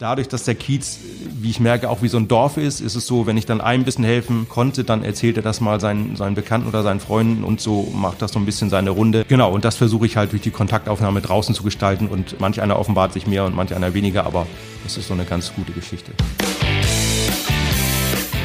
Dadurch, 0.00 0.28
dass 0.28 0.44
der 0.44 0.54
Kiez, 0.54 0.98
wie 1.42 1.50
ich 1.50 1.60
merke, 1.60 1.90
auch 1.90 2.00
wie 2.00 2.08
so 2.08 2.16
ein 2.16 2.26
Dorf 2.26 2.56
ist, 2.56 2.80
ist 2.80 2.94
es 2.94 3.06
so, 3.06 3.26
wenn 3.26 3.36
ich 3.36 3.44
dann 3.44 3.60
einem 3.60 3.82
ein 3.82 3.84
bisschen 3.84 4.02
helfen 4.02 4.48
konnte, 4.48 4.82
dann 4.82 5.04
erzählt 5.04 5.36
er 5.36 5.42
das 5.42 5.60
mal 5.60 5.78
seinen, 5.78 6.16
seinen 6.16 6.34
Bekannten 6.34 6.66
oder 6.66 6.82
seinen 6.82 7.00
Freunden 7.00 7.44
und 7.44 7.60
so 7.60 7.92
macht 7.94 8.22
das 8.22 8.32
so 8.32 8.38
ein 8.38 8.46
bisschen 8.46 8.70
seine 8.70 8.88
Runde. 8.88 9.26
Genau, 9.28 9.52
und 9.52 9.62
das 9.62 9.76
versuche 9.76 10.06
ich 10.06 10.16
halt 10.16 10.32
durch 10.32 10.40
die 10.40 10.52
Kontaktaufnahme 10.52 11.20
draußen 11.20 11.54
zu 11.54 11.62
gestalten 11.62 12.08
und 12.08 12.40
manch 12.40 12.62
einer 12.62 12.78
offenbart 12.78 13.12
sich 13.12 13.26
mehr 13.26 13.44
und 13.44 13.54
manch 13.54 13.74
einer 13.74 13.92
weniger, 13.92 14.24
aber 14.24 14.46
das 14.84 14.96
ist 14.96 15.06
so 15.06 15.12
eine 15.12 15.26
ganz 15.26 15.52
gute 15.52 15.72
Geschichte. 15.72 16.12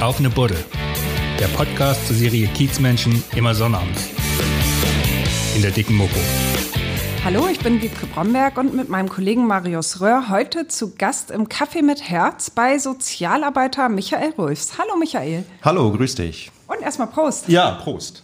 Auf 0.01 0.19
eine 0.19 0.29
Buddel. 0.29 0.57
Der 1.39 1.47
Podcast 1.47 2.05
zur 2.05 2.17
Serie 2.17 2.47
Kiezmenschen 2.47 3.23
immer 3.33 3.55
sonnabends. 3.55 4.09
In 5.55 5.61
der 5.61 5.71
dicken 5.71 5.95
Mopo. 5.95 6.19
Hallo, 7.25 7.47
ich 7.47 7.57
bin 7.57 7.81
Wiebke 7.81 8.05
Bromberg 8.05 8.55
und 8.59 8.75
mit 8.75 8.87
meinem 8.87 9.09
Kollegen 9.09 9.47
Marius 9.47 9.99
Röhr 9.99 10.29
heute 10.29 10.67
zu 10.67 10.93
Gast 10.95 11.31
im 11.31 11.49
Kaffee 11.49 11.81
mit 11.81 12.07
Herz 12.07 12.51
bei 12.51 12.77
Sozialarbeiter 12.77 13.89
Michael 13.89 14.33
Rülfs. 14.37 14.77
Hallo 14.77 14.95
Michael. 14.95 15.43
Hallo, 15.63 15.91
grüß 15.91 16.13
dich. 16.13 16.51
Und 16.67 16.83
erstmal 16.83 17.07
Prost. 17.07 17.49
Ja, 17.49 17.71
Prost. 17.71 18.21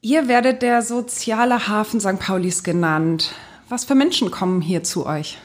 Ihr 0.00 0.26
werdet 0.26 0.62
der 0.62 0.82
soziale 0.82 1.68
Hafen 1.68 2.00
St. 2.00 2.18
Paulis 2.18 2.64
genannt. 2.64 3.32
Was 3.68 3.84
für 3.84 3.94
Menschen 3.94 4.32
kommen 4.32 4.60
hier 4.62 4.82
zu 4.82 5.06
euch? 5.06 5.38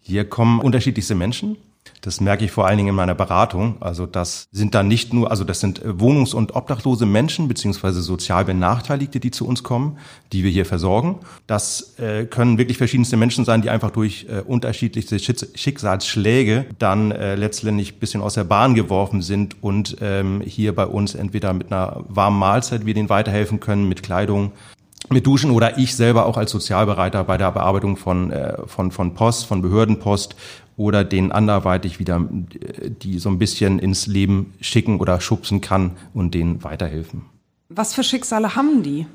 Hier 0.00 0.26
kommen 0.26 0.60
unterschiedlichste 0.60 1.14
Menschen. 1.14 1.58
Das 2.04 2.20
merke 2.20 2.44
ich 2.44 2.50
vor 2.50 2.66
allen 2.66 2.76
Dingen 2.76 2.90
in 2.90 2.94
meiner 2.94 3.14
Beratung. 3.14 3.76
Also 3.80 4.04
das 4.04 4.46
sind 4.52 4.74
dann 4.74 4.88
nicht 4.88 5.14
nur, 5.14 5.30
also 5.30 5.42
das 5.42 5.60
sind 5.60 5.82
äh, 5.82 5.88
wohnungs- 5.88 6.34
und 6.34 6.54
obdachlose 6.54 7.06
Menschen 7.06 7.48
beziehungsweise 7.48 8.02
sozial 8.02 8.44
Benachteiligte, 8.44 9.20
die 9.20 9.30
zu 9.30 9.46
uns 9.46 9.62
kommen, 9.62 9.96
die 10.30 10.44
wir 10.44 10.50
hier 10.50 10.66
versorgen. 10.66 11.20
Das 11.46 11.98
äh, 11.98 12.26
können 12.26 12.58
wirklich 12.58 12.76
verschiedenste 12.76 13.16
Menschen 13.16 13.46
sein, 13.46 13.62
die 13.62 13.70
einfach 13.70 13.90
durch 13.90 14.26
äh, 14.28 14.42
unterschiedlichste 14.42 15.18
Schicksalsschläge 15.18 16.66
dann 16.78 17.10
äh, 17.10 17.36
letztendlich 17.36 17.98
bisschen 17.98 18.20
aus 18.20 18.34
der 18.34 18.44
Bahn 18.44 18.74
geworfen 18.74 19.22
sind 19.22 19.62
und 19.62 19.96
ähm, 20.02 20.42
hier 20.44 20.74
bei 20.74 20.84
uns 20.84 21.14
entweder 21.14 21.54
mit 21.54 21.72
einer 21.72 22.04
warmen 22.08 22.38
Mahlzeit 22.38 22.84
wir 22.84 22.92
denen 22.92 23.08
weiterhelfen 23.08 23.60
können, 23.60 23.88
mit 23.88 24.02
Kleidung, 24.02 24.52
mit 25.10 25.26
Duschen 25.26 25.50
oder 25.50 25.78
ich 25.78 25.94
selber 25.94 26.26
auch 26.26 26.36
als 26.36 26.50
Sozialbereiter 26.50 27.24
bei 27.24 27.36
der 27.36 27.52
Bearbeitung 27.52 27.96
von, 27.96 28.30
äh, 28.30 28.66
von, 28.66 28.90
von 28.90 29.14
Post, 29.14 29.46
von 29.46 29.62
Behördenpost 29.62 30.36
oder 30.76 31.04
den 31.04 31.32
anderweitig 31.32 31.98
wieder, 31.98 32.28
äh, 32.60 32.90
die 32.90 33.18
so 33.18 33.28
ein 33.28 33.38
bisschen 33.38 33.78
ins 33.78 34.06
Leben 34.06 34.54
schicken 34.60 35.00
oder 35.00 35.20
schubsen 35.20 35.60
kann 35.60 35.92
und 36.12 36.34
denen 36.34 36.64
weiterhelfen. 36.64 37.22
Was 37.68 37.94
für 37.94 38.02
Schicksale 38.02 38.56
haben 38.56 38.82
die? 38.82 39.06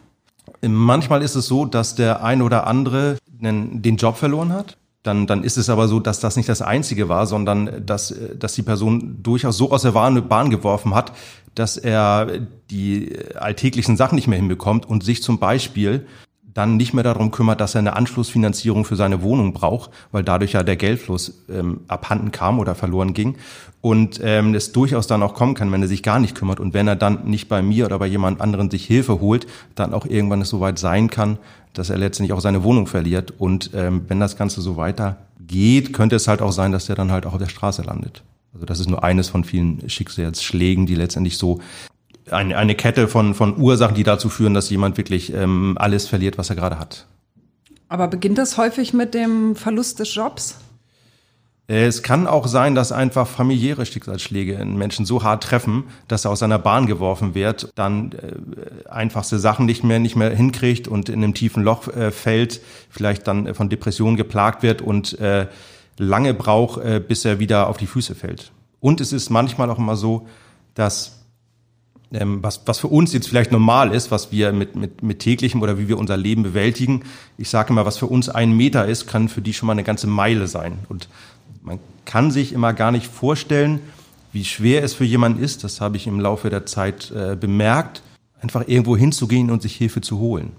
Manchmal 0.61 1.21
ist 1.21 1.35
es 1.35 1.47
so, 1.47 1.65
dass 1.65 1.95
der 1.95 2.23
ein 2.23 2.41
oder 2.41 2.67
andere 2.67 3.17
den 3.41 3.97
Job 3.97 4.17
verloren 4.17 4.51
hat. 4.51 4.77
Dann, 5.03 5.27
dann 5.27 5.43
ist 5.43 5.57
es 5.57 5.69
aber 5.69 5.87
so, 5.87 5.99
dass 5.99 6.19
das 6.19 6.35
nicht 6.35 6.49
das 6.49 6.61
Einzige 6.61 7.07
war, 7.07 7.25
sondern 7.25 7.85
dass, 7.85 8.13
dass 8.37 8.53
die 8.53 8.63
Person 8.63 9.23
durchaus 9.23 9.55
so 9.57 9.71
aus 9.71 9.83
der 9.83 9.91
Bahn 9.91 10.49
geworfen 10.49 10.93
hat, 10.93 11.13
dass 11.55 11.77
er 11.77 12.27
die 12.69 13.17
alltäglichen 13.35 13.95
Sachen 13.95 14.15
nicht 14.15 14.27
mehr 14.27 14.39
hinbekommt 14.39 14.85
und 14.85 15.03
sich 15.03 15.23
zum 15.23 15.39
Beispiel 15.39 16.05
dann 16.53 16.77
nicht 16.77 16.93
mehr 16.93 17.03
darum 17.03 17.31
kümmert, 17.31 17.61
dass 17.61 17.75
er 17.75 17.79
eine 17.79 17.95
Anschlussfinanzierung 17.95 18.85
für 18.85 18.95
seine 18.95 19.21
Wohnung 19.21 19.53
braucht, 19.53 19.91
weil 20.11 20.23
dadurch 20.23 20.53
ja 20.53 20.63
der 20.63 20.75
Geldfluss 20.75 21.43
ähm, 21.49 21.81
abhanden 21.87 22.31
kam 22.31 22.59
oder 22.59 22.75
verloren 22.75 23.13
ging. 23.13 23.35
Und 23.81 24.19
ähm, 24.23 24.55
es 24.55 24.71
durchaus 24.71 25.07
dann 25.07 25.23
auch 25.23 25.33
kommen 25.33 25.53
kann, 25.53 25.71
wenn 25.71 25.81
er 25.81 25.87
sich 25.87 26.03
gar 26.03 26.19
nicht 26.19 26.35
kümmert 26.35 26.59
und 26.59 26.73
wenn 26.73 26.87
er 26.87 26.95
dann 26.95 27.25
nicht 27.25 27.47
bei 27.47 27.61
mir 27.61 27.85
oder 27.85 27.99
bei 27.99 28.07
jemand 28.07 28.41
anderen 28.41 28.69
sich 28.69 28.85
Hilfe 28.85 29.21
holt, 29.21 29.47
dann 29.75 29.93
auch 29.93 30.05
irgendwann 30.05 30.41
es 30.41 30.49
soweit 30.49 30.79
sein 30.79 31.09
kann, 31.09 31.37
dass 31.73 31.89
er 31.89 31.97
letztendlich 31.97 32.33
auch 32.33 32.41
seine 32.41 32.63
Wohnung 32.63 32.87
verliert. 32.87 33.33
Und 33.37 33.71
ähm, 33.73 34.01
wenn 34.07 34.19
das 34.19 34.35
Ganze 34.35 34.61
so 34.61 34.75
weitergeht, 34.75 35.93
könnte 35.93 36.15
es 36.15 36.27
halt 36.27 36.41
auch 36.41 36.51
sein, 36.51 36.71
dass 36.71 36.89
er 36.89 36.95
dann 36.95 37.11
halt 37.11 37.25
auch 37.25 37.33
auf 37.33 37.39
der 37.39 37.47
Straße 37.47 37.83
landet. 37.83 38.23
Also 38.53 38.65
das 38.65 38.79
ist 38.79 38.89
nur 38.89 39.03
eines 39.03 39.29
von 39.29 39.43
vielen 39.43 39.87
Schicksalsschlägen, 39.87 40.85
die 40.85 40.95
letztendlich 40.95 41.37
so 41.37 41.59
eine, 42.31 42.57
eine 42.57 42.75
Kette 42.75 43.07
von, 43.07 43.33
von 43.33 43.57
Ursachen, 43.57 43.95
die 43.95 44.03
dazu 44.03 44.29
führen, 44.29 44.53
dass 44.53 44.69
jemand 44.69 44.97
wirklich 44.97 45.33
ähm, 45.33 45.77
alles 45.79 46.07
verliert, 46.07 46.37
was 46.37 46.49
er 46.49 46.55
gerade 46.55 46.79
hat. 46.79 47.07
Aber 47.87 48.07
beginnt 48.07 48.37
das 48.37 48.57
häufig 48.57 48.93
mit 48.93 49.13
dem 49.13 49.55
Verlust 49.55 49.99
des 49.99 50.13
Jobs? 50.13 50.59
Äh, 51.69 51.85
es 51.85 52.03
kann 52.03 52.27
auch 52.27 52.47
sein, 52.47 52.75
dass 52.75 52.91
einfach 52.91 53.27
familiäre 53.27 53.85
Schicksalsschläge 53.85 54.57
einen 54.57 54.77
Menschen 54.77 55.05
so 55.05 55.23
hart 55.23 55.43
treffen, 55.43 55.85
dass 56.07 56.25
er 56.25 56.31
aus 56.31 56.39
seiner 56.39 56.59
Bahn 56.59 56.87
geworfen 56.87 57.35
wird, 57.35 57.71
dann 57.75 58.11
äh, 58.11 58.89
einfachste 58.89 59.39
Sachen 59.39 59.65
nicht 59.65 59.83
mehr 59.83 59.99
nicht 59.99 60.15
mehr 60.15 60.35
hinkriegt 60.35 60.87
und 60.87 61.09
in 61.09 61.23
einem 61.23 61.33
tiefen 61.33 61.63
Loch 61.63 61.87
äh, 61.87 62.11
fällt, 62.11 62.61
vielleicht 62.89 63.27
dann 63.27 63.47
äh, 63.47 63.53
von 63.53 63.69
Depressionen 63.69 64.17
geplagt 64.17 64.63
wird 64.63 64.81
und 64.81 65.17
äh, 65.19 65.47
lange 65.97 66.33
braucht, 66.33 66.81
äh, 66.81 67.01
bis 67.05 67.23
er 67.25 67.39
wieder 67.39 67.67
auf 67.67 67.77
die 67.77 67.87
Füße 67.87 68.15
fällt. 68.15 68.51
Und 68.79 69.01
es 69.01 69.13
ist 69.13 69.29
manchmal 69.29 69.69
auch 69.69 69.77
immer 69.77 69.95
so, 69.95 70.27
dass 70.73 71.18
ähm, 72.11 72.41
was, 72.41 72.61
was 72.65 72.79
für 72.79 72.87
uns 72.87 73.13
jetzt 73.13 73.27
vielleicht 73.27 73.51
normal 73.51 73.93
ist, 73.93 74.11
was 74.11 74.31
wir 74.31 74.51
mit, 74.51 74.75
mit, 74.75 75.03
mit 75.03 75.19
täglichem 75.19 75.61
oder 75.61 75.77
wie 75.77 75.87
wir 75.87 75.97
unser 75.97 76.17
Leben 76.17 76.43
bewältigen. 76.43 77.03
Ich 77.37 77.49
sage 77.49 77.69
immer, 77.69 77.85
was 77.85 77.97
für 77.97 78.07
uns 78.07 78.29
ein 78.29 78.55
Meter 78.55 78.87
ist, 78.87 79.07
kann 79.07 79.29
für 79.29 79.41
die 79.41 79.53
schon 79.53 79.67
mal 79.67 79.73
eine 79.73 79.83
ganze 79.83 80.07
Meile 80.07 80.47
sein. 80.47 80.79
Und 80.89 81.07
man 81.61 81.79
kann 82.05 82.31
sich 82.31 82.53
immer 82.53 82.73
gar 82.73 82.91
nicht 82.91 83.07
vorstellen, 83.07 83.79
wie 84.31 84.45
schwer 84.45 84.83
es 84.83 84.93
für 84.93 85.05
jemanden 85.05 85.43
ist, 85.43 85.63
das 85.63 85.81
habe 85.81 85.97
ich 85.97 86.07
im 86.07 86.19
Laufe 86.19 86.49
der 86.49 86.65
Zeit 86.65 87.11
äh, 87.11 87.35
bemerkt, 87.35 88.01
einfach 88.41 88.67
irgendwo 88.67 88.95
hinzugehen 88.95 89.49
und 89.49 89.61
sich 89.61 89.75
Hilfe 89.75 90.01
zu 90.01 90.19
holen. 90.19 90.51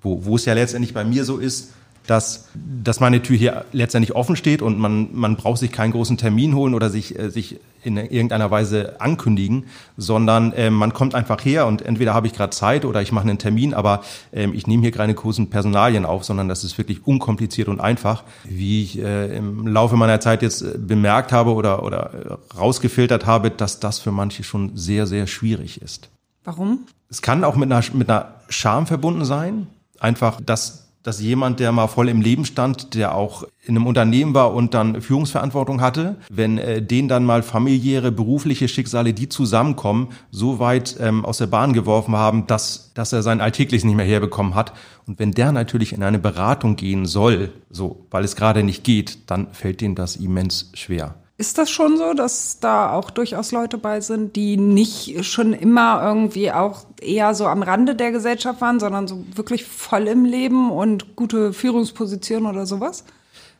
Wo, 0.00 0.24
wo 0.24 0.36
es 0.36 0.44
ja 0.44 0.54
letztendlich 0.54 0.94
bei 0.94 1.04
mir 1.04 1.24
so 1.24 1.38
ist, 1.38 1.72
dass, 2.06 2.48
dass 2.54 3.00
meine 3.00 3.22
Tür 3.22 3.36
hier 3.36 3.64
letztendlich 3.72 4.16
offen 4.16 4.36
steht 4.36 4.62
und 4.62 4.78
man, 4.78 5.08
man 5.12 5.36
braucht 5.36 5.58
sich 5.58 5.70
keinen 5.70 5.92
großen 5.92 6.16
Termin 6.16 6.54
holen 6.54 6.74
oder 6.74 6.90
sich, 6.90 7.18
äh, 7.18 7.30
sich 7.30 7.60
in 7.82 7.96
irgendeiner 7.96 8.50
Weise 8.50 9.00
ankündigen, 9.00 9.66
sondern 9.96 10.52
äh, 10.52 10.70
man 10.70 10.92
kommt 10.92 11.14
einfach 11.14 11.44
her 11.44 11.66
und 11.66 11.82
entweder 11.82 12.12
habe 12.12 12.26
ich 12.26 12.32
gerade 12.32 12.50
Zeit 12.50 12.84
oder 12.84 13.00
ich 13.00 13.12
mache 13.12 13.28
einen 13.28 13.38
Termin, 13.38 13.74
aber 13.74 14.02
äh, 14.32 14.48
ich 14.50 14.66
nehme 14.66 14.82
hier 14.82 14.92
keine 14.92 15.14
großen 15.14 15.50
Personalien 15.50 16.04
auf, 16.04 16.24
sondern 16.24 16.48
das 16.48 16.64
ist 16.64 16.78
wirklich 16.78 17.06
unkompliziert 17.06 17.68
und 17.68 17.80
einfach, 17.80 18.24
wie 18.44 18.82
ich 18.82 18.98
äh, 18.98 19.36
im 19.36 19.66
Laufe 19.66 19.96
meiner 19.96 20.20
Zeit 20.20 20.42
jetzt 20.42 20.62
äh, 20.62 20.76
bemerkt 20.78 21.32
habe 21.32 21.54
oder, 21.54 21.82
oder 21.82 22.10
äh, 22.12 22.56
rausgefiltert 22.56 23.26
habe, 23.26 23.50
dass 23.50 23.80
das 23.80 23.98
für 23.98 24.12
manche 24.12 24.42
schon 24.42 24.76
sehr, 24.76 25.06
sehr 25.06 25.26
schwierig 25.26 25.80
ist. 25.80 26.10
Warum? 26.44 26.80
Es 27.08 27.22
kann 27.22 27.44
auch 27.44 27.56
mit 27.56 27.70
einer, 27.70 27.84
mit 27.92 28.08
einer 28.10 28.34
Scham 28.48 28.86
verbunden 28.86 29.24
sein. 29.24 29.66
Einfach, 29.98 30.40
dass 30.40 30.89
dass 31.02 31.20
jemand, 31.20 31.60
der 31.60 31.72
mal 31.72 31.86
voll 31.86 32.08
im 32.08 32.20
Leben 32.20 32.44
stand, 32.44 32.94
der 32.94 33.14
auch 33.14 33.44
in 33.62 33.76
einem 33.76 33.86
Unternehmen 33.86 34.34
war 34.34 34.52
und 34.52 34.74
dann 34.74 35.00
Führungsverantwortung 35.00 35.80
hatte, 35.80 36.16
wenn 36.30 36.58
äh, 36.58 36.82
den 36.82 37.08
dann 37.08 37.24
mal 37.24 37.42
familiäre, 37.42 38.12
berufliche 38.12 38.68
Schicksale, 38.68 39.14
die 39.14 39.28
zusammenkommen, 39.28 40.08
so 40.30 40.58
weit 40.58 40.96
ähm, 41.00 41.24
aus 41.24 41.38
der 41.38 41.46
Bahn 41.46 41.72
geworfen 41.72 42.16
haben, 42.16 42.46
dass, 42.46 42.92
dass 42.94 43.12
er 43.12 43.22
sein 43.22 43.40
Alltägliches 43.40 43.84
nicht 43.84 43.96
mehr 43.96 44.06
herbekommen 44.06 44.54
hat. 44.54 44.72
Und 45.06 45.18
wenn 45.18 45.32
der 45.32 45.52
natürlich 45.52 45.92
in 45.92 46.02
eine 46.02 46.18
Beratung 46.18 46.76
gehen 46.76 47.06
soll, 47.06 47.52
so, 47.70 48.06
weil 48.10 48.24
es 48.24 48.36
gerade 48.36 48.62
nicht 48.62 48.84
geht, 48.84 49.30
dann 49.30 49.48
fällt 49.52 49.80
dem 49.80 49.94
das 49.94 50.16
immens 50.16 50.70
schwer. 50.74 51.14
Ist 51.40 51.56
das 51.56 51.70
schon 51.70 51.96
so, 51.96 52.12
dass 52.12 52.60
da 52.60 52.92
auch 52.92 53.08
durchaus 53.08 53.50
Leute 53.50 53.78
bei 53.78 54.02
sind, 54.02 54.36
die 54.36 54.58
nicht 54.58 55.24
schon 55.24 55.54
immer 55.54 56.02
irgendwie 56.02 56.52
auch 56.52 56.84
eher 57.00 57.34
so 57.34 57.46
am 57.46 57.62
Rande 57.62 57.94
der 57.94 58.12
Gesellschaft 58.12 58.60
waren, 58.60 58.78
sondern 58.78 59.08
so 59.08 59.24
wirklich 59.34 59.64
voll 59.64 60.06
im 60.06 60.26
Leben 60.26 60.70
und 60.70 61.16
gute 61.16 61.54
Führungspositionen 61.54 62.46
oder 62.46 62.66
sowas? 62.66 63.04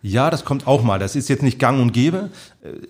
Ja, 0.02 0.28
das 0.28 0.44
kommt 0.44 0.66
auch 0.66 0.82
mal. 0.82 0.98
Das 0.98 1.16
ist 1.16 1.30
jetzt 1.30 1.42
nicht 1.42 1.58
gang 1.58 1.80
und 1.80 1.92
gäbe. 1.92 2.28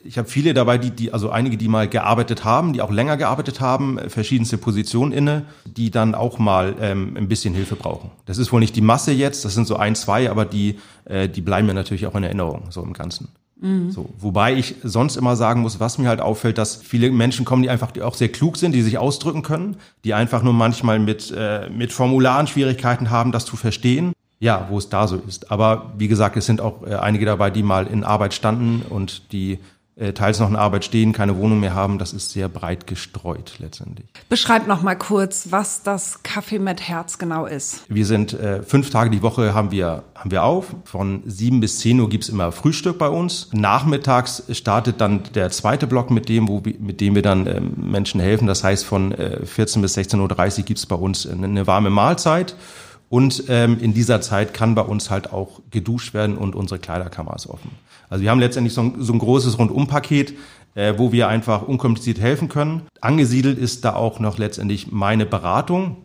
Ich 0.02 0.18
habe 0.18 0.28
viele 0.28 0.54
dabei, 0.54 0.76
die, 0.76 0.90
die, 0.90 1.12
also 1.12 1.30
einige, 1.30 1.56
die 1.56 1.68
mal 1.68 1.86
gearbeitet 1.86 2.44
haben, 2.44 2.72
die 2.72 2.82
auch 2.82 2.90
länger 2.90 3.16
gearbeitet 3.16 3.60
haben, 3.60 3.96
verschiedenste 4.08 4.58
Positionen 4.58 5.12
inne, 5.12 5.44
die 5.66 5.92
dann 5.92 6.16
auch 6.16 6.40
mal 6.40 6.74
ähm, 6.80 7.16
ein 7.16 7.28
bisschen 7.28 7.54
Hilfe 7.54 7.76
brauchen. 7.76 8.10
Das 8.26 8.38
ist 8.38 8.52
wohl 8.52 8.58
nicht 8.58 8.74
die 8.74 8.80
Masse 8.80 9.12
jetzt, 9.12 9.44
das 9.44 9.54
sind 9.54 9.68
so 9.68 9.76
ein, 9.76 9.94
zwei, 9.94 10.28
aber 10.28 10.46
die, 10.46 10.80
äh, 11.04 11.28
die 11.28 11.42
bleiben 11.42 11.68
mir 11.68 11.74
natürlich 11.74 12.08
auch 12.08 12.16
in 12.16 12.24
Erinnerung, 12.24 12.64
so 12.70 12.82
im 12.82 12.92
Ganzen. 12.92 13.28
Mhm. 13.60 13.90
So, 13.90 14.08
wobei 14.18 14.54
ich 14.54 14.76
sonst 14.82 15.16
immer 15.16 15.36
sagen 15.36 15.60
muss, 15.60 15.80
was 15.80 15.98
mir 15.98 16.08
halt 16.08 16.20
auffällt, 16.20 16.58
dass 16.58 16.76
viele 16.76 17.10
Menschen 17.10 17.44
kommen, 17.44 17.62
die 17.62 17.70
einfach 17.70 17.92
auch 18.00 18.14
sehr 18.14 18.30
klug 18.30 18.56
sind, 18.56 18.72
die 18.72 18.82
sich 18.82 18.98
ausdrücken 18.98 19.42
können, 19.42 19.76
die 20.04 20.14
einfach 20.14 20.42
nur 20.42 20.54
manchmal 20.54 20.98
mit, 20.98 21.32
äh, 21.36 21.68
mit 21.70 21.92
Formularen 21.92 22.46
Schwierigkeiten 22.46 23.10
haben, 23.10 23.32
das 23.32 23.44
zu 23.44 23.56
verstehen. 23.56 24.12
Ja, 24.42 24.68
wo 24.70 24.78
es 24.78 24.88
da 24.88 25.06
so 25.06 25.16
ist. 25.16 25.50
Aber 25.50 25.92
wie 25.98 26.08
gesagt, 26.08 26.34
es 26.38 26.46
sind 26.46 26.62
auch 26.62 26.82
äh, 26.86 26.94
einige 26.94 27.26
dabei, 27.26 27.50
die 27.50 27.62
mal 27.62 27.86
in 27.86 28.04
Arbeit 28.04 28.32
standen 28.32 28.82
und 28.88 29.32
die 29.32 29.58
teils 30.12 30.41
noch 30.41 30.49
in 30.49 30.56
Arbeit 30.56 30.85
stehen, 30.85 31.12
keine 31.12 31.37
Wohnung 31.37 31.61
mehr 31.61 31.75
haben. 31.75 31.99
Das 31.99 32.12
ist 32.12 32.31
sehr 32.31 32.49
breit 32.49 32.87
gestreut 32.87 33.55
letztendlich. 33.58 34.06
Beschreib 34.29 34.67
noch 34.67 34.82
mal 34.82 34.97
kurz, 34.97 35.49
was 35.50 35.82
das 35.82 36.23
Kaffee 36.23 36.58
mit 36.58 36.81
Herz 36.81 37.19
genau 37.19 37.47
ist. 37.47 37.85
Wir 37.88 38.06
sind 38.06 38.32
äh, 38.32 38.62
fünf 38.62 38.91
Tage 38.91 39.11
die 39.11 39.23
Woche 39.23 39.55
haben 39.55 39.70
wir, 39.70 40.05
haben 40.14 40.31
wir 40.31 40.44
auf. 40.44 40.75
Von 40.85 41.23
sieben 41.26 41.61
bis 41.61 41.79
zehn 41.81 42.00
Uhr 42.00 42.08
gibt's 42.08 42.29
immer 42.29 42.52
Frühstück 42.52 42.99
bei 42.99 43.08
uns. 43.08 43.49
Nachmittags 43.52 44.43
startet 44.52 45.00
dann 45.00 45.23
der 45.35 45.50
zweite 45.50 45.87
Block 45.87 46.11
mit 46.11 46.29
dem, 46.29 46.49
wo, 46.49 46.62
mit 46.79 47.00
dem 47.00 47.14
wir 47.14 47.23
dann 47.23 47.46
äh, 47.46 47.61
Menschen 47.61 48.20
helfen. 48.20 48.46
Das 48.46 48.64
heißt, 48.64 48.85
von 48.85 49.12
äh, 49.12 49.44
14 49.44 49.82
bis 49.82 49.96
16.30 49.96 50.58
Uhr 50.58 50.64
gibt's 50.64 50.87
bei 50.87 50.96
uns 50.96 51.26
eine, 51.26 51.46
eine 51.46 51.67
warme 51.67 51.91
Mahlzeit. 51.91 52.56
Und 53.11 53.44
ähm, 53.49 53.79
in 53.81 53.93
dieser 53.93 54.20
Zeit 54.20 54.55
kann 54.55 54.76
bei 54.76 54.82
uns 54.82 55.11
halt 55.11 55.32
auch 55.32 55.61
geduscht 55.70 56.14
werden 56.14 56.38
und 56.38 56.55
unsere 56.55 56.79
Kleiderkammer 56.79 57.35
ist 57.35 57.49
offen. 57.49 57.73
Also 58.10 58.22
wir 58.22 58.30
haben 58.30 58.40
letztendlich 58.40 58.74
so 58.74 58.82
ein, 58.82 58.94
so 58.98 59.14
ein 59.14 59.18
großes 59.18 59.58
Rundumpaket, 59.58 60.34
äh, 60.74 60.94
wo 60.98 61.12
wir 61.12 61.28
einfach 61.28 61.62
unkompliziert 61.62 62.20
helfen 62.20 62.48
können. 62.48 62.82
Angesiedelt 63.00 63.58
ist 63.58 63.84
da 63.86 63.94
auch 63.94 64.18
noch 64.18 64.36
letztendlich 64.36 64.92
meine 64.92 65.24
Beratung 65.24 65.96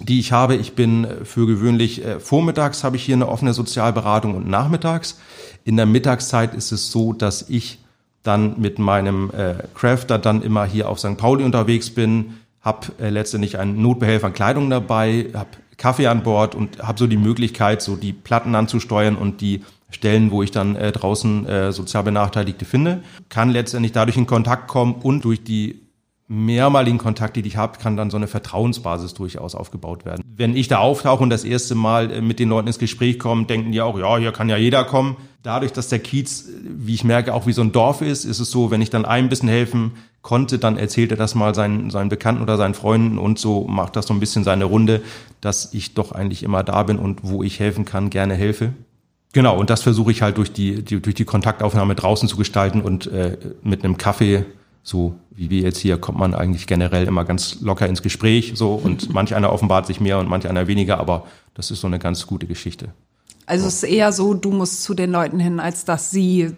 die 0.00 0.20
ich 0.20 0.32
habe. 0.32 0.54
Ich 0.54 0.74
bin 0.74 1.06
für 1.24 1.46
gewöhnlich 1.46 2.04
äh, 2.04 2.20
vormittags 2.20 2.84
habe 2.84 2.96
ich 2.96 3.04
hier 3.04 3.16
eine 3.16 3.28
offene 3.28 3.52
Sozialberatung 3.52 4.34
und 4.34 4.48
nachmittags. 4.48 5.18
In 5.64 5.76
der 5.76 5.86
Mittagszeit 5.86 6.54
ist 6.54 6.72
es 6.72 6.90
so, 6.90 7.12
dass 7.12 7.48
ich 7.48 7.78
dann 8.22 8.60
mit 8.60 8.78
meinem 8.78 9.30
äh, 9.30 9.54
Crafter 9.74 10.18
dann 10.18 10.42
immer 10.42 10.64
hier 10.64 10.88
auf 10.88 10.98
St. 10.98 11.16
Pauli 11.16 11.44
unterwegs 11.44 11.90
bin, 11.90 12.34
habe 12.60 12.88
äh, 13.00 13.10
letztendlich 13.10 13.58
einen 13.58 13.80
Notbehelfer 13.82 14.28
an 14.28 14.32
Kleidung 14.32 14.70
dabei, 14.70 15.30
habe 15.34 15.50
Kaffee 15.76 16.08
an 16.08 16.22
Bord 16.22 16.54
und 16.54 16.82
habe 16.82 16.98
so 16.98 17.06
die 17.06 17.16
Möglichkeit, 17.16 17.82
so 17.82 17.96
die 17.96 18.12
Platten 18.12 18.54
anzusteuern 18.54 19.16
und 19.16 19.40
die 19.40 19.62
Stellen, 19.90 20.30
wo 20.30 20.42
ich 20.42 20.50
dann 20.50 20.76
äh, 20.76 20.92
draußen 20.92 21.46
äh, 21.46 21.72
sozial 21.72 22.02
Benachteiligte 22.02 22.64
finde, 22.64 23.02
kann 23.28 23.50
letztendlich 23.50 23.92
dadurch 23.92 24.16
in 24.16 24.26
Kontakt 24.26 24.68
kommen 24.68 24.94
und 24.94 25.24
durch 25.24 25.42
die 25.42 25.88
mehrmaligen 26.30 26.98
Kontakte, 26.98 27.40
die 27.40 27.48
ich 27.48 27.56
habe, 27.56 27.78
kann 27.78 27.96
dann 27.96 28.10
so 28.10 28.18
eine 28.18 28.26
Vertrauensbasis 28.26 29.14
durchaus 29.14 29.54
aufgebaut 29.54 30.04
werden. 30.04 30.22
Wenn 30.36 30.54
ich 30.54 30.68
da 30.68 30.78
auftauche 30.78 31.22
und 31.22 31.30
das 31.30 31.42
erste 31.42 31.74
Mal 31.74 32.10
äh, 32.10 32.20
mit 32.20 32.38
den 32.38 32.50
Leuten 32.50 32.68
ins 32.68 32.78
Gespräch 32.78 33.18
komme, 33.18 33.46
denken 33.46 33.72
die 33.72 33.80
auch, 33.80 33.98
ja, 33.98 34.18
hier 34.18 34.32
kann 34.32 34.50
ja 34.50 34.58
jeder 34.58 34.84
kommen. 34.84 35.16
Dadurch, 35.42 35.72
dass 35.72 35.88
der 35.88 36.00
Kiez, 36.00 36.48
wie 36.62 36.94
ich 36.94 37.04
merke, 37.04 37.32
auch 37.32 37.46
wie 37.46 37.52
so 37.52 37.62
ein 37.62 37.72
Dorf 37.72 38.02
ist, 38.02 38.26
ist 38.26 38.40
es 38.40 38.50
so, 38.50 38.70
wenn 38.70 38.82
ich 38.82 38.90
dann 38.90 39.06
ein 39.06 39.30
bisschen 39.30 39.48
helfen 39.48 39.92
konnte, 40.20 40.58
dann 40.58 40.76
erzählt 40.76 41.12
er 41.12 41.16
das 41.16 41.34
mal 41.34 41.54
seinen, 41.54 41.88
seinen 41.88 42.10
Bekannten 42.10 42.42
oder 42.42 42.58
seinen 42.58 42.74
Freunden 42.74 43.16
und 43.16 43.38
so 43.38 43.66
macht 43.66 43.96
das 43.96 44.06
so 44.06 44.12
ein 44.12 44.20
bisschen 44.20 44.44
seine 44.44 44.64
Runde, 44.66 45.00
dass 45.40 45.72
ich 45.72 45.94
doch 45.94 46.12
eigentlich 46.12 46.42
immer 46.42 46.62
da 46.62 46.82
bin 46.82 46.98
und 46.98 47.20
wo 47.22 47.42
ich 47.42 47.58
helfen 47.60 47.86
kann, 47.86 48.10
gerne 48.10 48.34
helfe. 48.34 48.74
Genau, 49.38 49.56
und 49.56 49.70
das 49.70 49.82
versuche 49.82 50.10
ich 50.10 50.20
halt 50.20 50.36
durch 50.36 50.50
die, 50.50 50.82
die, 50.82 51.00
durch 51.00 51.14
die 51.14 51.24
Kontaktaufnahme 51.24 51.94
draußen 51.94 52.28
zu 52.28 52.36
gestalten 52.36 52.82
und 52.82 53.06
äh, 53.06 53.38
mit 53.62 53.84
einem 53.84 53.96
Kaffee 53.96 54.44
so 54.82 55.14
wie 55.30 55.48
wir 55.48 55.60
jetzt 55.60 55.78
hier, 55.78 55.96
kommt 55.98 56.18
man 56.18 56.34
eigentlich 56.34 56.66
generell 56.66 57.06
immer 57.06 57.24
ganz 57.24 57.60
locker 57.60 57.86
ins 57.86 58.02
Gespräch 58.02 58.54
so 58.56 58.74
und 58.74 59.12
manch 59.14 59.36
einer 59.36 59.52
offenbart 59.52 59.86
sich 59.86 60.00
mehr 60.00 60.18
und 60.18 60.28
manch 60.28 60.48
einer 60.48 60.66
weniger, 60.66 60.98
aber 60.98 61.28
das 61.54 61.70
ist 61.70 61.82
so 61.82 61.86
eine 61.86 62.00
ganz 62.00 62.26
gute 62.26 62.48
Geschichte. 62.48 62.88
Also 63.46 63.68
es 63.68 63.74
ist 63.74 63.84
eher 63.84 64.10
so, 64.10 64.34
du 64.34 64.50
musst 64.50 64.82
zu 64.82 64.92
den 64.92 65.12
Leuten 65.12 65.38
hin, 65.38 65.60
als 65.60 65.84
dass 65.84 66.10
sie 66.10 66.56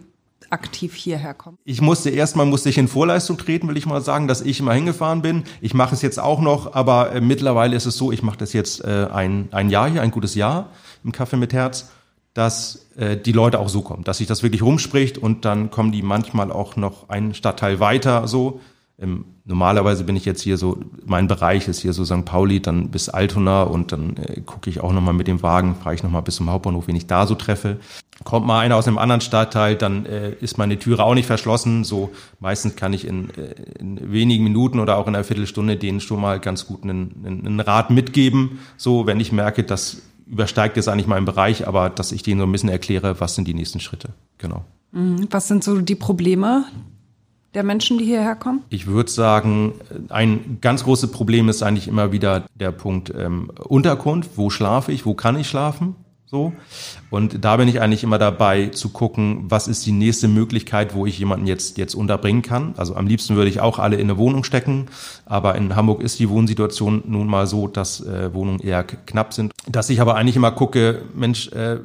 aktiv 0.49 0.95
hierher 0.95 1.35
kommen. 1.35 1.59
Ich 1.67 1.83
musste 1.83 2.09
erstmal 2.09 2.47
musste 2.47 2.71
ich 2.71 2.79
in 2.79 2.89
Vorleistung 2.89 3.37
treten, 3.37 3.69
will 3.69 3.77
ich 3.77 3.85
mal 3.85 4.01
sagen, 4.01 4.27
dass 4.27 4.41
ich 4.41 4.59
immer 4.61 4.73
hingefahren 4.73 5.21
bin. 5.21 5.43
Ich 5.61 5.75
mache 5.75 5.95
es 5.95 6.01
jetzt 6.01 6.19
auch 6.19 6.41
noch, 6.41 6.73
aber 6.73 7.13
äh, 7.13 7.21
mittlerweile 7.21 7.77
ist 7.77 7.85
es 7.85 7.99
so, 7.99 8.11
ich 8.11 8.23
mache 8.23 8.39
das 8.39 8.55
jetzt 8.55 8.83
äh, 8.83 9.07
ein, 9.13 9.51
ein 9.51 9.69
Jahr 9.69 9.91
hier, 9.91 10.01
ein 10.01 10.11
gutes 10.11 10.35
Jahr 10.35 10.71
im 11.05 11.13
Kaffee 11.13 11.37
mit 11.37 11.53
Herz 11.53 11.91
dass 12.41 12.87
äh, 12.97 13.19
die 13.19 13.33
Leute 13.33 13.59
auch 13.59 13.69
so 13.69 13.83
kommen, 13.83 14.03
dass 14.03 14.17
sich 14.17 14.27
das 14.27 14.43
wirklich 14.43 14.63
rumspricht 14.63 15.19
und 15.19 15.45
dann 15.45 15.71
kommen 15.71 15.93
die 15.93 16.01
manchmal 16.01 16.51
auch 16.51 16.75
noch 16.75 17.11
einen 17.11 17.35
Stadtteil 17.35 17.81
weiter 17.81 18.27
so. 18.27 18.63
Ähm, 18.99 19.27
normalerweise 19.45 20.05
bin 20.05 20.17
ich 20.17 20.25
jetzt 20.25 20.41
hier 20.41 20.57
so, 20.57 20.79
mein 21.05 21.29
Bereich 21.29 21.69
ist 21.69 21.81
hier 21.81 21.93
so 21.93 22.03
St. 22.03 22.25
Pauli, 22.25 22.63
dann 22.63 22.89
bis 22.89 23.11
Altona 23.11 23.65
und 23.65 23.93
dann 23.93 24.17
äh, 24.17 24.41
gucke 24.41 24.71
ich 24.71 24.81
auch 24.81 24.93
nochmal 24.93 25.13
mit 25.13 25.27
dem 25.27 25.43
Wagen, 25.43 25.75
fahre 25.75 25.95
ich 25.95 26.03
nochmal 26.03 26.23
bis 26.23 26.37
zum 26.37 26.49
Hauptbahnhof, 26.49 26.89
wen 26.89 26.97
ich 26.97 27.07
da 27.07 27.27
so 27.27 27.35
treffe. 27.35 27.77
Kommt 28.25 28.47
mal 28.47 28.61
einer 28.61 28.77
aus 28.77 28.89
einem 28.89 28.97
anderen 28.97 29.21
Stadtteil, 29.21 29.77
dann 29.77 30.07
äh, 30.07 30.33
ist 30.41 30.57
meine 30.57 30.79
Türe 30.79 31.05
auch 31.05 31.15
nicht 31.15 31.27
verschlossen. 31.27 31.85
So 31.85 32.11
meistens 32.39 32.75
kann 32.75 32.95
ich 32.95 33.07
in, 33.07 33.29
äh, 33.35 33.55
in 33.79 34.13
wenigen 34.13 34.45
Minuten 34.45 34.81
oder 34.81 34.97
auch 34.97 35.07
in 35.07 35.15
einer 35.15 35.25
Viertelstunde 35.25 35.77
denen 35.77 36.01
schon 36.01 36.23
mal 36.23 36.41
ganz 36.41 36.67
gut 36.67 36.85
einen, 36.85 37.23
einen 37.23 37.61
Rat 37.61 37.91
mitgeben. 37.91 38.61
So, 38.79 39.07
wenn 39.07 39.21
ich 39.21 39.31
merke, 39.31 39.63
dass 39.63 40.01
übersteigt 40.31 40.77
jetzt 40.77 40.89
eigentlich 40.89 41.07
meinen 41.07 41.27
Bereich, 41.27 41.67
aber 41.67 41.91
dass 41.91 42.13
ich 42.13 42.23
denen 42.23 42.41
so 42.41 42.47
ein 42.47 42.53
bisschen 42.53 42.69
erkläre, 42.69 43.21
was 43.21 43.35
sind 43.35 43.49
die 43.49 43.55
nächsten 43.55 43.81
Schritte. 43.81 44.11
Genau. 44.39 44.65
Mhm. 44.93 45.29
Was 45.31 45.49
sind 45.49 45.65
so 45.65 45.81
die 45.81 45.95
Probleme 45.97 46.65
der 47.55 47.65
Menschen, 47.65 47.99
die 47.99 48.05
hierher 48.05 48.37
kommen? 48.37 48.63
Ich 48.69 48.87
würde 48.87 49.11
sagen, 49.11 49.73
ein 50.09 50.59
ganz 50.61 50.85
großes 50.85 51.11
Problem 51.11 51.49
ist 51.49 51.63
eigentlich 51.63 51.89
immer 51.89 52.13
wieder 52.13 52.45
der 52.55 52.71
Punkt 52.71 53.13
ähm, 53.17 53.51
Unterkunft. 53.59 54.31
Wo 54.37 54.51
schlafe 54.51 54.93
ich? 54.93 55.05
Wo 55.05 55.15
kann 55.15 55.37
ich 55.37 55.49
schlafen? 55.49 55.97
So. 56.31 56.53
Und 57.11 57.45
da 57.45 57.57
bin 57.57 57.67
ich 57.67 57.81
eigentlich 57.81 58.05
immer 58.05 58.19
dabei 58.19 58.69
zu 58.69 58.91
gucken, 58.91 59.47
was 59.49 59.67
ist 59.67 59.85
die 59.85 59.91
nächste 59.91 60.29
Möglichkeit, 60.29 60.95
wo 60.95 61.05
ich 61.05 61.19
jemanden 61.19 61.49
jetzt, 61.49 61.77
jetzt 61.77 61.97
unterbringen 61.97 62.43
kann. 62.43 62.75
Also 62.77 62.95
am 62.95 63.09
liebsten 63.09 63.35
würde 63.35 63.51
ich 63.51 63.59
auch 63.59 63.81
alle 63.81 63.97
in 63.97 64.03
eine 64.03 64.17
Wohnung 64.17 64.45
stecken. 64.45 64.87
Aber 65.27 65.57
in 65.57 65.75
Hamburg 65.75 66.01
ist 66.01 66.21
die 66.21 66.29
Wohnsituation 66.29 67.03
nun 67.05 67.27
mal 67.27 67.49
so, 67.49 67.67
dass 67.67 68.01
äh, 68.07 68.33
Wohnungen 68.33 68.61
eher 68.61 68.85
knapp 68.85 69.35
sind. 69.35 69.53
Dass 69.67 69.91
ich 69.91 70.01
aber 70.01 70.15
eigentlich 70.15 70.37
immer 70.37 70.53
gucke, 70.53 71.03
Mensch, 71.17 71.49
äh, 71.49 71.81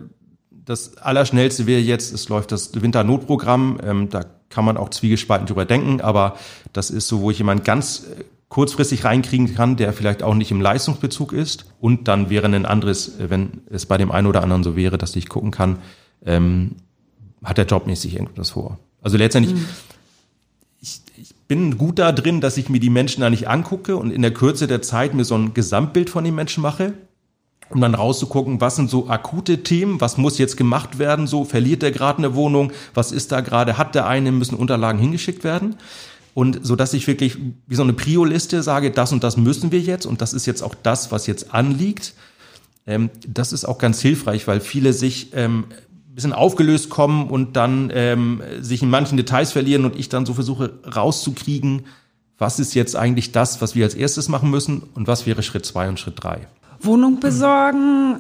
das 0.52 0.98
Allerschnellste 0.98 1.66
wäre 1.66 1.82
jetzt, 1.82 2.14
es 2.14 2.30
läuft 2.30 2.52
das 2.52 2.80
Winternotprogramm. 2.80 3.80
Ähm, 3.84 4.10
da 4.12 4.26
kann 4.50 4.64
man 4.64 4.78
auch 4.78 4.90
zwiegespalten 4.90 5.48
drüber 5.48 5.66
denken, 5.66 6.02
aber 6.02 6.38
das 6.72 6.92
ist 6.92 7.08
so, 7.08 7.22
wo 7.22 7.32
ich 7.32 7.40
jemanden 7.40 7.64
ganz 7.64 8.04
äh, 8.04 8.24
kurzfristig 8.56 9.04
reinkriegen 9.04 9.54
kann, 9.54 9.76
der 9.76 9.92
vielleicht 9.92 10.24
auch 10.24 10.34
nicht 10.34 10.50
im 10.50 10.62
Leistungsbezug 10.62 11.34
ist. 11.34 11.66
Und 11.82 12.08
dann 12.08 12.30
wäre 12.30 12.46
ein 12.46 12.66
anderes, 12.66 13.16
wenn 13.18 13.64
es 13.70 13.86
bei 13.86 13.98
dem 13.98 14.12
einen 14.12 14.28
oder 14.28 14.42
anderen 14.44 14.64
so 14.64 14.78
wäre, 14.78 14.98
dass 14.98 15.14
ich 15.18 15.28
gucken 15.28 15.52
kann, 15.52 15.80
ähm, 16.26 16.78
hat 17.44 17.58
der 17.58 17.66
jobmäßig 17.66 18.16
irgendwas 18.16 18.52
vor. 18.52 18.80
Also 19.02 19.18
letztendlich, 19.18 19.56
mhm. 19.56 19.66
ich, 20.80 21.02
ich 21.18 21.36
bin 21.50 21.78
gut 21.78 22.00
da 22.00 22.14
drin, 22.14 22.40
dass 22.40 22.56
ich 22.56 22.70
mir 22.70 22.80
die 22.80 22.90
Menschen 22.90 23.20
da 23.20 23.30
nicht 23.30 23.50
angucke 23.50 23.98
und 23.98 24.10
in 24.10 24.22
der 24.22 24.34
Kürze 24.34 24.68
der 24.68 24.82
Zeit 24.82 25.14
mir 25.14 25.26
so 25.26 25.36
ein 25.36 25.54
Gesamtbild 25.54 26.10
von 26.10 26.24
den 26.24 26.36
Menschen 26.36 26.62
mache, 26.62 26.94
um 27.70 27.82
dann 27.82 27.94
rauszugucken, 27.94 28.62
was 28.62 28.78
sind 28.78 28.90
so 28.90 29.10
akute 29.10 29.64
Themen, 29.64 30.00
was 30.00 30.16
muss 30.16 30.38
jetzt 30.38 30.56
gemacht 30.56 30.98
werden, 30.98 31.28
so 31.28 31.44
verliert 31.44 31.82
der 31.82 31.92
gerade 31.92 32.20
eine 32.20 32.36
Wohnung, 32.36 32.72
was 32.94 33.12
ist 33.12 33.34
da 33.34 33.42
gerade, 33.42 33.78
hat 33.78 33.96
der 33.96 34.08
eine, 34.08 34.32
müssen 34.32 34.56
Unterlagen 34.56 35.02
hingeschickt 35.02 35.44
werden. 35.44 35.76
Und 36.36 36.60
so 36.64 36.76
dass 36.76 36.94
ich 36.94 37.08
wirklich 37.08 37.38
wie 37.66 37.76
so 37.76 37.82
eine 37.82 37.94
Prio-Liste 37.94 38.62
sage, 38.62 38.92
das 38.92 39.14
und 39.14 39.24
das 39.24 39.38
müssen 39.38 39.72
wir 39.72 39.80
jetzt 39.80 40.06
und 40.06 40.22
das 40.22 40.34
ist 40.34 40.46
jetzt 40.46 40.62
auch 40.62 40.76
das, 40.76 41.10
was 41.12 41.26
jetzt 41.28 41.54
anliegt. 41.54 42.14
Ähm, 42.86 43.10
das 43.26 43.54
ist 43.54 43.66
auch 43.66 43.78
ganz 43.78 44.02
hilfreich, 44.02 44.46
weil 44.46 44.60
viele 44.60 44.92
sich 44.92 45.32
ähm, 45.34 45.64
bisschen 46.14 46.34
aufgelöst 46.34 46.90
kommen 46.90 47.30
und 47.30 47.56
dann 47.56 47.90
ähm, 47.94 48.42
sich 48.60 48.84
in 48.84 48.90
manchen 48.90 49.18
Details 49.18 49.54
verlieren 49.54 49.86
und 49.86 49.98
ich 49.98 50.10
dann 50.10 50.26
so 50.26 50.34
versuche 50.34 50.74
rauszukriegen, 50.94 51.86
was 52.38 52.60
ist 52.60 52.74
jetzt 52.74 52.98
eigentlich 52.98 53.32
das, 53.32 53.62
was 53.62 53.76
wir 53.76 53.86
als 53.86 53.96
erstes 53.96 54.28
machen 54.28 54.50
müssen 54.50 54.84
und 54.94 55.08
was 55.08 55.26
wäre 55.26 55.42
Schritt 55.42 55.66
zwei 55.66 55.88
und 55.88 56.00
Schritt 56.00 56.16
drei. 56.22 56.48
Wohnung 56.82 57.22
besorgen, 57.22 58.20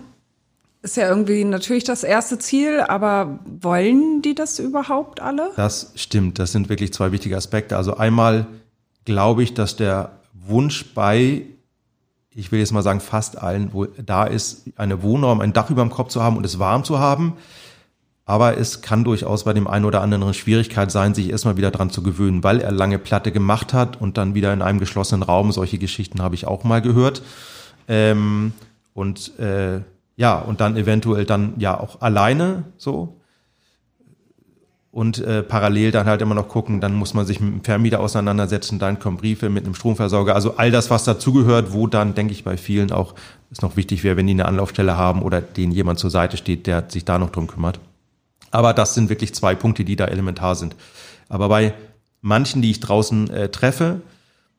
ist 0.85 0.97
ja 0.97 1.09
irgendwie 1.09 1.43
natürlich 1.43 1.83
das 1.83 2.03
erste 2.03 2.37
Ziel, 2.37 2.79
aber 2.79 3.39
wollen 3.59 4.21
die 4.21 4.35
das 4.35 4.59
überhaupt 4.59 5.19
alle? 5.19 5.49
Das 5.55 5.91
stimmt. 5.95 6.37
Das 6.37 6.51
sind 6.51 6.69
wirklich 6.69 6.93
zwei 6.93 7.11
wichtige 7.11 7.35
Aspekte. 7.35 7.75
Also 7.75 7.97
einmal 7.97 8.45
glaube 9.03 9.41
ich, 9.41 9.55
dass 9.55 9.75
der 9.75 10.11
Wunsch 10.33 10.93
bei, 10.93 11.41
ich 12.29 12.51
will 12.51 12.59
jetzt 12.59 12.71
mal 12.71 12.83
sagen, 12.83 12.99
fast 12.99 13.41
allen, 13.41 13.73
wo 13.73 13.85
da 13.85 14.25
ist, 14.25 14.69
eine 14.75 15.01
Wohnraum, 15.01 15.41
ein 15.41 15.53
Dach 15.53 15.71
über 15.71 15.81
dem 15.81 15.89
Kopf 15.89 16.09
zu 16.09 16.21
haben 16.21 16.37
und 16.37 16.45
es 16.45 16.59
warm 16.59 16.83
zu 16.83 16.99
haben. 16.99 17.33
Aber 18.27 18.57
es 18.57 18.81
kann 18.81 19.03
durchaus 19.03 19.43
bei 19.43 19.53
dem 19.53 19.67
einen 19.67 19.85
oder 19.85 20.01
anderen 20.01 20.33
Schwierigkeit 20.35 20.91
sein, 20.91 21.15
sich 21.15 21.31
erstmal 21.31 21.57
wieder 21.57 21.71
dran 21.71 21.89
zu 21.89 22.03
gewöhnen, 22.03 22.43
weil 22.43 22.61
er 22.61 22.71
lange 22.71 22.99
Platte 22.99 23.31
gemacht 23.31 23.73
hat 23.73 23.99
und 23.99 24.17
dann 24.17 24.35
wieder 24.35 24.53
in 24.53 24.61
einem 24.61 24.79
geschlossenen 24.79 25.23
Raum. 25.23 25.51
Solche 25.51 25.79
Geschichten 25.79 26.21
habe 26.21 26.35
ich 26.35 26.45
auch 26.45 26.63
mal 26.63 26.81
gehört. 26.81 27.23
Ähm, 27.87 28.53
und 28.93 29.37
äh, 29.39 29.81
ja, 30.17 30.37
und 30.37 30.61
dann 30.61 30.77
eventuell 30.77 31.25
dann 31.25 31.53
ja 31.57 31.79
auch 31.79 32.01
alleine 32.01 32.63
so. 32.77 33.19
Und 34.91 35.17
äh, 35.19 35.43
parallel 35.43 35.91
dann 35.91 36.07
halt 36.07 36.21
immer 36.21 36.35
noch 36.35 36.47
gucken, 36.47 36.79
dann 36.79 36.93
muss 36.93 37.13
man 37.13 37.25
sich 37.25 37.41
mit 37.41 37.53
dem 37.53 37.63
Vermieter 37.65 37.99
auseinandersetzen, 37.99 38.79
dann 38.79 38.97
kommen 38.97 39.17
Briefe 39.17 39.49
mit 39.49 39.65
einem 39.65 39.75
Stromversorger. 39.75 40.33
Also 40.33 40.55
all 40.55 40.71
das, 40.71 40.89
was 40.89 41.03
dazugehört, 41.03 41.73
wo 41.73 41.87
dann, 41.87 42.15
denke 42.15 42.31
ich, 42.31 42.45
bei 42.45 42.55
vielen 42.55 42.93
auch 42.93 43.13
es 43.51 43.61
noch 43.61 43.75
wichtig 43.75 44.05
wäre, 44.05 44.15
wenn 44.15 44.27
die 44.27 44.33
eine 44.33 44.45
Anlaufstelle 44.45 44.95
haben 44.95 45.21
oder 45.21 45.41
denen 45.41 45.73
jemand 45.73 45.99
zur 45.99 46.09
Seite 46.09 46.37
steht, 46.37 46.65
der 46.65 46.89
sich 46.89 47.03
da 47.03 47.19
noch 47.19 47.29
drum 47.29 47.47
kümmert. 47.47 47.81
Aber 48.51 48.73
das 48.73 48.93
sind 48.93 49.09
wirklich 49.09 49.35
zwei 49.35 49.53
Punkte, 49.53 49.83
die 49.83 49.97
da 49.97 50.05
elementar 50.05 50.55
sind. 50.55 50.77
Aber 51.27 51.49
bei 51.49 51.73
manchen, 52.21 52.61
die 52.61 52.71
ich 52.71 52.79
draußen 52.79 53.29
äh, 53.29 53.49
treffe, 53.49 53.99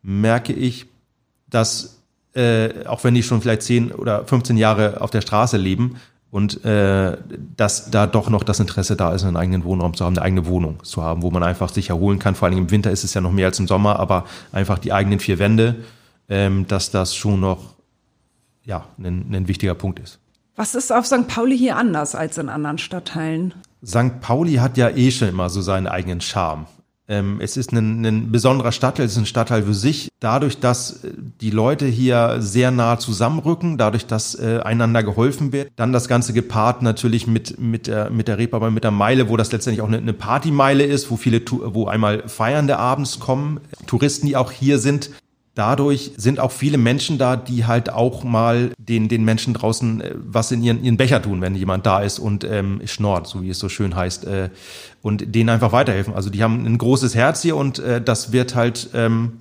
merke 0.02 0.52
ich, 0.52 0.86
dass 1.48 1.95
äh, 2.36 2.86
auch 2.86 3.02
wenn 3.04 3.14
die 3.14 3.22
schon 3.22 3.40
vielleicht 3.40 3.62
10 3.62 3.92
oder 3.92 4.24
15 4.24 4.56
Jahre 4.56 5.00
auf 5.00 5.10
der 5.10 5.22
Straße 5.22 5.56
leben 5.56 5.96
und 6.30 6.64
äh, 6.64 7.16
dass 7.56 7.90
da 7.90 8.06
doch 8.06 8.28
noch 8.28 8.44
das 8.44 8.60
Interesse 8.60 8.96
da 8.96 9.14
ist, 9.14 9.24
einen 9.24 9.36
eigenen 9.36 9.64
Wohnraum 9.64 9.94
zu 9.94 10.04
haben, 10.04 10.16
eine 10.16 10.24
eigene 10.24 10.46
Wohnung 10.46 10.82
zu 10.82 11.02
haben, 11.02 11.22
wo 11.22 11.30
man 11.30 11.42
einfach 11.42 11.70
sich 11.70 11.88
erholen 11.88 12.18
kann. 12.18 12.34
Vor 12.34 12.48
allem 12.48 12.58
im 12.58 12.70
Winter 12.70 12.90
ist 12.90 13.04
es 13.04 13.14
ja 13.14 13.20
noch 13.20 13.32
mehr 13.32 13.46
als 13.46 13.58
im 13.58 13.66
Sommer, 13.66 13.98
aber 13.98 14.26
einfach 14.52 14.78
die 14.78 14.92
eigenen 14.92 15.18
vier 15.18 15.38
Wände, 15.38 15.76
ähm, 16.28 16.66
dass 16.66 16.90
das 16.90 17.14
schon 17.14 17.40
noch 17.40 17.74
ja, 18.64 18.84
ein, 18.98 19.32
ein 19.32 19.48
wichtiger 19.48 19.74
Punkt 19.74 19.98
ist. 20.00 20.18
Was 20.56 20.74
ist 20.74 20.92
auf 20.92 21.06
St. 21.06 21.28
Pauli 21.28 21.56
hier 21.56 21.76
anders 21.76 22.14
als 22.14 22.38
in 22.38 22.48
anderen 22.48 22.78
Stadtteilen? 22.78 23.54
St. 23.84 24.20
Pauli 24.20 24.54
hat 24.54 24.76
ja 24.76 24.90
eh 24.90 25.10
schon 25.10 25.28
immer 25.28 25.48
so 25.48 25.62
seinen 25.62 25.86
eigenen 25.86 26.20
Charme. 26.20 26.66
Ähm, 27.08 27.38
es 27.40 27.56
ist 27.56 27.72
ein, 27.72 28.04
ein 28.04 28.32
besonderer 28.32 28.72
Stadtteil, 28.72 29.06
es 29.06 29.12
ist 29.12 29.18
ein 29.18 29.26
Stadtteil 29.26 29.62
für 29.62 29.74
sich. 29.74 30.08
Dadurch, 30.18 30.58
dass 30.58 31.04
äh, 31.04 31.12
die 31.40 31.50
Leute 31.50 31.86
hier 31.86 32.36
sehr 32.40 32.70
nah 32.70 32.98
zusammenrücken, 32.98 33.78
dadurch, 33.78 34.06
dass 34.06 34.34
äh, 34.34 34.60
einander 34.64 35.04
geholfen 35.04 35.52
wird, 35.52 35.70
dann 35.76 35.92
das 35.92 36.08
Ganze 36.08 36.32
gepaart 36.32 36.82
natürlich 36.82 37.26
mit, 37.26 37.60
mit 37.60 37.86
der, 37.86 38.10
mit 38.10 38.26
der 38.26 38.38
Reeperbahn, 38.38 38.74
mit 38.74 38.84
der 38.84 38.90
Meile, 38.90 39.28
wo 39.28 39.36
das 39.36 39.52
letztendlich 39.52 39.82
auch 39.82 39.88
eine, 39.88 39.98
eine 39.98 40.12
Partymeile 40.12 40.84
ist, 40.84 41.10
wo 41.10 41.16
viele, 41.16 41.40
wo 41.50 41.86
einmal 41.86 42.28
Feiernde 42.28 42.78
abends 42.78 43.20
kommen, 43.20 43.60
Touristen, 43.86 44.26
die 44.26 44.36
auch 44.36 44.50
hier 44.50 44.78
sind, 44.78 45.10
dadurch 45.56 46.12
sind 46.16 46.38
auch 46.38 46.52
viele 46.52 46.78
Menschen 46.78 47.18
da, 47.18 47.34
die 47.34 47.64
halt 47.64 47.90
auch 47.90 48.22
mal 48.22 48.72
den, 48.78 49.08
den 49.08 49.24
Menschen 49.24 49.54
draußen 49.54 50.00
äh, 50.00 50.14
was 50.14 50.52
in 50.52 50.62
ihren, 50.62 50.84
ihren 50.84 50.96
Becher 50.96 51.20
tun, 51.20 51.40
wenn 51.40 51.56
jemand 51.56 51.84
da 51.86 52.00
ist 52.00 52.20
und 52.20 52.44
ähm, 52.44 52.80
schnort, 52.84 53.26
so 53.26 53.42
wie 53.42 53.50
es 53.50 53.58
so 53.58 53.68
schön 53.68 53.96
heißt, 53.96 54.26
äh, 54.26 54.50
und 55.02 55.34
denen 55.34 55.48
einfach 55.48 55.72
weiterhelfen. 55.72 56.14
Also 56.14 56.30
die 56.30 56.42
haben 56.42 56.64
ein 56.64 56.78
großes 56.78 57.14
Herz 57.14 57.42
hier 57.42 57.56
und 57.56 57.78
äh, 57.78 58.00
das 58.00 58.32
wird 58.32 58.54
halt, 58.54 58.90
ähm, 58.94 59.40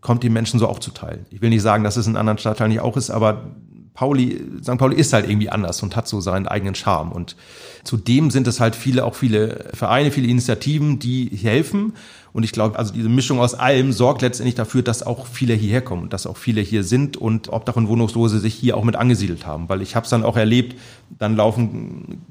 kommt 0.00 0.22
den 0.22 0.32
Menschen 0.32 0.58
so 0.58 0.68
auch 0.68 0.78
zuteil. 0.78 1.26
Ich 1.30 1.42
will 1.42 1.50
nicht 1.50 1.62
sagen, 1.62 1.84
dass 1.84 1.96
es 1.96 2.06
in 2.06 2.16
anderen 2.16 2.38
Stadtteilen 2.38 2.72
nicht 2.72 2.80
auch 2.80 2.96
ist, 2.96 3.10
aber 3.10 3.50
Pauli, 3.94 4.40
St. 4.62 4.78
Pauli 4.78 4.96
ist 4.96 5.12
halt 5.12 5.28
irgendwie 5.28 5.50
anders 5.50 5.82
und 5.82 5.96
hat 5.96 6.08
so 6.08 6.20
seinen 6.20 6.48
eigenen 6.48 6.74
Charme. 6.74 7.12
Und 7.12 7.36
zudem 7.84 8.30
sind 8.30 8.46
es 8.46 8.58
halt 8.58 8.74
viele, 8.74 9.04
auch 9.04 9.14
viele 9.14 9.70
Vereine, 9.74 10.10
viele 10.10 10.28
Initiativen, 10.28 10.98
die 10.98 11.26
helfen. 11.26 11.92
Und 12.32 12.44
ich 12.44 12.52
glaube, 12.52 12.78
also 12.78 12.94
diese 12.94 13.10
Mischung 13.10 13.40
aus 13.40 13.52
allem 13.54 13.92
sorgt 13.92 14.22
letztendlich 14.22 14.54
dafür, 14.54 14.82
dass 14.82 15.02
auch 15.02 15.26
viele 15.26 15.54
hierher 15.54 15.82
kommen 15.82 16.08
dass 16.08 16.26
auch 16.26 16.38
viele 16.38 16.62
hier 16.62 16.84
sind 16.84 17.16
und 17.16 17.52
Obdach 17.52 17.76
und 17.76 17.88
Wohnungslose 17.88 18.38
sich 18.38 18.54
hier 18.54 18.76
auch 18.76 18.84
mit 18.84 18.96
angesiedelt 18.96 19.46
haben. 19.46 19.68
Weil 19.68 19.82
ich 19.82 19.94
habe 19.94 20.04
es 20.04 20.10
dann 20.10 20.24
auch 20.24 20.36
erlebt, 20.36 20.78
dann 21.18 21.36
laufen 21.36 22.22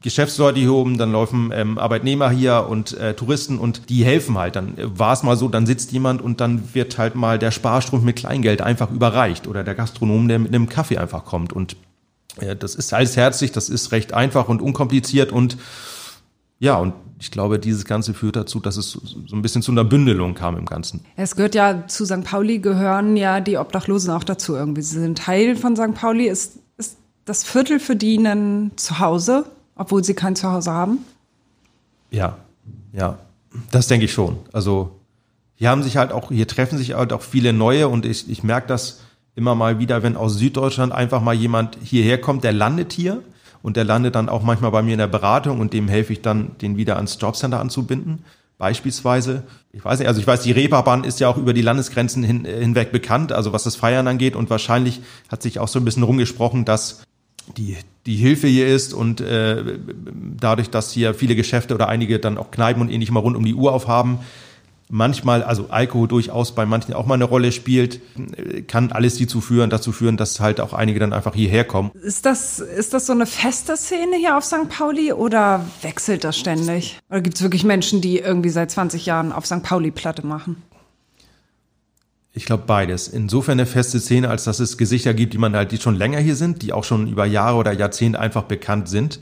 Geschäftsleute 0.00 0.60
hier 0.60 0.72
oben, 0.72 0.96
dann 0.96 1.12
laufen 1.12 1.50
ähm, 1.52 1.76
Arbeitnehmer 1.76 2.30
hier 2.30 2.66
und 2.68 2.96
äh, 2.96 3.14
Touristen 3.14 3.58
und 3.58 3.90
die 3.90 4.04
helfen 4.04 4.38
halt. 4.38 4.54
Dann 4.54 4.74
war 4.76 5.12
es 5.12 5.24
mal 5.24 5.36
so, 5.36 5.48
dann 5.48 5.66
sitzt 5.66 5.90
jemand 5.90 6.22
und 6.22 6.40
dann 6.40 6.72
wird 6.72 6.98
halt 6.98 7.16
mal 7.16 7.38
der 7.38 7.50
Sparstrumpf 7.50 8.04
mit 8.04 8.16
Kleingeld 8.16 8.62
einfach 8.62 8.90
überreicht 8.92 9.48
oder 9.48 9.64
der 9.64 9.74
Gastronom, 9.74 10.28
der 10.28 10.38
mit 10.38 10.54
einem 10.54 10.68
Kaffee 10.68 10.98
einfach 10.98 11.24
kommt. 11.24 11.52
Und 11.52 11.76
äh, 12.40 12.54
das 12.54 12.76
ist 12.76 12.94
alles 12.94 13.16
herzlich, 13.16 13.50
das 13.50 13.68
ist 13.68 13.90
recht 13.90 14.14
einfach 14.14 14.48
und 14.48 14.62
unkompliziert 14.62 15.32
und 15.32 15.56
ja, 16.60 16.76
und 16.76 16.92
ich 17.20 17.30
glaube, 17.30 17.58
dieses 17.58 17.84
Ganze 17.84 18.14
führt 18.14 18.36
dazu, 18.36 18.60
dass 18.60 18.76
es 18.76 18.92
so 18.92 19.36
ein 19.36 19.42
bisschen 19.42 19.62
zu 19.62 19.72
einer 19.72 19.84
Bündelung 19.84 20.34
kam 20.34 20.56
im 20.56 20.66
Ganzen. 20.66 21.00
Es 21.16 21.36
gehört 21.36 21.54
ja 21.54 21.86
zu 21.86 22.04
St. 22.04 22.24
Pauli, 22.24 22.58
gehören 22.58 23.16
ja 23.16 23.40
die 23.40 23.58
Obdachlosen 23.58 24.12
auch 24.12 24.24
dazu 24.24 24.54
irgendwie. 24.54 24.82
Sie 24.82 24.98
sind 24.98 25.18
Teil 25.18 25.56
von 25.56 25.76
St. 25.76 25.94
Pauli. 25.94 26.28
Ist, 26.28 26.58
ist 26.76 26.96
das 27.24 27.44
Viertel 27.44 27.80
für 27.80 27.96
die 27.96 28.18
ein 28.18 28.72
Zuhause? 28.76 29.46
Obwohl 29.78 30.04
sie 30.04 30.14
kein 30.14 30.36
Zuhause 30.36 30.70
haben? 30.70 30.98
Ja, 32.10 32.36
ja, 32.92 33.18
das 33.70 33.86
denke 33.86 34.04
ich 34.04 34.12
schon. 34.12 34.36
Also 34.52 34.90
hier 35.54 35.70
haben 35.70 35.82
sich 35.82 35.96
halt 35.96 36.12
auch, 36.12 36.30
hier 36.30 36.46
treffen 36.46 36.76
sich 36.78 36.94
halt 36.94 37.12
auch 37.12 37.22
viele 37.22 37.52
neue 37.52 37.88
und 37.88 38.04
ich, 38.04 38.28
ich 38.28 38.42
merke 38.42 38.68
das 38.68 39.00
immer 39.34 39.54
mal 39.54 39.78
wieder, 39.78 40.02
wenn 40.02 40.16
aus 40.16 40.34
Süddeutschland 40.34 40.92
einfach 40.92 41.22
mal 41.22 41.34
jemand 41.34 41.78
hierher 41.82 42.20
kommt, 42.20 42.44
der 42.44 42.52
landet 42.52 42.92
hier 42.92 43.22
und 43.62 43.76
der 43.76 43.84
landet 43.84 44.14
dann 44.14 44.28
auch 44.28 44.42
manchmal 44.42 44.70
bei 44.70 44.82
mir 44.82 44.92
in 44.92 44.98
der 44.98 45.06
Beratung 45.06 45.60
und 45.60 45.72
dem 45.72 45.88
helfe 45.88 46.12
ich 46.12 46.22
dann, 46.22 46.56
den 46.60 46.76
wieder 46.76 46.96
ans 46.96 47.18
Jobcenter 47.20 47.60
anzubinden. 47.60 48.24
Beispielsweise, 48.58 49.44
ich 49.72 49.84
weiß 49.84 50.00
nicht, 50.00 50.08
also 50.08 50.20
ich 50.20 50.26
weiß, 50.26 50.42
die 50.42 50.50
Reeperbahn 50.50 51.04
ist 51.04 51.20
ja 51.20 51.28
auch 51.28 51.36
über 51.36 51.52
die 51.52 51.62
Landesgrenzen 51.62 52.24
hin, 52.24 52.44
hinweg 52.44 52.90
bekannt, 52.90 53.32
also 53.32 53.52
was 53.52 53.62
das 53.62 53.76
Feiern 53.76 54.08
angeht 54.08 54.34
und 54.34 54.50
wahrscheinlich 54.50 55.00
hat 55.28 55.42
sich 55.42 55.60
auch 55.60 55.68
so 55.68 55.78
ein 55.78 55.84
bisschen 55.84 56.02
rumgesprochen, 56.02 56.64
dass 56.64 57.02
die, 57.56 57.76
die 58.06 58.16
Hilfe 58.16 58.46
hier 58.46 58.66
ist 58.66 58.94
und 58.94 59.20
äh, 59.20 59.78
dadurch, 60.38 60.70
dass 60.70 60.92
hier 60.92 61.14
viele 61.14 61.36
Geschäfte 61.36 61.74
oder 61.74 61.88
einige 61.88 62.18
dann 62.18 62.38
auch 62.38 62.50
Kneipen 62.50 62.82
und 62.82 62.90
ähnlich 62.90 63.10
mal 63.10 63.20
rund 63.20 63.36
um 63.36 63.44
die 63.44 63.54
Uhr 63.54 63.72
aufhaben, 63.72 64.20
manchmal, 64.90 65.42
also 65.42 65.66
Alkohol 65.68 66.08
durchaus 66.08 66.54
bei 66.54 66.66
manchen 66.66 66.94
auch 66.94 67.06
mal 67.06 67.14
eine 67.14 67.24
Rolle 67.24 67.52
spielt, 67.52 68.00
kann 68.68 68.92
alles 68.92 69.18
dazu 69.18 69.40
führen, 69.40 69.70
dazu 69.70 69.92
führen, 69.92 70.16
dass 70.16 70.40
halt 70.40 70.60
auch 70.60 70.72
einige 70.72 70.98
dann 70.98 71.12
einfach 71.12 71.34
hierher 71.34 71.64
kommen. 71.64 71.90
Ist 72.02 72.26
das, 72.26 72.58
ist 72.60 72.94
das 72.94 73.06
so 73.06 73.12
eine 73.12 73.26
feste 73.26 73.76
Szene 73.76 74.16
hier 74.16 74.36
auf 74.36 74.44
St. 74.44 74.68
Pauli 74.68 75.12
oder 75.12 75.64
wechselt 75.82 76.24
das 76.24 76.38
ständig? 76.38 76.98
Oder 77.10 77.20
gibt 77.20 77.36
es 77.36 77.42
wirklich 77.42 77.64
Menschen, 77.64 78.00
die 78.00 78.18
irgendwie 78.18 78.50
seit 78.50 78.70
20 78.70 79.06
Jahren 79.06 79.32
auf 79.32 79.46
St. 79.46 79.62
Pauli 79.62 79.90
Platte 79.90 80.26
machen? 80.26 80.62
Ich 82.38 82.44
glaube 82.44 82.62
beides. 82.68 83.08
Insofern 83.08 83.58
eine 83.58 83.66
feste 83.66 83.98
Szene, 83.98 84.30
als 84.30 84.44
dass 84.44 84.60
es 84.60 84.78
Gesichter 84.78 85.12
gibt, 85.12 85.32
die 85.32 85.38
man 85.38 85.56
halt, 85.56 85.72
die 85.72 85.78
schon 85.78 85.96
länger 85.96 86.20
hier 86.20 86.36
sind, 86.36 86.62
die 86.62 86.72
auch 86.72 86.84
schon 86.84 87.08
über 87.08 87.26
Jahre 87.26 87.56
oder 87.56 87.72
Jahrzehnte 87.72 88.20
einfach 88.20 88.44
bekannt 88.44 88.88
sind. 88.88 89.18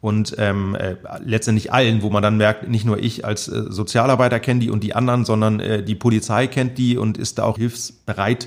Und 0.00 0.36
ähm, 0.38 0.76
äh, 0.76 0.94
letztendlich 1.24 1.72
allen, 1.72 2.02
wo 2.02 2.10
man 2.10 2.22
dann 2.22 2.36
merkt, 2.36 2.68
nicht 2.68 2.84
nur 2.84 3.00
ich 3.00 3.24
als 3.24 3.48
äh, 3.48 3.64
Sozialarbeiter 3.70 4.38
kenne 4.38 4.60
die 4.60 4.70
und 4.70 4.84
die 4.84 4.94
anderen, 4.94 5.24
sondern 5.24 5.58
äh, 5.58 5.82
die 5.82 5.96
Polizei 5.96 6.46
kennt 6.46 6.78
die 6.78 6.96
und 6.96 7.18
ist 7.18 7.38
da 7.38 7.42
auch 7.42 7.58
hilfsbereit 7.58 8.46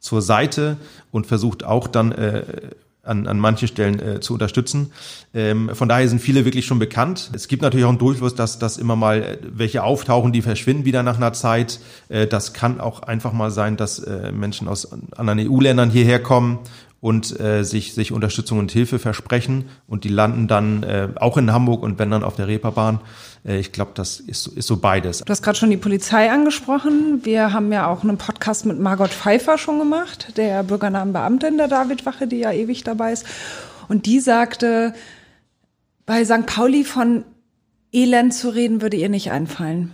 zur 0.00 0.20
Seite 0.20 0.76
und 1.10 1.26
versucht 1.26 1.64
auch 1.64 1.88
dann 1.88 2.12
äh, 2.12 2.44
an, 3.02 3.26
an 3.26 3.38
manchen 3.38 3.66
Stellen 3.66 4.00
äh, 4.00 4.20
zu 4.20 4.34
unterstützen. 4.34 4.92
Ähm, 5.34 5.70
von 5.74 5.88
daher 5.88 6.08
sind 6.08 6.20
viele 6.20 6.44
wirklich 6.44 6.66
schon 6.66 6.78
bekannt. 6.78 7.30
Es 7.32 7.48
gibt 7.48 7.62
natürlich 7.62 7.84
auch 7.84 7.90
einen 7.90 7.98
Durchfluss, 7.98 8.34
dass, 8.34 8.58
dass 8.58 8.78
immer 8.78 8.94
mal 8.94 9.22
äh, 9.22 9.38
welche 9.42 9.82
auftauchen, 9.82 10.32
die 10.32 10.42
verschwinden 10.42 10.84
wieder 10.84 11.02
nach 11.02 11.16
einer 11.16 11.32
Zeit. 11.32 11.80
Äh, 12.08 12.26
das 12.26 12.52
kann 12.52 12.80
auch 12.80 13.02
einfach 13.02 13.32
mal 13.32 13.50
sein, 13.50 13.76
dass 13.76 13.98
äh, 13.98 14.30
Menschen 14.30 14.68
aus 14.68 14.92
anderen 15.16 15.40
EU-Ländern 15.40 15.90
hierher 15.90 16.22
kommen 16.22 16.60
und 17.02 17.38
äh, 17.40 17.64
sich, 17.64 17.94
sich 17.94 18.12
Unterstützung 18.12 18.60
und 18.60 18.70
Hilfe 18.70 19.00
versprechen 19.00 19.64
und 19.88 20.04
die 20.04 20.08
landen 20.08 20.46
dann 20.46 20.84
äh, 20.84 21.08
auch 21.16 21.36
in 21.36 21.52
Hamburg 21.52 21.82
und 21.82 21.98
wenn 21.98 22.12
dann 22.12 22.22
auf 22.22 22.36
der 22.36 22.46
Reeperbahn. 22.46 23.00
Äh, 23.44 23.58
ich 23.58 23.72
glaube, 23.72 23.92
das 23.94 24.20
ist, 24.20 24.46
ist 24.48 24.66
so 24.66 24.76
beides. 24.76 25.18
Du 25.18 25.30
hast 25.30 25.42
gerade 25.42 25.58
schon 25.58 25.70
die 25.70 25.76
Polizei 25.76 26.30
angesprochen. 26.30 27.24
Wir 27.24 27.52
haben 27.52 27.72
ja 27.72 27.86
auch 27.86 28.02
einen 28.02 28.18
Podcast 28.18 28.66
mit 28.66 28.78
Margot 28.78 29.10
Pfeiffer 29.10 29.58
schon 29.58 29.78
gemacht, 29.78 30.36
der 30.36 30.62
Bürgernamenbeamtin 30.62 31.56
der 31.56 31.68
Davidwache, 31.68 32.26
die 32.26 32.38
ja 32.38 32.52
ewig 32.52 32.84
dabei 32.84 33.12
ist. 33.12 33.26
Und 33.88 34.06
die 34.06 34.20
sagte, 34.20 34.94
bei 36.06 36.24
St. 36.24 36.46
Pauli 36.46 36.84
von 36.84 37.24
Elend 37.92 38.32
zu 38.34 38.48
reden, 38.48 38.80
würde 38.80 38.96
ihr 38.96 39.08
nicht 39.08 39.30
einfallen. 39.30 39.92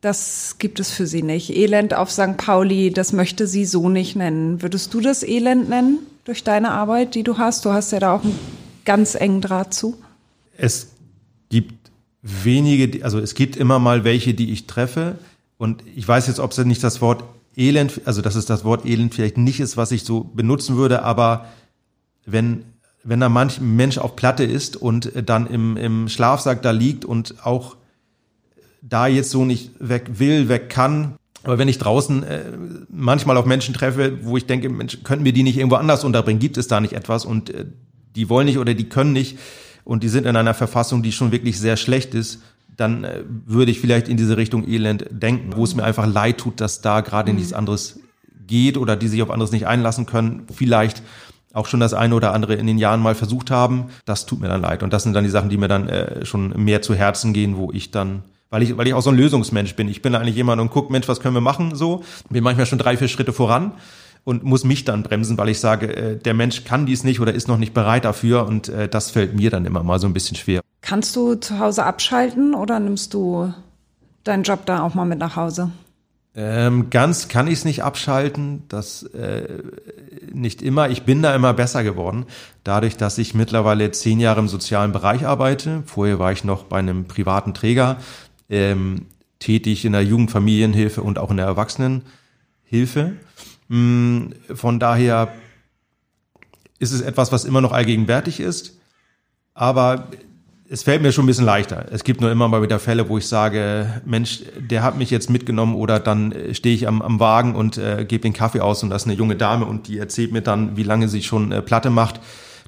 Das 0.00 0.56
gibt 0.58 0.80
es 0.80 0.90
für 0.90 1.06
sie 1.06 1.22
nicht. 1.22 1.50
Elend 1.50 1.94
auf 1.94 2.10
St. 2.10 2.36
Pauli, 2.36 2.90
das 2.92 3.12
möchte 3.12 3.46
sie 3.46 3.64
so 3.64 3.88
nicht 3.88 4.16
nennen. 4.16 4.62
Würdest 4.62 4.94
du 4.94 5.00
das 5.00 5.22
Elend 5.22 5.68
nennen 5.68 5.98
durch 6.24 6.44
deine 6.44 6.70
Arbeit, 6.70 7.14
die 7.14 7.24
du 7.24 7.38
hast? 7.38 7.64
Du 7.64 7.72
hast 7.72 7.92
ja 7.92 7.98
da 7.98 8.14
auch 8.14 8.22
einen 8.22 8.38
ganz 8.84 9.14
engen 9.14 9.40
Draht 9.40 9.74
zu. 9.74 9.96
Es 10.56 10.88
gibt 11.50 11.85
wenige, 12.26 13.04
also 13.04 13.18
es 13.18 13.34
gibt 13.34 13.56
immer 13.56 13.78
mal 13.78 14.04
welche, 14.04 14.34
die 14.34 14.52
ich 14.52 14.66
treffe. 14.66 15.18
Und 15.58 15.82
ich 15.94 16.06
weiß 16.06 16.26
jetzt, 16.26 16.40
ob 16.40 16.50
es 16.50 16.58
nicht 16.58 16.82
das 16.82 17.00
Wort 17.00 17.24
Elend, 17.56 18.02
also 18.04 18.20
dass 18.20 18.34
es 18.34 18.46
das 18.46 18.64
Wort 18.64 18.84
Elend 18.84 19.14
vielleicht 19.14 19.38
nicht 19.38 19.60
ist, 19.60 19.76
was 19.76 19.92
ich 19.92 20.04
so 20.04 20.24
benutzen 20.24 20.76
würde, 20.76 21.02
aber 21.02 21.46
wenn, 22.26 22.64
wenn 23.02 23.20
da 23.20 23.28
manch 23.28 23.60
Mensch 23.60 23.96
auf 23.96 24.16
Platte 24.16 24.44
ist 24.44 24.76
und 24.76 25.12
dann 25.24 25.46
im, 25.46 25.76
im 25.76 26.08
Schlafsack 26.08 26.62
da 26.62 26.72
liegt 26.72 27.04
und 27.04 27.46
auch 27.46 27.76
da 28.82 29.06
jetzt 29.06 29.30
so 29.30 29.44
nicht 29.44 29.70
weg 29.78 30.18
will, 30.18 30.48
weg 30.48 30.68
kann. 30.68 31.14
Aber 31.44 31.58
wenn 31.58 31.68
ich 31.68 31.78
draußen 31.78 32.24
äh, 32.24 32.44
manchmal 32.88 33.36
auf 33.36 33.46
Menschen 33.46 33.72
treffe, 33.72 34.18
wo 34.22 34.36
ich 34.36 34.46
denke, 34.46 34.68
Mensch, 34.68 34.98
könnten 35.04 35.24
wir 35.24 35.32
die 35.32 35.44
nicht 35.44 35.56
irgendwo 35.56 35.76
anders 35.76 36.04
unterbringen? 36.04 36.40
Gibt 36.40 36.58
es 36.58 36.66
da 36.66 36.80
nicht 36.80 36.92
etwas? 36.92 37.24
Und 37.24 37.50
äh, 37.50 37.66
die 38.16 38.28
wollen 38.28 38.46
nicht 38.46 38.58
oder 38.58 38.74
die 38.74 38.88
können 38.88 39.12
nicht 39.12 39.38
und 39.86 40.02
die 40.02 40.08
sind 40.08 40.26
in 40.26 40.36
einer 40.36 40.52
Verfassung, 40.52 41.02
die 41.02 41.12
schon 41.12 41.30
wirklich 41.30 41.60
sehr 41.60 41.76
schlecht 41.76 42.12
ist, 42.12 42.42
dann 42.76 43.04
äh, 43.04 43.22
würde 43.46 43.70
ich 43.70 43.80
vielleicht 43.80 44.08
in 44.08 44.16
diese 44.16 44.36
Richtung 44.36 44.68
Elend 44.68 45.06
denken, 45.10 45.52
wo 45.56 45.64
es 45.64 45.76
mir 45.76 45.84
einfach 45.84 46.06
leid 46.06 46.38
tut, 46.38 46.60
dass 46.60 46.82
da 46.82 47.00
gerade 47.00 47.32
mhm. 47.32 47.38
nichts 47.38 47.52
anderes 47.52 48.00
geht 48.46 48.76
oder 48.76 48.96
die 48.96 49.06
sich 49.08 49.22
auf 49.22 49.30
anderes 49.30 49.52
nicht 49.52 49.66
einlassen 49.66 50.04
können. 50.04 50.42
Vielleicht 50.52 51.02
auch 51.54 51.66
schon 51.66 51.80
das 51.80 51.94
eine 51.94 52.14
oder 52.16 52.34
andere 52.34 52.56
in 52.56 52.66
den 52.66 52.78
Jahren 52.78 53.00
mal 53.00 53.14
versucht 53.14 53.50
haben. 53.50 53.86
Das 54.04 54.26
tut 54.26 54.40
mir 54.40 54.48
dann 54.48 54.60
leid. 54.60 54.82
Und 54.82 54.92
das 54.92 55.04
sind 55.04 55.14
dann 55.14 55.24
die 55.24 55.30
Sachen, 55.30 55.48
die 55.48 55.56
mir 55.56 55.68
dann 55.68 55.88
äh, 55.88 56.26
schon 56.26 56.48
mehr 56.62 56.82
zu 56.82 56.94
Herzen 56.94 57.32
gehen, 57.32 57.56
wo 57.56 57.70
ich 57.72 57.92
dann 57.92 58.24
weil 58.50 58.62
ich, 58.62 58.76
weil 58.76 58.86
ich 58.86 58.94
auch 58.94 59.02
so 59.02 59.10
ein 59.10 59.16
Lösungsmensch 59.16 59.74
bin. 59.74 59.88
Ich 59.88 60.02
bin 60.02 60.14
eigentlich 60.14 60.36
jemand 60.36 60.60
und 60.60 60.70
guck, 60.70 60.88
Mensch, 60.90 61.08
was 61.08 61.18
können 61.18 61.34
wir 61.34 61.40
machen 61.40 61.74
so? 61.74 62.04
Bin 62.30 62.44
manchmal 62.44 62.66
schon 62.66 62.78
drei, 62.78 62.96
vier 62.96 63.08
Schritte 63.08 63.32
voran 63.32 63.72
und 64.26 64.42
muss 64.42 64.64
mich 64.64 64.84
dann 64.84 65.04
bremsen, 65.04 65.38
weil 65.38 65.50
ich 65.50 65.60
sage, 65.60 65.96
äh, 65.96 66.16
der 66.16 66.34
Mensch 66.34 66.64
kann 66.64 66.84
dies 66.84 67.04
nicht 67.04 67.20
oder 67.20 67.32
ist 67.32 67.46
noch 67.46 67.58
nicht 67.58 67.72
bereit 67.72 68.04
dafür 68.04 68.44
und 68.44 68.68
äh, 68.68 68.88
das 68.88 69.12
fällt 69.12 69.36
mir 69.36 69.50
dann 69.50 69.64
immer 69.64 69.84
mal 69.84 70.00
so 70.00 70.08
ein 70.08 70.12
bisschen 70.12 70.36
schwer. 70.36 70.62
Kannst 70.80 71.14
du 71.14 71.36
zu 71.36 71.60
Hause 71.60 71.84
abschalten 71.84 72.52
oder 72.52 72.80
nimmst 72.80 73.14
du 73.14 73.54
deinen 74.24 74.42
Job 74.42 74.66
da 74.66 74.82
auch 74.82 74.94
mal 74.94 75.04
mit 75.04 75.20
nach 75.20 75.36
Hause? 75.36 75.70
Ähm, 76.34 76.90
ganz 76.90 77.28
kann 77.28 77.46
ich 77.46 77.54
es 77.54 77.64
nicht 77.64 77.84
abschalten, 77.84 78.64
das 78.66 79.04
äh, 79.04 79.62
nicht 80.32 80.60
immer. 80.60 80.90
Ich 80.90 81.04
bin 81.04 81.22
da 81.22 81.32
immer 81.32 81.54
besser 81.54 81.84
geworden, 81.84 82.26
dadurch, 82.64 82.96
dass 82.96 83.18
ich 83.18 83.32
mittlerweile 83.32 83.92
zehn 83.92 84.18
Jahre 84.18 84.40
im 84.40 84.48
sozialen 84.48 84.90
Bereich 84.90 85.24
arbeite. 85.24 85.84
Vorher 85.86 86.18
war 86.18 86.32
ich 86.32 86.42
noch 86.42 86.64
bei 86.64 86.80
einem 86.80 87.04
privaten 87.04 87.54
Träger 87.54 87.98
ähm, 88.50 89.06
tätig 89.38 89.84
in 89.84 89.92
der 89.92 90.02
Jugendfamilienhilfe 90.02 91.00
und 91.00 91.20
auch 91.20 91.30
in 91.30 91.36
der 91.36 91.46
Erwachsenenhilfe. 91.46 93.12
Mm, 93.68 94.28
von 94.54 94.78
daher 94.78 95.32
ist 96.78 96.92
es 96.92 97.00
etwas, 97.00 97.32
was 97.32 97.44
immer 97.44 97.60
noch 97.60 97.72
allgegenwärtig 97.72 98.40
ist. 98.40 98.78
Aber 99.54 100.08
es 100.68 100.82
fällt 100.82 101.02
mir 101.02 101.12
schon 101.12 101.24
ein 101.24 101.28
bisschen 101.28 101.44
leichter. 101.44 101.86
Es 101.90 102.04
gibt 102.04 102.20
nur 102.20 102.30
immer 102.30 102.48
mal 102.48 102.62
wieder 102.62 102.78
Fälle, 102.78 103.08
wo 103.08 103.18
ich 103.18 103.28
sage, 103.28 104.02
Mensch, 104.04 104.42
der 104.58 104.82
hat 104.82 104.98
mich 104.98 105.10
jetzt 105.10 105.30
mitgenommen 105.30 105.74
oder 105.74 106.00
dann 106.00 106.32
äh, 106.32 106.54
stehe 106.54 106.74
ich 106.74 106.88
am, 106.88 107.02
am 107.02 107.20
Wagen 107.20 107.54
und 107.54 107.78
äh, 107.78 108.04
gebe 108.06 108.22
den 108.22 108.32
Kaffee 108.32 108.60
aus 108.60 108.82
und 108.82 108.90
das 108.90 109.02
ist 109.02 109.08
eine 109.08 109.16
junge 109.16 109.36
Dame 109.36 109.64
und 109.64 109.88
die 109.88 109.98
erzählt 109.98 110.32
mir 110.32 110.42
dann, 110.42 110.76
wie 110.76 110.82
lange 110.82 111.08
sie 111.08 111.22
schon 111.22 111.52
äh, 111.52 111.62
Platte 111.62 111.90
macht, 111.90 112.20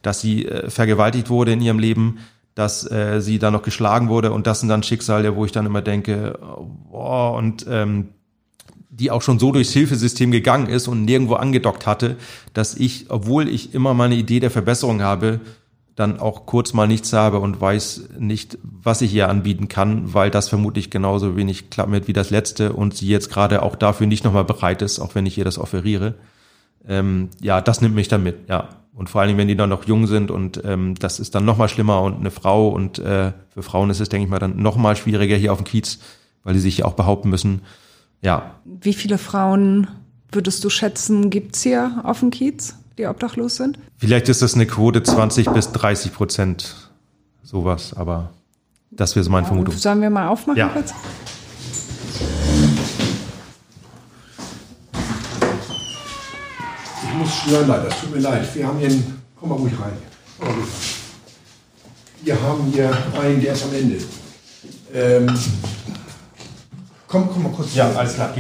dass 0.03 0.21
sie 0.21 0.47
äh, 0.47 0.71
vergewaltigt 0.71 1.29
wurde 1.29 1.53
in 1.53 1.61
ihrem 1.61 1.79
Leben, 1.79 2.19
dass 2.55 2.89
äh, 2.91 3.21
sie 3.21 3.39
dann 3.39 3.53
noch 3.53 3.63
geschlagen 3.63 4.09
wurde 4.09 4.33
und 4.33 4.47
das 4.47 4.61
sind 4.61 4.69
dann 4.69 4.83
Schicksale, 4.83 5.35
wo 5.37 5.45
ich 5.45 5.53
dann 5.53 5.67
immer 5.67 5.83
denke, 5.83 6.39
boah, 6.91 7.35
und 7.35 7.67
ähm, 7.69 8.09
die 8.99 9.11
auch 9.11 9.23
schon 9.23 9.39
so 9.39 9.53
durchs 9.53 9.73
Hilfesystem 9.73 10.31
gegangen 10.31 10.69
ist 10.69 10.89
und 10.89 11.05
nirgendwo 11.05 11.35
angedockt 11.35 11.87
hatte, 11.87 12.17
dass 12.53 12.75
ich, 12.75 13.07
obwohl 13.11 13.49
ich 13.49 13.75
immer 13.75 13.95
meine 13.95 14.17
Idee 14.17 14.41
der 14.41 14.51
Verbesserung 14.51 15.03
habe, 15.03 15.41
dann 15.99 16.21
auch 16.21 16.47
kurz 16.47 16.75
mal 16.75 16.87
nichts 16.87 17.13
habe 17.13 17.41
und 17.41 17.61
weiß 17.61 18.11
nicht, 18.19 18.59
was 18.63 19.03
ich 19.03 19.13
ihr 19.13 19.29
anbieten 19.29 19.67
kann, 19.67 20.15
weil 20.15 20.31
das 20.31 20.49
vermutlich 20.49 20.91
genauso 20.91 21.37
wenig 21.37 21.71
klappt 21.71 21.91
mit 21.91 22.07
wie 22.07 22.13
das 22.13 22.31
letzte 22.31 22.73
und 22.73 22.95
sie 22.95 23.09
jetzt 23.09 23.31
gerade 23.31 23.63
auch 23.63 23.75
dafür 23.75 24.07
nicht 24.07 24.25
nochmal 24.25 24.45
bereit 24.45 24.81
ist, 24.81 25.01
auch 25.01 25.17
wenn 25.17 25.27
ich 25.27 25.39
ihr 25.39 25.45
das 25.45 25.59
offeriere. 25.59 26.15
Ähm, 26.87 27.31
ja, 27.41 27.61
das 27.61 27.81
nimmt 27.81 27.97
mich 27.97 28.07
dann 28.09 28.23
mit, 28.23 28.49
ja. 28.49 28.69
Und 28.95 29.11
vor 29.11 29.21
allen 29.21 29.29
Dingen, 29.29 29.39
wenn 29.39 29.49
die 29.49 29.57
dann 29.57 29.71
noch 29.71 29.85
jung 29.85 30.07
sind 30.09 30.31
und 30.31 30.63
ähm, 30.65 30.95
das 30.97 31.21
ist 31.21 31.35
dann 31.35 31.45
nochmal 31.45 31.69
schlimmer 31.69 32.03
und 32.03 32.19
eine 32.19 32.33
Frau 32.33 32.69
und 32.69 32.99
äh, 32.99 33.33
für 33.51 33.63
Frauen 33.63 33.91
ist 33.91 34.01
es, 34.01 34.09
denke 34.09 34.25
ich 34.25 34.31
mal, 34.31 34.41
dann 34.41 34.61
nochmal 34.61 34.97
schwieriger 34.97 35.37
hier 35.37 35.53
auf 35.53 35.59
dem 35.59 35.67
Kiez, 35.67 35.99
weil 36.43 36.55
die 36.55 36.61
sich 36.61 36.79
ja 36.79 36.85
auch 36.85 36.95
behaupten 36.95 37.29
müssen. 37.29 37.63
Ja. 38.21 38.55
Wie 38.65 38.95
viele 38.95 39.19
Frauen 39.19 39.89
würdest 40.33 40.65
du 40.65 40.71
schätzen, 40.71 41.31
gibt's 41.31 41.63
hier 41.63 42.03
auf 42.05 42.21
dem 42.21 42.31
Kiez? 42.31 42.75
die 42.99 43.07
obdachlos 43.07 43.57
sind? 43.57 43.79
Vielleicht 43.97 44.29
ist 44.29 44.43
das 44.43 44.55
eine 44.55 44.67
Quote 44.67 45.03
20 45.03 45.51
bis 45.51 45.73
30 45.73 46.13
Prozent, 46.13 46.91
sowas, 47.43 47.95
aber 47.95 48.31
das 48.91 49.15
wäre 49.15 49.25
so 49.25 49.31
meine 49.31 49.45
ja, 49.45 49.49
Vermutung. 49.49 49.75
Sollen 49.75 50.03
wir 50.03 50.11
mal 50.11 50.29
aufmachen 50.29 50.59
ja. 50.59 50.69
kurz? 50.69 50.93
Ich 57.03 57.15
muss 57.15 57.35
schnell 57.35 57.65
leider, 57.67 57.85
das 57.85 58.01
tut 58.01 58.15
mir 58.15 58.21
leid. 58.21 58.55
Wir 58.55 58.67
haben 58.67 58.79
hier 58.79 58.89
einen, 58.89 59.23
komm 59.37 59.49
mal 59.49 59.55
ruhig 59.57 59.73
rein. 59.81 59.93
Komm 60.39 60.49
mal 60.49 60.55
ruhig 60.55 60.67
rein. 60.67 60.79
Wir 62.21 62.43
haben 62.43 62.65
hier 62.73 62.97
einen, 63.21 63.41
der 63.41 63.53
ist 63.53 63.65
am 63.65 63.75
Ende. 63.75 63.99
Ähm, 64.93 65.39
komm, 67.09 67.29
komm 67.33 67.43
mal 67.43 67.53
kurz. 67.53 67.75
Ja, 67.75 67.91
alles 67.91 68.15
klar. 68.15 68.33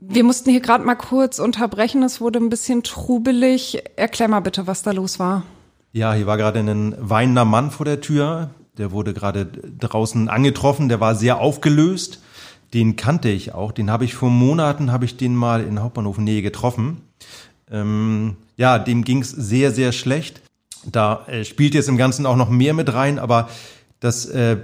Wir 0.00 0.24
mussten 0.24 0.50
hier 0.50 0.60
gerade 0.60 0.84
mal 0.84 0.94
kurz 0.94 1.38
unterbrechen. 1.38 2.02
Es 2.02 2.20
wurde 2.20 2.38
ein 2.38 2.50
bisschen 2.50 2.82
trubelig. 2.82 3.82
Erklär 3.96 4.28
mal 4.28 4.40
bitte, 4.40 4.66
was 4.66 4.82
da 4.82 4.92
los 4.92 5.18
war. 5.18 5.44
Ja, 5.92 6.12
hier 6.12 6.26
war 6.26 6.36
gerade 6.36 6.60
ein 6.60 6.94
weinender 6.98 7.44
Mann 7.44 7.70
vor 7.70 7.86
der 7.86 8.00
Tür. 8.00 8.50
Der 8.76 8.92
wurde 8.92 9.14
gerade 9.14 9.46
draußen 9.46 10.28
angetroffen. 10.28 10.88
Der 10.88 11.00
war 11.00 11.14
sehr 11.14 11.38
aufgelöst. 11.38 12.20
Den 12.74 12.96
kannte 12.96 13.28
ich 13.28 13.54
auch. 13.54 13.72
Den 13.72 13.90
habe 13.90 14.04
ich 14.04 14.14
vor 14.14 14.30
Monaten, 14.30 14.92
habe 14.92 15.04
ich 15.04 15.16
den 15.16 15.34
mal 15.34 15.64
in 15.64 15.80
Hauptbahnhof 15.80 16.18
Nähe 16.18 16.42
getroffen. 16.42 17.02
Ähm, 17.70 18.36
ja, 18.56 18.78
dem 18.78 19.04
ging 19.04 19.22
es 19.22 19.30
sehr, 19.30 19.72
sehr 19.72 19.92
schlecht. 19.92 20.42
Da 20.84 21.24
äh, 21.26 21.44
spielt 21.44 21.74
jetzt 21.74 21.88
im 21.88 21.96
Ganzen 21.96 22.26
auch 22.26 22.36
noch 22.36 22.50
mehr 22.50 22.74
mit 22.74 22.92
rein, 22.92 23.18
aber 23.18 23.48
das 24.00 24.26
äh, 24.26 24.58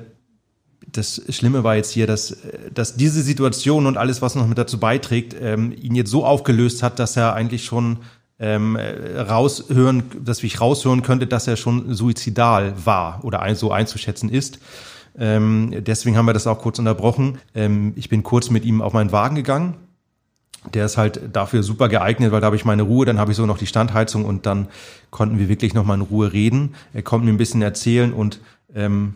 das 0.96 1.22
Schlimme 1.28 1.64
war 1.64 1.76
jetzt 1.76 1.90
hier, 1.90 2.06
dass, 2.06 2.36
dass 2.72 2.96
diese 2.96 3.22
Situation 3.22 3.86
und 3.86 3.96
alles, 3.96 4.22
was 4.22 4.34
noch 4.34 4.46
mit 4.46 4.58
dazu 4.58 4.78
beiträgt, 4.78 5.34
ähm, 5.40 5.72
ihn 5.80 5.94
jetzt 5.94 6.10
so 6.10 6.24
aufgelöst 6.24 6.82
hat, 6.82 6.98
dass 6.98 7.16
er 7.16 7.34
eigentlich 7.34 7.64
schon 7.64 7.98
ähm, 8.38 8.76
raushören, 8.76 10.04
dass 10.22 10.42
ich 10.42 10.60
raushören 10.60 11.02
könnte, 11.02 11.26
dass 11.26 11.46
er 11.46 11.56
schon 11.56 11.94
suizidal 11.94 12.74
war 12.84 13.24
oder 13.24 13.42
ein, 13.42 13.56
so 13.56 13.72
einzuschätzen 13.72 14.28
ist. 14.28 14.58
Ähm, 15.16 15.74
deswegen 15.86 16.16
haben 16.16 16.26
wir 16.26 16.32
das 16.32 16.46
auch 16.46 16.58
kurz 16.58 16.78
unterbrochen. 16.78 17.38
Ähm, 17.54 17.92
ich 17.96 18.08
bin 18.08 18.22
kurz 18.22 18.50
mit 18.50 18.64
ihm 18.64 18.82
auf 18.82 18.92
meinen 18.92 19.12
Wagen 19.12 19.36
gegangen. 19.36 19.74
Der 20.72 20.86
ist 20.86 20.96
halt 20.96 21.20
dafür 21.32 21.62
super 21.62 21.88
geeignet, 21.88 22.32
weil 22.32 22.40
da 22.40 22.46
habe 22.46 22.56
ich 22.56 22.64
meine 22.64 22.82
Ruhe, 22.82 23.04
dann 23.04 23.18
habe 23.18 23.32
ich 23.32 23.36
so 23.36 23.46
noch 23.46 23.58
die 23.58 23.66
Standheizung 23.66 24.24
und 24.24 24.46
dann 24.46 24.68
konnten 25.10 25.38
wir 25.38 25.48
wirklich 25.48 25.74
noch 25.74 25.84
mal 25.84 25.94
in 25.94 26.00
Ruhe 26.00 26.32
reden. 26.32 26.74
Er 26.94 27.02
konnte 27.02 27.26
mir 27.26 27.32
ein 27.32 27.38
bisschen 27.38 27.62
erzählen 27.62 28.12
und 28.12 28.40
ähm, 28.74 29.14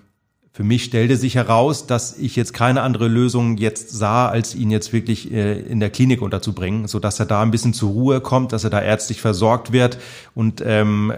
für 0.52 0.64
mich 0.64 0.84
stellte 0.84 1.16
sich 1.16 1.34
heraus, 1.34 1.86
dass 1.86 2.18
ich 2.18 2.34
jetzt 2.34 2.52
keine 2.52 2.82
andere 2.82 3.06
Lösung 3.06 3.56
jetzt 3.58 3.90
sah, 3.90 4.28
als 4.28 4.54
ihn 4.54 4.70
jetzt 4.70 4.92
wirklich 4.92 5.32
äh, 5.32 5.60
in 5.60 5.78
der 5.78 5.90
Klinik 5.90 6.22
unterzubringen, 6.22 6.88
so 6.88 6.98
dass 6.98 7.20
er 7.20 7.26
da 7.26 7.42
ein 7.42 7.50
bisschen 7.50 7.74
zur 7.74 7.90
Ruhe 7.90 8.20
kommt, 8.20 8.52
dass 8.52 8.64
er 8.64 8.70
da 8.70 8.80
ärztlich 8.80 9.20
versorgt 9.20 9.72
wird 9.72 9.98
und 10.34 10.62
ähm, 10.64 11.12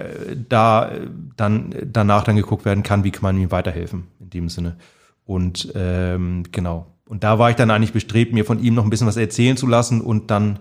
da 0.49 0.91
dann 1.37 1.75
danach 1.91 2.25
dann 2.25 2.37
geguckt 2.37 2.65
werden 2.65 2.83
kann, 2.83 3.05
wie 3.05 3.11
kann 3.11 3.23
man 3.23 3.39
ihm 3.39 3.51
weiterhelfen 3.51 4.09
in 4.21 4.31
dem 4.31 4.49
Sinne. 4.49 4.77
Und 5.25 5.73
ähm, 5.75 6.43
genau. 6.51 6.87
Und 7.09 7.25
da 7.25 7.39
war 7.39 7.51
ich 7.51 7.57
dann 7.57 7.71
eigentlich 7.71 7.93
bestrebt, 7.93 8.33
mir 8.33 8.45
von 8.45 8.63
ihm 8.63 8.75
noch 8.75 8.85
ein 8.85 8.91
bisschen 8.91 9.07
was 9.07 9.17
erzählen 9.17 9.57
zu 9.57 9.67
lassen 9.67 10.01
und 10.01 10.31
dann 10.31 10.61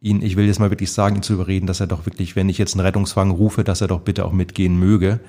ihn, 0.00 0.22
ich 0.22 0.36
will 0.36 0.46
jetzt 0.46 0.60
mal 0.60 0.70
wirklich 0.70 0.92
sagen, 0.92 1.16
ihn 1.16 1.22
zu 1.22 1.34
überreden, 1.34 1.66
dass 1.66 1.80
er 1.80 1.86
doch 1.86 2.06
wirklich, 2.06 2.36
wenn 2.36 2.48
ich 2.48 2.58
jetzt 2.58 2.74
einen 2.74 2.84
Rettungswagen 2.84 3.32
rufe, 3.32 3.64
dass 3.64 3.80
er 3.80 3.88
doch 3.88 4.00
bitte 4.00 4.24
auch 4.24 4.32
mitgehen 4.32 4.78
möge. 4.78 5.20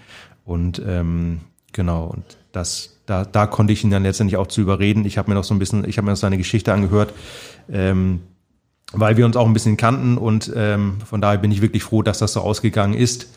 Und 0.45 0.81
ähm, 0.85 1.41
genau, 1.71 2.05
und 2.05 2.23
das, 2.51 2.97
da, 3.05 3.25
da 3.25 3.47
konnte 3.47 3.73
ich 3.73 3.83
ihn 3.83 3.91
dann 3.91 4.03
letztendlich 4.03 4.37
auch 4.37 4.47
zu 4.47 4.61
überreden. 4.61 5.05
Ich 5.05 5.17
habe 5.17 5.29
mir 5.29 5.35
noch 5.35 5.43
so 5.43 5.53
ein 5.53 5.59
bisschen, 5.59 5.87
ich 5.87 5.97
habe 5.97 6.05
mir 6.05 6.11
noch 6.11 6.17
seine 6.17 6.37
Geschichte 6.37 6.73
angehört, 6.73 7.13
ähm, 7.71 8.21
weil 8.93 9.17
wir 9.17 9.25
uns 9.25 9.37
auch 9.37 9.45
ein 9.45 9.53
bisschen 9.53 9.77
kannten 9.77 10.17
und 10.17 10.51
ähm, 10.55 10.97
von 11.05 11.21
daher 11.21 11.37
bin 11.37 11.51
ich 11.51 11.61
wirklich 11.61 11.83
froh, 11.83 12.01
dass 12.01 12.19
das 12.19 12.33
so 12.33 12.41
ausgegangen 12.41 12.93
ist 12.93 13.27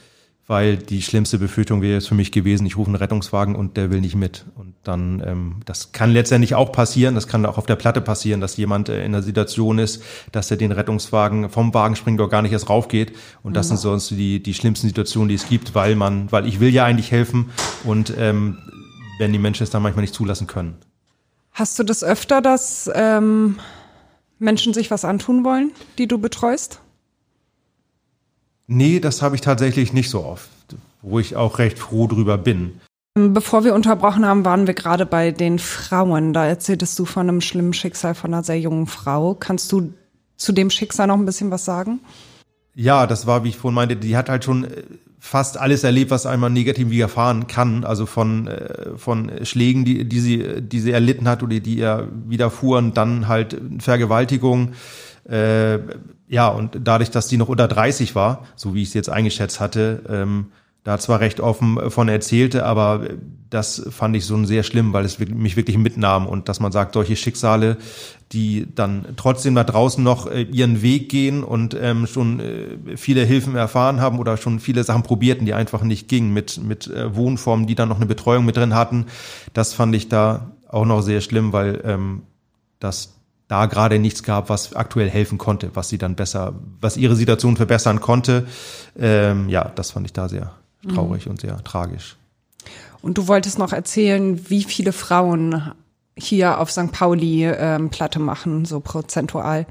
weil 0.46 0.76
die 0.76 1.00
schlimmste 1.00 1.38
Befürchtung 1.38 1.80
wäre 1.80 1.94
jetzt 1.94 2.08
für 2.08 2.14
mich 2.14 2.30
gewesen, 2.30 2.66
ich 2.66 2.76
rufe 2.76 2.88
einen 2.88 2.96
Rettungswagen 2.96 3.56
und 3.56 3.76
der 3.78 3.90
will 3.90 4.00
nicht 4.00 4.14
mit. 4.14 4.44
Und 4.56 4.74
dann, 4.82 5.22
ähm, 5.24 5.60
das 5.64 5.92
kann 5.92 6.10
letztendlich 6.10 6.54
auch 6.54 6.70
passieren, 6.70 7.14
das 7.14 7.28
kann 7.28 7.46
auch 7.46 7.56
auf 7.56 7.64
der 7.64 7.76
Platte 7.76 8.02
passieren, 8.02 8.40
dass 8.42 8.56
jemand 8.56 8.90
äh, 8.90 9.04
in 9.04 9.12
der 9.12 9.22
Situation 9.22 9.78
ist, 9.78 10.02
dass 10.32 10.50
er 10.50 10.58
den 10.58 10.72
Rettungswagen 10.72 11.48
vom 11.48 11.72
Wagen 11.72 11.96
springt 11.96 12.20
oder 12.20 12.28
gar 12.28 12.42
nicht 12.42 12.52
erst 12.52 12.68
raufgeht. 12.68 13.12
Und 13.42 13.56
das 13.56 13.66
mhm. 13.66 13.68
sind 13.68 13.78
sonst 13.78 14.10
die, 14.10 14.42
die 14.42 14.54
schlimmsten 14.54 14.86
Situationen, 14.86 15.30
die 15.30 15.34
es 15.34 15.48
gibt, 15.48 15.74
weil 15.74 15.96
man, 15.96 16.30
weil 16.30 16.46
ich 16.46 16.60
will 16.60 16.70
ja 16.70 16.84
eigentlich 16.84 17.10
helfen 17.10 17.50
und 17.84 18.12
ähm, 18.18 18.58
wenn 19.18 19.32
die 19.32 19.38
Menschen 19.38 19.62
es 19.62 19.70
dann 19.70 19.82
manchmal 19.82 20.02
nicht 20.02 20.14
zulassen 20.14 20.46
können. 20.46 20.76
Hast 21.52 21.78
du 21.78 21.84
das 21.84 22.02
öfter, 22.02 22.42
dass 22.42 22.90
ähm, 22.94 23.58
Menschen 24.38 24.74
sich 24.74 24.90
was 24.90 25.04
antun 25.04 25.44
wollen, 25.44 25.70
die 25.98 26.08
du 26.08 26.18
betreust? 26.18 26.80
Nee, 28.66 29.00
das 29.00 29.22
habe 29.22 29.34
ich 29.34 29.40
tatsächlich 29.40 29.92
nicht 29.92 30.10
so 30.10 30.24
oft, 30.24 30.48
wo 31.02 31.18
ich 31.18 31.36
auch 31.36 31.58
recht 31.58 31.78
froh 31.78 32.06
drüber 32.06 32.38
bin. 32.38 32.80
Bevor 33.14 33.62
wir 33.62 33.74
unterbrochen 33.74 34.26
haben, 34.26 34.44
waren 34.44 34.66
wir 34.66 34.74
gerade 34.74 35.06
bei 35.06 35.30
den 35.30 35.60
Frauen. 35.60 36.32
Da 36.32 36.46
erzähltest 36.46 36.98
du 36.98 37.04
von 37.04 37.28
einem 37.28 37.40
schlimmen 37.40 37.72
Schicksal 37.72 38.14
von 38.14 38.34
einer 38.34 38.42
sehr 38.42 38.58
jungen 38.58 38.86
Frau. 38.86 39.34
Kannst 39.34 39.70
du 39.70 39.92
zu 40.36 40.52
dem 40.52 40.68
Schicksal 40.68 41.06
noch 41.06 41.16
ein 41.16 41.24
bisschen 41.24 41.52
was 41.52 41.64
sagen? 41.64 42.00
Ja, 42.74 43.06
das 43.06 43.26
war, 43.26 43.44
wie 43.44 43.50
ich 43.50 43.56
vorhin 43.56 43.76
meinte, 43.76 43.94
die 43.94 44.16
hat 44.16 44.28
halt 44.28 44.42
schon 44.42 44.64
äh, 44.64 44.82
fast 45.20 45.58
alles 45.58 45.84
erlebt, 45.84 46.10
was 46.10 46.26
einmal 46.26 46.50
negativ 46.50 46.90
widerfahren 46.90 47.46
kann. 47.46 47.84
Also 47.84 48.04
von, 48.04 48.48
äh, 48.48 48.96
von 48.96 49.30
Schlägen, 49.44 49.84
die, 49.84 50.08
die, 50.08 50.20
sie, 50.20 50.60
die 50.60 50.80
sie 50.80 50.90
erlitten 50.90 51.28
hat 51.28 51.44
oder 51.44 51.60
die 51.60 51.76
ihr 51.76 52.08
widerfuhren, 52.26 52.94
dann 52.94 53.28
halt 53.28 53.56
Vergewaltigung, 53.78 54.72
äh, 55.28 55.78
ja, 56.28 56.48
und 56.48 56.78
dadurch, 56.82 57.10
dass 57.10 57.28
die 57.28 57.36
noch 57.36 57.48
unter 57.48 57.68
30 57.68 58.14
war, 58.14 58.46
so 58.56 58.74
wie 58.74 58.82
ich 58.82 58.88
es 58.88 58.94
jetzt 58.94 59.10
eingeschätzt 59.10 59.60
hatte, 59.60 60.02
ähm, 60.08 60.46
da 60.84 60.98
zwar 60.98 61.20
recht 61.20 61.40
offen 61.40 61.90
von 61.90 62.08
erzählte, 62.08 62.66
aber 62.66 63.08
das 63.48 63.86
fand 63.90 64.14
ich 64.16 64.26
so 64.26 64.44
sehr 64.44 64.62
schlimm, 64.62 64.92
weil 64.92 65.06
es 65.06 65.18
mich 65.18 65.56
wirklich 65.56 65.78
mitnahm 65.78 66.26
und 66.26 66.48
dass 66.50 66.60
man 66.60 66.72
sagt, 66.72 66.92
solche 66.92 67.16
Schicksale, 67.16 67.78
die 68.32 68.66
dann 68.74 69.06
trotzdem 69.16 69.54
da 69.54 69.64
draußen 69.64 70.04
noch 70.04 70.26
äh, 70.26 70.42
ihren 70.42 70.82
Weg 70.82 71.08
gehen 71.08 71.42
und 71.42 71.74
ähm, 71.80 72.06
schon 72.06 72.40
äh, 72.40 72.96
viele 72.96 73.24
Hilfen 73.24 73.54
erfahren 73.54 74.00
haben 74.00 74.18
oder 74.18 74.36
schon 74.36 74.60
viele 74.60 74.84
Sachen 74.84 75.04
probierten, 75.04 75.46
die 75.46 75.54
einfach 75.54 75.82
nicht 75.82 76.08
gingen 76.08 76.34
mit, 76.34 76.62
mit 76.62 76.88
äh, 76.88 77.14
Wohnformen, 77.16 77.66
die 77.66 77.76
dann 77.76 77.88
noch 77.88 77.96
eine 77.96 78.06
Betreuung 78.06 78.44
mit 78.44 78.56
drin 78.56 78.74
hatten, 78.74 79.06
das 79.54 79.72
fand 79.72 79.94
ich 79.94 80.10
da 80.10 80.50
auch 80.68 80.84
noch 80.84 81.00
sehr 81.00 81.22
schlimm, 81.22 81.52
weil 81.52 81.80
ähm, 81.84 82.22
das 82.80 83.13
da 83.48 83.66
gerade 83.66 83.98
nichts 83.98 84.22
gab, 84.22 84.48
was 84.48 84.74
aktuell 84.74 85.10
helfen 85.10 85.38
konnte, 85.38 85.70
was 85.74 85.88
sie 85.88 85.98
dann 85.98 86.16
besser, 86.16 86.54
was 86.80 86.96
ihre 86.96 87.16
Situation 87.16 87.56
verbessern 87.56 88.00
konnte. 88.00 88.46
Ähm, 88.98 89.48
ja, 89.48 89.70
das 89.74 89.90
fand 89.90 90.06
ich 90.06 90.12
da 90.12 90.28
sehr 90.28 90.52
traurig 90.88 91.26
mhm. 91.26 91.32
und 91.32 91.40
sehr 91.40 91.62
tragisch. 91.62 92.16
Und 93.02 93.18
du 93.18 93.28
wolltest 93.28 93.58
noch 93.58 93.72
erzählen, 93.72 94.48
wie 94.48 94.64
viele 94.64 94.92
Frauen 94.92 95.72
hier 96.16 96.58
auf 96.58 96.70
St. 96.70 96.92
Pauli 96.92 97.44
ähm, 97.44 97.90
Platte 97.90 98.18
machen, 98.18 98.64
so 98.64 98.80
prozentual. 98.80 99.66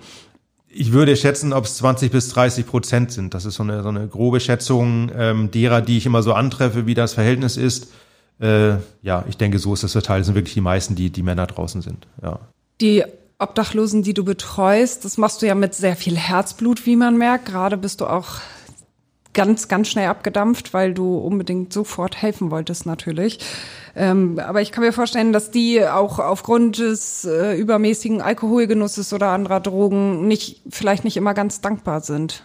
Ich 0.67 0.91
würde 0.91 1.15
schätzen, 1.15 1.53
ob 1.53 1.65
es 1.65 1.77
20 1.77 2.11
bis 2.11 2.29
30 2.29 2.65
Prozent 2.65 3.11
sind. 3.11 3.33
Das 3.33 3.45
ist 3.45 3.55
so 3.55 3.63
eine, 3.63 3.83
so 3.83 3.89
eine 3.89 4.07
grobe 4.07 4.39
Schätzung 4.39 5.11
ähm, 5.15 5.51
derer, 5.51 5.81
die 5.81 5.97
ich 5.97 6.05
immer 6.05 6.23
so 6.23 6.33
antreffe, 6.33 6.85
wie 6.85 6.93
das 6.93 7.13
Verhältnis 7.13 7.57
ist. 7.57 7.91
Äh, 8.39 8.75
ja, 9.01 9.23
ich 9.27 9.37
denke, 9.37 9.59
so 9.59 9.73
ist 9.73 9.83
das 9.83 9.93
verteilt. 9.93 10.21
Das 10.21 10.27
sind 10.27 10.35
wirklich 10.35 10.55
die 10.55 10.61
meisten, 10.61 10.95
die, 10.95 11.09
die 11.09 11.23
Männer 11.23 11.47
draußen 11.47 11.81
sind. 11.81 12.07
Ja. 12.21 12.39
Die 12.81 13.03
Obdachlosen, 13.39 14.03
die 14.03 14.13
du 14.13 14.23
betreust, 14.23 15.05
das 15.05 15.17
machst 15.17 15.41
du 15.41 15.47
ja 15.47 15.55
mit 15.55 15.73
sehr 15.73 15.95
viel 15.95 16.17
Herzblut, 16.17 16.85
wie 16.85 16.95
man 16.95 17.17
merkt. 17.17 17.45
Gerade 17.45 17.77
bist 17.77 18.01
du 18.01 18.07
auch 18.07 18.39
ganz, 19.33 19.67
ganz 19.67 19.89
schnell 19.89 20.07
abgedampft, 20.07 20.73
weil 20.73 20.93
du 20.93 21.17
unbedingt 21.17 21.73
sofort 21.73 22.21
helfen 22.21 22.51
wolltest 22.51 22.85
natürlich. 22.85 23.39
Ähm, 23.95 24.39
aber 24.39 24.61
ich 24.61 24.71
kann 24.71 24.83
mir 24.83 24.93
vorstellen, 24.93 25.33
dass 25.33 25.51
die 25.51 25.85
auch 25.85 26.19
aufgrund 26.19 26.79
des 26.79 27.25
äh, 27.25 27.55
übermäßigen 27.55 28.21
Alkoholgenusses 28.21 29.13
oder 29.13 29.29
anderer 29.29 29.59
Drogen 29.59 30.27
nicht, 30.27 30.61
vielleicht 30.69 31.03
nicht 31.03 31.17
immer 31.17 31.33
ganz 31.33 31.61
dankbar 31.61 32.01
sind. 32.01 32.43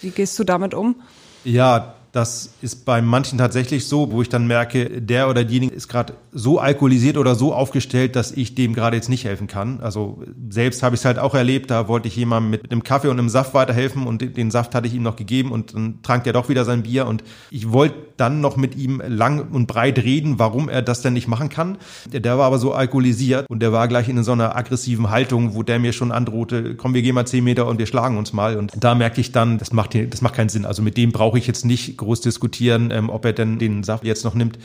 Wie 0.00 0.10
gehst 0.10 0.38
du 0.38 0.44
damit 0.44 0.74
um? 0.74 0.96
Ja, 1.44 1.95
das 2.16 2.48
ist 2.62 2.86
bei 2.86 3.02
manchen 3.02 3.36
tatsächlich 3.36 3.86
so, 3.86 4.10
wo 4.10 4.22
ich 4.22 4.30
dann 4.30 4.46
merke, 4.46 5.02
der 5.02 5.28
oder 5.28 5.44
diejenige 5.44 5.74
ist 5.74 5.86
gerade 5.86 6.14
so 6.32 6.58
alkoholisiert 6.58 7.18
oder 7.18 7.34
so 7.34 7.52
aufgestellt, 7.52 8.16
dass 8.16 8.32
ich 8.32 8.54
dem 8.54 8.72
gerade 8.72 8.96
jetzt 8.96 9.10
nicht 9.10 9.26
helfen 9.26 9.48
kann. 9.48 9.80
Also 9.80 10.22
selbst 10.48 10.82
habe 10.82 10.94
ich 10.94 11.02
es 11.02 11.04
halt 11.04 11.18
auch 11.18 11.34
erlebt, 11.34 11.70
da 11.70 11.88
wollte 11.88 12.08
ich 12.08 12.16
jemandem 12.16 12.50
mit 12.50 12.72
einem 12.72 12.82
Kaffee 12.82 13.08
und 13.08 13.18
einem 13.18 13.28
Saft 13.28 13.52
weiterhelfen 13.52 14.06
und 14.06 14.36
den 14.36 14.50
Saft 14.50 14.74
hatte 14.74 14.88
ich 14.88 14.94
ihm 14.94 15.02
noch 15.02 15.16
gegeben 15.16 15.52
und 15.52 15.74
dann 15.74 15.98
trank 16.02 16.26
er 16.26 16.32
doch 16.32 16.48
wieder 16.48 16.64
sein 16.64 16.84
Bier 16.84 17.06
und 17.06 17.22
ich 17.50 17.70
wollte 17.70 17.96
dann 18.16 18.40
noch 18.40 18.56
mit 18.56 18.76
ihm 18.76 19.02
lang 19.06 19.50
und 19.52 19.66
breit 19.66 19.98
reden, 19.98 20.38
warum 20.38 20.70
er 20.70 20.80
das 20.80 21.02
denn 21.02 21.12
nicht 21.12 21.28
machen 21.28 21.50
kann. 21.50 21.76
Der 22.10 22.38
war 22.38 22.46
aber 22.46 22.58
so 22.58 22.72
alkoholisiert 22.72 23.44
und 23.50 23.60
der 23.60 23.72
war 23.72 23.88
gleich 23.88 24.08
in 24.08 24.24
so 24.24 24.32
einer 24.32 24.56
aggressiven 24.56 25.10
Haltung, 25.10 25.54
wo 25.54 25.62
der 25.62 25.78
mir 25.78 25.92
schon 25.92 26.12
androhte, 26.12 26.76
komm, 26.76 26.94
wir 26.94 27.02
gehen 27.02 27.14
mal 27.14 27.26
zehn 27.26 27.44
Meter 27.44 27.66
und 27.66 27.78
wir 27.78 27.86
schlagen 27.86 28.16
uns 28.16 28.32
mal. 28.32 28.56
Und 28.56 28.72
da 28.78 28.94
merke 28.94 29.20
ich 29.20 29.32
dann, 29.32 29.58
das 29.58 29.74
macht, 29.74 29.94
das 29.94 30.22
macht 30.22 30.34
keinen 30.34 30.48
Sinn. 30.48 30.64
Also 30.64 30.80
mit 30.80 30.96
dem 30.96 31.12
brauche 31.12 31.38
ich 31.38 31.46
jetzt 31.46 31.66
nicht 31.66 31.98
groß 32.06 32.20
diskutieren, 32.20 32.90
ähm, 32.90 33.10
ob 33.10 33.24
er 33.24 33.32
denn 33.32 33.58
den 33.58 33.82
Saft 33.82 34.04
jetzt 34.04 34.24
noch 34.24 34.34
nimmt. 34.34 34.58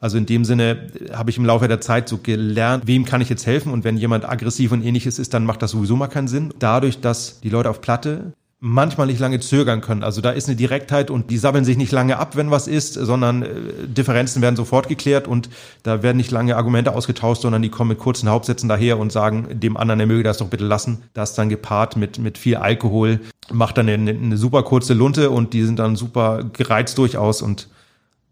Also 0.00 0.18
in 0.18 0.26
dem 0.26 0.44
Sinne 0.44 0.88
habe 1.12 1.30
ich 1.30 1.38
im 1.38 1.44
Laufe 1.44 1.68
der 1.68 1.80
Zeit 1.80 2.08
so 2.08 2.18
gelernt, 2.18 2.86
wem 2.86 3.04
kann 3.04 3.20
ich 3.20 3.28
jetzt 3.28 3.46
helfen 3.46 3.72
und 3.72 3.84
wenn 3.84 3.96
jemand 3.96 4.28
aggressiv 4.28 4.72
und 4.72 4.84
ähnliches 4.84 5.18
ist, 5.18 5.32
dann 5.34 5.44
macht 5.44 5.62
das 5.62 5.70
sowieso 5.70 5.96
mal 5.96 6.08
keinen 6.08 6.28
Sinn. 6.28 6.52
Dadurch, 6.58 7.00
dass 7.00 7.40
die 7.40 7.50
Leute 7.50 7.70
auf 7.70 7.80
Platte 7.80 8.32
manchmal 8.60 9.06
nicht 9.06 9.20
lange 9.20 9.38
zögern 9.38 9.80
können. 9.80 10.02
Also 10.02 10.20
da 10.20 10.30
ist 10.30 10.48
eine 10.48 10.56
Direktheit 10.56 11.10
und 11.10 11.30
die 11.30 11.38
sabbeln 11.38 11.64
sich 11.64 11.76
nicht 11.76 11.92
lange 11.92 12.18
ab, 12.18 12.34
wenn 12.36 12.50
was 12.50 12.66
ist, 12.66 12.94
sondern 12.94 13.42
äh, 13.42 13.48
Differenzen 13.86 14.42
werden 14.42 14.56
sofort 14.56 14.88
geklärt 14.88 15.28
und 15.28 15.48
da 15.84 16.02
werden 16.02 16.16
nicht 16.16 16.32
lange 16.32 16.56
Argumente 16.56 16.94
ausgetauscht, 16.94 17.42
sondern 17.42 17.62
die 17.62 17.68
kommen 17.68 17.90
mit 17.90 17.98
kurzen 17.98 18.28
Hauptsätzen 18.28 18.68
daher 18.68 18.98
und 18.98 19.12
sagen 19.12 19.60
dem 19.60 19.76
anderen, 19.76 20.00
er 20.00 20.06
möge 20.06 20.24
das 20.24 20.38
doch 20.38 20.48
bitte 20.48 20.64
lassen. 20.64 21.02
Das 21.14 21.34
dann 21.34 21.48
gepaart 21.48 21.96
mit, 21.96 22.18
mit 22.18 22.36
viel 22.36 22.56
Alkohol 22.56 23.20
macht 23.52 23.78
dann 23.78 23.88
eine, 23.88 24.10
eine 24.10 24.36
super 24.36 24.64
kurze 24.64 24.92
Lunte 24.92 25.30
und 25.30 25.54
die 25.54 25.62
sind 25.62 25.78
dann 25.78 25.94
super 25.94 26.42
gereizt 26.52 26.98
durchaus 26.98 27.42
und 27.42 27.68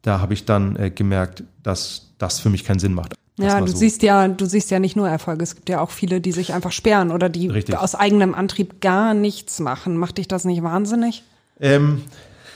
da 0.02 0.20
habe 0.20 0.34
ich 0.34 0.44
dann 0.44 0.76
äh, 0.76 0.90
gemerkt, 0.90 1.44
dass 1.62 2.12
das 2.18 2.40
für 2.40 2.50
mich 2.50 2.64
keinen 2.64 2.78
Sinn 2.80 2.94
macht. 2.94 3.14
Ja, 3.38 3.60
du 3.60 3.68
so. 3.68 3.76
siehst 3.76 4.02
ja, 4.02 4.28
du 4.28 4.46
siehst 4.46 4.70
ja 4.70 4.78
nicht 4.78 4.96
nur 4.96 5.08
Erfolge. 5.08 5.42
Es 5.42 5.54
gibt 5.54 5.68
ja 5.68 5.80
auch 5.80 5.90
viele, 5.90 6.20
die 6.20 6.32
sich 6.32 6.54
einfach 6.54 6.72
sperren 6.72 7.10
oder 7.10 7.28
die 7.28 7.48
Richtig. 7.48 7.76
aus 7.76 7.94
eigenem 7.94 8.34
Antrieb 8.34 8.80
gar 8.80 9.12
nichts 9.12 9.60
machen. 9.60 9.96
Macht 9.96 10.18
dich 10.18 10.26
das 10.26 10.44
nicht 10.44 10.62
wahnsinnig? 10.62 11.22
Ähm, 11.60 12.02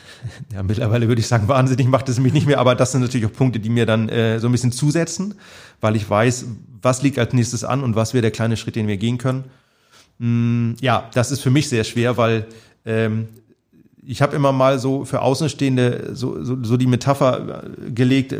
ja, 0.54 0.62
mittlerweile 0.62 1.08
würde 1.08 1.20
ich 1.20 1.26
sagen, 1.26 1.48
wahnsinnig 1.48 1.86
macht 1.86 2.08
es 2.08 2.18
mich 2.18 2.32
nicht 2.32 2.46
mehr, 2.46 2.58
aber 2.58 2.74
das 2.74 2.92
sind 2.92 3.02
natürlich 3.02 3.26
auch 3.26 3.32
Punkte, 3.32 3.60
die 3.60 3.68
mir 3.68 3.84
dann 3.84 4.08
äh, 4.08 4.40
so 4.40 4.48
ein 4.48 4.52
bisschen 4.52 4.72
zusetzen, 4.72 5.34
weil 5.82 5.96
ich 5.96 6.08
weiß, 6.08 6.46
was 6.80 7.02
liegt 7.02 7.18
als 7.18 7.34
nächstes 7.34 7.62
an 7.62 7.82
und 7.82 7.94
was 7.94 8.14
wäre 8.14 8.22
der 8.22 8.30
kleine 8.30 8.56
Schritt, 8.56 8.76
den 8.76 8.88
wir 8.88 8.96
gehen 8.96 9.18
können. 9.18 9.44
Mm, 10.18 10.72
ja, 10.80 11.08
das 11.12 11.30
ist 11.30 11.40
für 11.40 11.50
mich 11.50 11.68
sehr 11.68 11.84
schwer, 11.84 12.16
weil 12.16 12.46
ähm, 12.86 13.28
ich 14.02 14.22
habe 14.22 14.34
immer 14.34 14.52
mal 14.52 14.78
so 14.78 15.04
für 15.04 15.20
Außenstehende 15.20 16.10
so, 16.14 16.42
so, 16.42 16.62
so 16.62 16.76
die 16.76 16.86
Metapher 16.86 17.64
äh, 17.64 17.90
gelegt, 17.90 18.34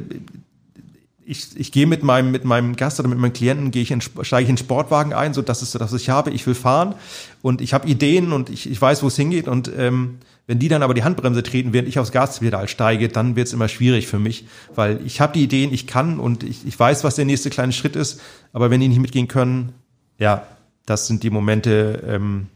ich, 1.31 1.57
ich 1.57 1.71
gehe 1.71 1.87
mit 1.87 2.03
meinem, 2.03 2.33
mit 2.33 2.45
meinem 2.45 2.75
Gast 2.75 2.99
oder 2.99 3.09
mit 3.09 3.19
meinem 3.19 3.33
Klienten, 3.33 3.71
gehe 3.71 3.83
ich 3.83 3.93
in, 3.93 4.01
steige 4.01 4.43
ich 4.43 4.49
in 4.49 4.57
den 4.57 4.59
Sportwagen 4.59 5.13
ein, 5.13 5.33
so 5.33 5.43
das 5.43 5.63
ist 5.63 5.73
das 5.77 5.93
ich 5.93 6.11
habe. 6.11 6.33
Ich 6.33 6.45
will 6.45 6.57
fahren 6.57 6.97
und 7.41 7.61
ich 7.61 7.73
habe 7.73 7.89
Ideen 7.89 8.33
und 8.33 8.51
ich, 8.51 8.69
ich 8.69 8.83
weiß, 8.83 9.05
wo 9.05 9.07
es 9.07 9.15
hingeht. 9.15 9.47
Und 9.47 9.71
ähm, 9.77 10.19
wenn 10.49 10.59
die 10.59 10.67
dann 10.67 10.83
aber 10.83 10.93
die 10.93 11.05
Handbremse 11.05 11.45
treten, 11.45 11.73
während 11.73 11.89
ich 11.89 12.01
aufs 12.01 12.11
Gaspedal 12.11 12.67
steige, 12.67 13.09
dann 13.09 13.37
wird 13.37 13.47
es 13.47 13.53
immer 13.53 13.69
schwierig 13.69 14.09
für 14.09 14.19
mich, 14.19 14.47
weil 14.75 15.01
ich 15.07 15.21
habe 15.21 15.33
die 15.33 15.45
Ideen, 15.45 15.73
ich 15.73 15.87
kann 15.87 16.19
und 16.19 16.43
ich, 16.43 16.67
ich 16.67 16.79
weiß, 16.79 17.05
was 17.05 17.15
der 17.15 17.27
nächste 17.27 17.49
kleine 17.49 17.73
Schritt 17.73 17.95
ist. 17.95 18.21
Aber 18.53 18.71
wenn 18.71 18.81
die 18.81 18.89
nicht 18.89 19.01
mitgehen 19.01 19.29
können, 19.29 19.73
ja, 20.19 20.45
das 20.85 21.07
sind 21.07 21.23
die 21.23 21.31
Momente, 21.31 22.03
ähm, 22.09 22.49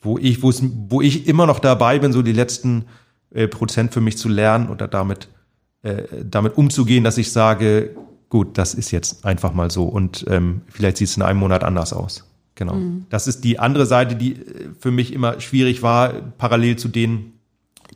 wo 0.00 0.18
ich, 0.18 0.40
wo 0.40 0.52
wo 0.88 1.00
ich 1.00 1.26
immer 1.26 1.46
noch 1.46 1.58
dabei 1.58 1.98
bin, 1.98 2.12
so 2.12 2.22
die 2.22 2.32
letzten 2.32 2.84
äh, 3.34 3.48
Prozent 3.48 3.92
für 3.92 4.00
mich 4.00 4.18
zu 4.18 4.28
lernen 4.28 4.68
oder 4.68 4.86
damit 4.86 5.28
damit 6.24 6.56
umzugehen, 6.56 7.04
dass 7.04 7.18
ich 7.18 7.30
sage, 7.30 7.90
gut, 8.34 8.58
das 8.58 8.74
ist 8.74 8.90
jetzt 8.90 9.24
einfach 9.24 9.54
mal 9.54 9.70
so 9.70 9.84
und 9.84 10.24
ähm, 10.28 10.62
vielleicht 10.68 10.96
sieht 10.96 11.08
es 11.08 11.16
in 11.16 11.22
einem 11.22 11.38
Monat 11.38 11.62
anders 11.62 11.92
aus. 11.92 12.24
Genau. 12.56 12.74
Mhm. 12.74 13.06
Das 13.10 13.26
ist 13.26 13.44
die 13.44 13.58
andere 13.58 13.86
Seite, 13.86 14.16
die 14.16 14.32
äh, 14.32 14.70
für 14.78 14.90
mich 14.90 15.12
immer 15.12 15.40
schwierig 15.40 15.82
war, 15.82 16.12
parallel 16.38 16.76
zu 16.76 16.88
den, 16.88 17.32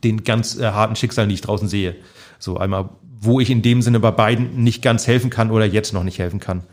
den 0.03 0.23
ganz 0.23 0.57
äh, 0.57 0.71
harten 0.71 0.95
Schicksalen, 0.95 1.29
die 1.29 1.35
ich 1.35 1.41
draußen 1.41 1.67
sehe. 1.67 1.95
So 2.39 2.57
einmal, 2.57 2.89
wo 3.19 3.39
ich 3.39 3.49
in 3.49 3.61
dem 3.61 3.81
Sinne 3.81 3.99
bei 3.99 4.11
beiden 4.11 4.63
nicht 4.63 4.81
ganz 4.81 5.07
helfen 5.07 5.29
kann 5.29 5.51
oder 5.51 5.65
jetzt 5.65 5.93
noch 5.93 6.03
nicht 6.03 6.19
helfen 6.19 6.39
kann. 6.39 6.63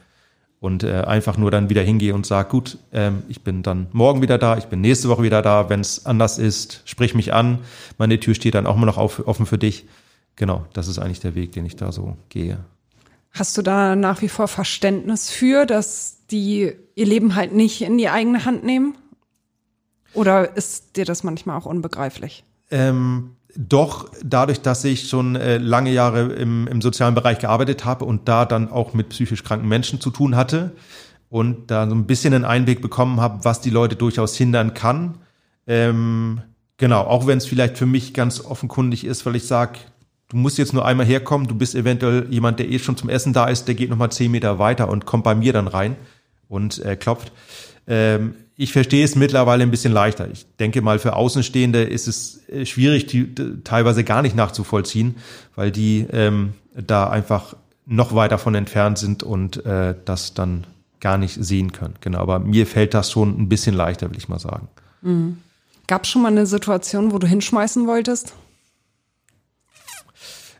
Und 0.58 0.84
äh, 0.84 1.02
einfach 1.02 1.36
nur 1.36 1.50
dann 1.50 1.68
wieder 1.68 1.82
hingehe 1.82 2.14
und 2.14 2.24
sage, 2.24 2.48
gut, 2.48 2.78
ähm, 2.92 3.24
ich 3.28 3.42
bin 3.42 3.62
dann 3.62 3.88
morgen 3.92 4.22
wieder 4.22 4.38
da, 4.38 4.56
ich 4.56 4.66
bin 4.66 4.80
nächste 4.80 5.08
Woche 5.08 5.22
wieder 5.22 5.42
da, 5.42 5.68
wenn 5.68 5.80
es 5.80 6.06
anders 6.06 6.38
ist, 6.38 6.82
sprich 6.86 7.14
mich 7.14 7.32
an. 7.32 7.58
Meine 7.98 8.18
Tür 8.18 8.34
steht 8.34 8.54
dann 8.54 8.66
auch 8.66 8.76
immer 8.76 8.86
noch 8.86 8.96
auf, 8.96 9.26
offen 9.26 9.44
für 9.44 9.58
dich 9.58 9.86
genau, 10.36 10.66
das 10.72 10.88
ist 10.88 10.98
eigentlich 10.98 11.20
der 11.20 11.34
Weg, 11.34 11.52
den 11.52 11.66
ich 11.66 11.76
da 11.76 11.92
so 11.92 12.16
gehe. 12.28 12.58
Hast 13.32 13.58
du 13.58 13.62
da 13.62 13.96
nach 13.96 14.22
wie 14.22 14.28
vor 14.28 14.48
Verständnis 14.48 15.30
für, 15.30 15.66
dass 15.66 16.18
die 16.30 16.72
ihr 16.94 17.06
Leben 17.06 17.34
halt 17.34 17.52
nicht 17.52 17.82
in 17.82 17.98
die 17.98 18.08
eigene 18.08 18.44
Hand 18.44 18.64
nehmen? 18.64 18.96
Oder 20.14 20.56
ist 20.56 20.96
dir 20.96 21.04
das 21.04 21.22
manchmal 21.22 21.58
auch 21.58 21.66
unbegreiflich? 21.66 22.44
Ähm, 22.70 23.36
doch, 23.54 24.10
dadurch, 24.24 24.60
dass 24.60 24.84
ich 24.84 25.08
schon 25.08 25.36
äh, 25.36 25.58
lange 25.58 25.92
Jahre 25.92 26.32
im, 26.32 26.66
im 26.66 26.80
sozialen 26.80 27.14
Bereich 27.14 27.38
gearbeitet 27.38 27.84
habe 27.84 28.04
und 28.04 28.28
da 28.28 28.44
dann 28.44 28.70
auch 28.70 28.94
mit 28.94 29.10
psychisch 29.10 29.44
kranken 29.44 29.68
Menschen 29.68 30.00
zu 30.00 30.10
tun 30.10 30.36
hatte 30.36 30.72
und 31.28 31.70
da 31.70 31.88
so 31.88 31.94
ein 31.94 32.06
bisschen 32.06 32.34
einen 32.34 32.44
Einblick 32.44 32.80
bekommen 32.80 33.20
habe, 33.20 33.44
was 33.44 33.60
die 33.60 33.70
Leute 33.70 33.96
durchaus 33.96 34.36
hindern 34.36 34.74
kann. 34.74 35.18
Ähm, 35.66 36.40
genau, 36.76 37.02
auch 37.02 37.26
wenn 37.26 37.38
es 37.38 37.46
vielleicht 37.46 37.76
für 37.78 37.86
mich 37.86 38.14
ganz 38.14 38.40
offenkundig 38.40 39.04
ist, 39.04 39.26
weil 39.26 39.36
ich 39.36 39.46
sage, 39.46 39.78
du 40.28 40.36
musst 40.36 40.58
jetzt 40.58 40.72
nur 40.72 40.84
einmal 40.84 41.06
herkommen, 41.06 41.46
du 41.46 41.54
bist 41.54 41.74
eventuell 41.74 42.26
jemand, 42.30 42.58
der 42.58 42.68
eh 42.68 42.78
schon 42.78 42.96
zum 42.96 43.08
Essen 43.08 43.32
da 43.32 43.46
ist, 43.46 43.66
der 43.68 43.74
geht 43.74 43.90
nochmal 43.90 44.10
zehn 44.12 44.30
Meter 44.30 44.58
weiter 44.58 44.88
und 44.88 45.06
kommt 45.06 45.24
bei 45.24 45.34
mir 45.34 45.52
dann 45.52 45.68
rein 45.68 45.96
und 46.48 46.78
äh, 46.84 46.96
klopft. 46.96 47.32
Ähm, 47.86 48.34
ich 48.56 48.72
verstehe 48.72 49.04
es 49.04 49.14
mittlerweile 49.16 49.62
ein 49.62 49.70
bisschen 49.70 49.92
leichter. 49.92 50.30
Ich 50.30 50.46
denke 50.58 50.80
mal, 50.80 50.98
für 50.98 51.14
Außenstehende 51.14 51.82
ist 51.82 52.08
es 52.08 52.48
äh, 52.48 52.64
schwierig, 52.64 53.06
die 53.06 53.34
teilweise 53.64 54.02
gar 54.02 54.22
nicht 54.22 54.34
nachzuvollziehen, 54.34 55.16
weil 55.54 55.70
die 55.70 56.06
ähm, 56.10 56.54
da 56.74 57.08
einfach 57.08 57.54
noch 57.84 58.14
weiter 58.14 58.38
von 58.38 58.54
entfernt 58.54 58.98
sind 58.98 59.22
und 59.22 59.64
äh, 59.64 59.94
das 60.04 60.34
dann 60.34 60.64
gar 61.00 61.18
nicht 61.18 61.36
sehen 61.38 61.72
können. 61.72 61.94
Genau, 62.00 62.18
aber 62.18 62.38
mir 62.38 62.66
fällt 62.66 62.94
das 62.94 63.12
schon 63.12 63.38
ein 63.40 63.48
bisschen 63.48 63.76
leichter, 63.76 64.10
will 64.10 64.16
ich 64.16 64.28
mal 64.28 64.38
sagen. 64.38 64.68
Mhm. 65.02 65.38
Gab 65.86 66.02
es 66.02 66.10
schon 66.10 66.22
mal 66.22 66.32
eine 66.32 66.46
Situation, 66.46 67.12
wo 67.12 67.18
du 67.18 67.28
hinschmeißen 67.28 67.86
wolltest? 67.86 68.34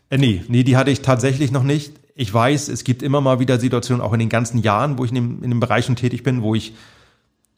Äh, 0.09 0.17
nee, 0.17 0.43
nee, 0.47 0.63
die 0.63 0.77
hatte 0.77 0.91
ich 0.91 1.01
tatsächlich 1.01 1.51
noch 1.51 1.63
nicht. 1.63 1.93
Ich 2.15 2.33
weiß, 2.33 2.69
es 2.69 2.83
gibt 2.83 3.03
immer 3.03 3.21
mal 3.21 3.39
wieder 3.39 3.59
Situationen, 3.59 4.01
auch 4.01 4.13
in 4.13 4.19
den 4.19 4.29
ganzen 4.29 4.61
Jahren, 4.61 4.97
wo 4.97 5.05
ich 5.05 5.11
in 5.11 5.15
dem, 5.15 5.43
in 5.43 5.49
dem 5.49 5.59
Bereich 5.59 5.85
schon 5.85 5.95
tätig 5.95 6.23
bin, 6.23 6.41
wo 6.41 6.55
ich 6.55 6.73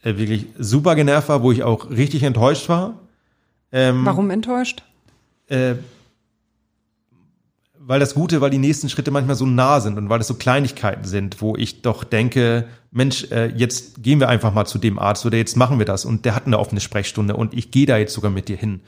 äh, 0.03 0.17
wirklich 0.17 0.47
super 0.57 0.95
genervt 0.95 1.29
war, 1.29 1.43
wo 1.43 1.51
ich 1.51 1.63
auch 1.63 1.89
richtig 1.89 2.23
enttäuscht 2.23 2.69
war. 2.69 2.99
Ähm, 3.71 4.05
Warum 4.05 4.29
enttäuscht? 4.31 4.83
Äh, 5.47 5.75
weil 7.89 7.99
das 7.99 8.13
Gute, 8.13 8.39
weil 8.39 8.51
die 8.51 8.59
nächsten 8.59 8.87
Schritte 8.87 9.09
manchmal 9.09 9.35
so 9.35 9.47
nah 9.47 9.79
sind 9.79 9.97
und 9.97 10.09
weil 10.09 10.21
es 10.21 10.27
so 10.27 10.35
Kleinigkeiten 10.35 11.05
sind, 11.05 11.41
wo 11.41 11.55
ich 11.55 11.81
doch 11.81 12.03
denke, 12.03 12.67
Mensch, 12.91 13.31
äh, 13.31 13.47
jetzt 13.47 14.03
gehen 14.03 14.19
wir 14.19 14.29
einfach 14.29 14.53
mal 14.53 14.65
zu 14.65 14.77
dem 14.77 14.99
Arzt 14.99 15.25
oder 15.25 15.37
jetzt 15.37 15.57
machen 15.57 15.79
wir 15.79 15.87
das 15.87 16.05
und 16.05 16.23
der 16.23 16.35
hat 16.35 16.45
eine 16.45 16.59
offene 16.59 16.81
Sprechstunde 16.81 17.35
und 17.35 17.53
ich 17.55 17.71
gehe 17.71 17.87
da 17.87 17.97
jetzt 17.97 18.13
sogar 18.13 18.29
mit 18.29 18.47
dir 18.47 18.57
hin. 18.57 18.81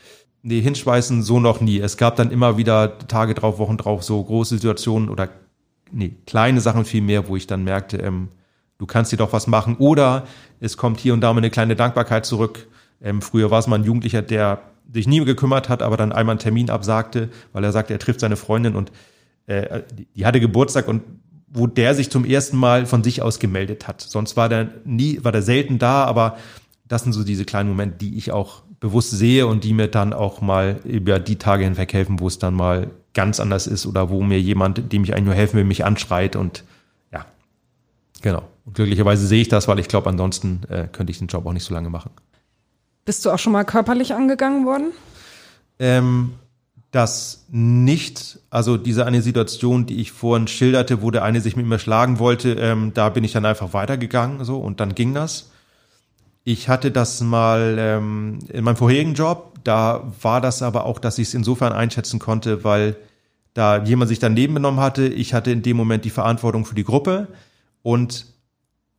Nee, 0.43 0.61
hinschmeißen 0.61 1.21
so 1.21 1.39
noch 1.39 1.61
nie. 1.61 1.79
Es 1.79 1.97
gab 1.97 2.15
dann 2.15 2.31
immer 2.31 2.57
wieder 2.57 2.97
Tage 3.07 3.35
drauf, 3.35 3.59
Wochen 3.59 3.77
drauf, 3.77 4.03
so 4.03 4.23
große 4.23 4.55
Situationen 4.55 5.09
oder 5.09 5.29
nee, 5.91 6.15
kleine 6.25 6.61
Sachen 6.61 6.85
viel 6.85 7.01
mehr, 7.01 7.27
wo 7.27 7.35
ich 7.35 7.47
dann 7.47 7.63
merkte, 7.63 7.97
ähm, 7.97 8.29
du 8.79 8.85
kannst 8.87 9.11
dir 9.11 9.17
doch 9.17 9.33
was 9.33 9.45
machen. 9.47 9.75
Oder 9.77 10.25
es 10.59 10.77
kommt 10.77 10.99
hier 10.99 11.13
und 11.13 11.21
da 11.21 11.31
mal 11.31 11.39
eine 11.39 11.51
kleine 11.51 11.75
Dankbarkeit 11.75 12.25
zurück. 12.25 12.67
Ähm, 13.01 13.21
früher 13.21 13.51
war 13.51 13.59
es 13.59 13.67
mal 13.67 13.77
ein 13.77 13.83
Jugendlicher, 13.83 14.21
der 14.21 14.61
sich 14.91 15.07
nie 15.07 15.23
gekümmert 15.23 15.69
hat, 15.69 15.81
aber 15.81 15.95
dann 15.95 16.11
einmal 16.11 16.33
einen 16.33 16.39
Termin 16.39 16.69
absagte, 16.69 17.29
weil 17.53 17.63
er 17.63 17.71
sagte, 17.71 17.93
er 17.93 17.99
trifft 17.99 18.19
seine 18.19 18.35
Freundin 18.35 18.75
und 18.75 18.91
äh, 19.45 19.83
die 20.15 20.25
hatte 20.25 20.39
Geburtstag 20.39 20.87
und 20.87 21.03
wo 21.53 21.67
der 21.67 21.95
sich 21.95 22.09
zum 22.09 22.25
ersten 22.25 22.57
Mal 22.57 22.85
von 22.85 23.03
sich 23.03 23.21
aus 23.21 23.39
gemeldet 23.39 23.87
hat. 23.87 24.01
Sonst 24.01 24.37
war 24.37 24.49
der 24.49 24.69
nie, 24.85 25.19
war 25.23 25.31
der 25.31 25.41
selten 25.41 25.79
da, 25.79 26.05
aber 26.05 26.37
das 26.87 27.03
sind 27.03 27.13
so 27.13 27.23
diese 27.23 27.45
kleinen 27.45 27.69
Momente, 27.69 27.97
die 27.97 28.17
ich 28.17 28.31
auch 28.31 28.63
bewusst 28.81 29.11
sehe 29.11 29.47
und 29.47 29.63
die 29.63 29.73
mir 29.73 29.87
dann 29.87 30.11
auch 30.11 30.41
mal 30.41 30.81
über 30.83 31.19
die 31.19 31.37
Tage 31.37 31.63
hinweg 31.63 31.93
helfen, 31.93 32.19
wo 32.19 32.27
es 32.27 32.39
dann 32.39 32.53
mal 32.53 32.91
ganz 33.13 33.39
anders 33.39 33.67
ist 33.67 33.85
oder 33.85 34.09
wo 34.09 34.21
mir 34.21 34.41
jemand, 34.41 34.91
dem 34.91 35.05
ich 35.05 35.13
eigentlich 35.13 35.25
nur 35.25 35.35
helfen 35.35 35.55
will, 35.55 35.63
mich 35.63 35.85
anschreit 35.85 36.35
und 36.35 36.65
ja, 37.13 37.25
genau. 38.21 38.43
Und 38.65 38.75
glücklicherweise 38.75 39.25
sehe 39.25 39.41
ich 39.41 39.47
das, 39.47 39.69
weil 39.69 39.79
ich 39.79 39.87
glaube, 39.87 40.09
ansonsten 40.09 40.63
äh, 40.67 40.87
könnte 40.91 41.11
ich 41.11 41.19
den 41.19 41.27
Job 41.27 41.45
auch 41.45 41.53
nicht 41.53 41.63
so 41.63 41.73
lange 41.73 41.89
machen. 41.89 42.11
Bist 43.05 43.23
du 43.23 43.31
auch 43.31 43.39
schon 43.39 43.53
mal 43.53 43.63
körperlich 43.63 44.13
angegangen 44.13 44.65
worden? 44.65 44.91
Ähm, 45.79 46.33
Das 46.91 47.45
nicht, 47.49 48.39
also 48.49 48.77
diese 48.77 49.05
eine 49.05 49.21
Situation, 49.21 49.85
die 49.85 50.01
ich 50.01 50.11
vorhin 50.11 50.47
schilderte, 50.47 51.01
wo 51.01 51.09
der 51.11 51.23
eine 51.23 51.39
sich 51.39 51.55
mit 51.55 51.65
mir 51.65 51.79
schlagen 51.79 52.19
wollte, 52.19 52.53
ähm, 52.53 52.93
da 52.93 53.09
bin 53.09 53.23
ich 53.23 53.31
dann 53.31 53.45
einfach 53.45 53.73
weitergegangen 53.73 54.43
so 54.43 54.57
und 54.57 54.79
dann 54.79 54.93
ging 54.95 55.13
das. 55.13 55.50
Ich 56.43 56.69
hatte 56.69 56.91
das 56.91 57.21
mal 57.21 57.77
ähm, 57.79 58.39
in 58.49 58.63
meinem 58.63 58.75
vorherigen 58.75 59.13
Job, 59.13 59.59
da 59.63 60.11
war 60.21 60.41
das 60.41 60.61
aber 60.61 60.85
auch, 60.85 60.99
dass 60.99 61.17
ich 61.17 61.27
es 61.27 61.33
insofern 61.33 61.71
einschätzen 61.71 62.19
konnte, 62.19 62.63
weil 62.63 62.95
da 63.53 63.83
jemand 63.83 64.09
sich 64.09 64.19
daneben 64.19 64.55
benommen 64.55 64.79
hatte. 64.79 65.07
Ich 65.07 65.33
hatte 65.33 65.51
in 65.51 65.61
dem 65.61 65.77
Moment 65.77 66.05
die 66.05 66.09
Verantwortung 66.09 66.65
für 66.65 66.75
die 66.75 66.83
Gruppe 66.83 67.27
und 67.83 68.25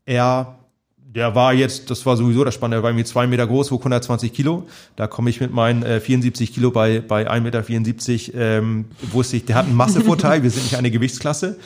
er, 0.04 0.58
der 0.96 1.34
war 1.34 1.52
jetzt, 1.52 1.90
das 1.90 2.06
war 2.06 2.16
sowieso 2.16 2.44
das 2.44 2.54
Spannende, 2.54 2.78
er 2.78 2.82
war 2.82 2.90
irgendwie 2.90 3.06
zwei 3.06 3.26
Meter 3.26 3.46
groß, 3.46 3.72
wog 3.72 3.80
120 3.80 4.32
Kilo. 4.32 4.68
Da 4.94 5.06
komme 5.06 5.30
ich 5.30 5.40
mit 5.40 5.52
meinen 5.52 5.82
äh, 5.82 6.00
74 6.00 6.52
Kilo 6.52 6.70
bei, 6.70 7.00
bei 7.00 7.28
1,74 7.30 8.26
Meter, 8.26 8.34
ähm, 8.34 8.84
wusste 9.10 9.36
ich, 9.36 9.46
der 9.46 9.56
hat 9.56 9.66
einen 9.66 9.76
Massevorteil, 9.76 10.42
wir 10.42 10.50
sind 10.50 10.64
nicht 10.64 10.76
eine 10.76 10.90
Gewichtsklasse. 10.90 11.58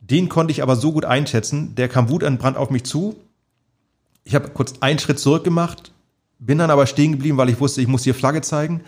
Den 0.00 0.28
konnte 0.28 0.50
ich 0.50 0.62
aber 0.62 0.76
so 0.76 0.92
gut 0.92 1.04
einschätzen, 1.04 1.74
der 1.76 1.88
kam 1.88 2.08
wutentbrannt 2.08 2.56
auf 2.56 2.70
mich 2.70 2.84
zu. 2.84 3.16
Ich 4.24 4.34
habe 4.34 4.48
kurz 4.50 4.74
einen 4.80 4.98
Schritt 4.98 5.18
zurück 5.18 5.44
gemacht, 5.44 5.92
bin 6.38 6.58
dann 6.58 6.70
aber 6.70 6.86
stehen 6.86 7.12
geblieben, 7.12 7.36
weil 7.36 7.50
ich 7.50 7.60
wusste, 7.60 7.80
ich 7.80 7.88
muss 7.88 8.04
hier 8.04 8.14
Flagge 8.14 8.40
zeigen. 8.40 8.82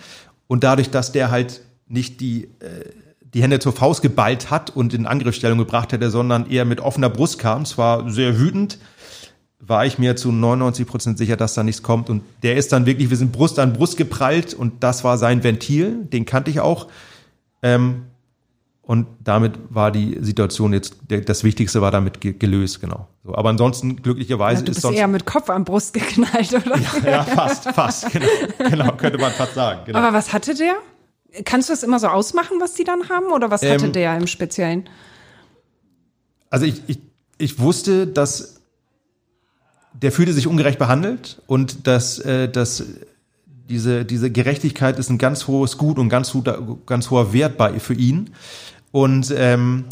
Und 0.47 0.65
dadurch, 0.65 0.91
dass 0.91 1.13
der 1.13 1.31
halt 1.31 1.63
nicht 1.89 2.21
die, 2.21 2.45
äh, 2.61 2.91
die 3.21 3.43
Hände 3.43 3.59
zur 3.59 3.73
Faust 3.73 4.03
geballt 4.03 4.51
hat 4.51 4.71
und 4.71 4.95
in 4.95 5.07
Angriffsstellung 5.07 5.59
gebracht 5.59 5.93
hätte, 5.93 6.11
sondern 6.11 6.51
eher 6.51 6.65
mit 6.65 6.81
offener 6.81 7.11
Brust 7.11 7.39
kam, 7.39 7.65
zwar 7.67 8.11
sehr 8.11 8.39
wütend, 8.39 8.79
war 9.59 9.85
ich 9.85 9.99
mir 9.99 10.17
zu 10.17 10.33
99 10.33 10.87
Prozent 10.87 11.19
sicher, 11.19 11.37
dass 11.37 11.55
da 11.55 11.63
nichts 11.63 11.83
kommt. 11.83 12.09
Und 12.09 12.23
der 12.43 12.57
ist 12.57 12.73
dann 12.73 12.87
wirklich, 12.87 13.11
wir 13.11 13.17
sind 13.17 13.33
Brust 13.33 13.59
an 13.59 13.73
Brust 13.73 13.97
geprallt 13.97 14.55
und 14.55 14.83
das 14.83 15.03
war 15.05 15.19
sein 15.19 15.43
Ventil, 15.43 16.05
den 16.05 16.25
kannte 16.25 16.51
ich 16.51 16.61
auch. 16.61 16.89
Ähm, 17.63 18.03
und 18.87 19.09
damit 19.25 19.59
war 19.69 19.91
die 19.91 20.17
Situation 20.21 20.73
jetzt, 20.73 20.97
das 21.09 21.43
Wichtigste 21.43 21.83
war 21.83 21.91
damit 21.91 22.21
gelöst, 22.21 22.81
genau. 22.81 23.09
So, 23.25 23.35
aber 23.35 23.49
ansonsten 23.49 24.01
glücklicherweise 24.01 24.61
ja, 24.61 24.65
du 24.65 24.71
ist 24.71 24.77
bist 24.77 24.83
sonst. 24.83 24.97
eher 24.97 25.09
mit 25.09 25.27
Kopf 25.27 25.51
am 25.51 25.65
Brust 25.65 25.93
geknallt, 25.93 26.53
oder? 26.55 26.79
Ja, 26.79 27.11
ja 27.11 27.23
fast, 27.25 27.65
fast, 27.65 28.13
genau, 28.13 28.27
genau, 28.71 28.93
könnte 28.93 29.19
man 29.19 29.33
fast 29.33 29.55
sagen. 29.55 29.81
Genau. 29.87 29.99
Aber 29.99 30.17
was 30.17 30.33
hatte 30.33 30.55
der? 30.55 30.77
Kannst 31.45 31.69
du 31.69 31.73
das 31.73 31.83
immer 31.83 31.99
so 31.99 32.07
ausmachen, 32.07 32.59
was 32.61 32.75
die 32.75 32.85
dann 32.85 33.09
haben? 33.09 33.27
Oder 33.33 33.51
was 33.51 33.63
hatte 33.63 33.87
Ähm, 33.87 33.93
der 33.93 34.17
im 34.17 34.29
Speziellen? 34.29 34.89
Also 36.51 36.65
ich, 36.65 36.81
ich, 36.87 37.01
ich 37.39 37.59
wusste, 37.59 38.07
dass 38.07 38.61
der 40.01 40.13
fühlte 40.13 40.33
sich 40.33 40.47
ungerecht 40.47 40.79
behandelt 40.79 41.43
und 41.47 41.89
dass, 41.89 42.21
äh, 42.21 42.49
dass 42.49 42.85
diese, 43.69 44.05
diese 44.05 44.31
Gerechtigkeit 44.31 44.99
ist 44.99 45.11
ein 45.11 45.19
ganz 45.19 45.47
hohes 45.47 45.79
Gut 45.79 45.99
und 45.99 46.09
ganz, 46.09 46.37
ganz 46.87 47.11
hoher 47.11 47.33
Wert 47.33 47.57
bei, 47.57 47.81
für 47.81 47.95
ihn. 47.95 48.31
Und 48.97 49.31
ähm, 49.37 49.85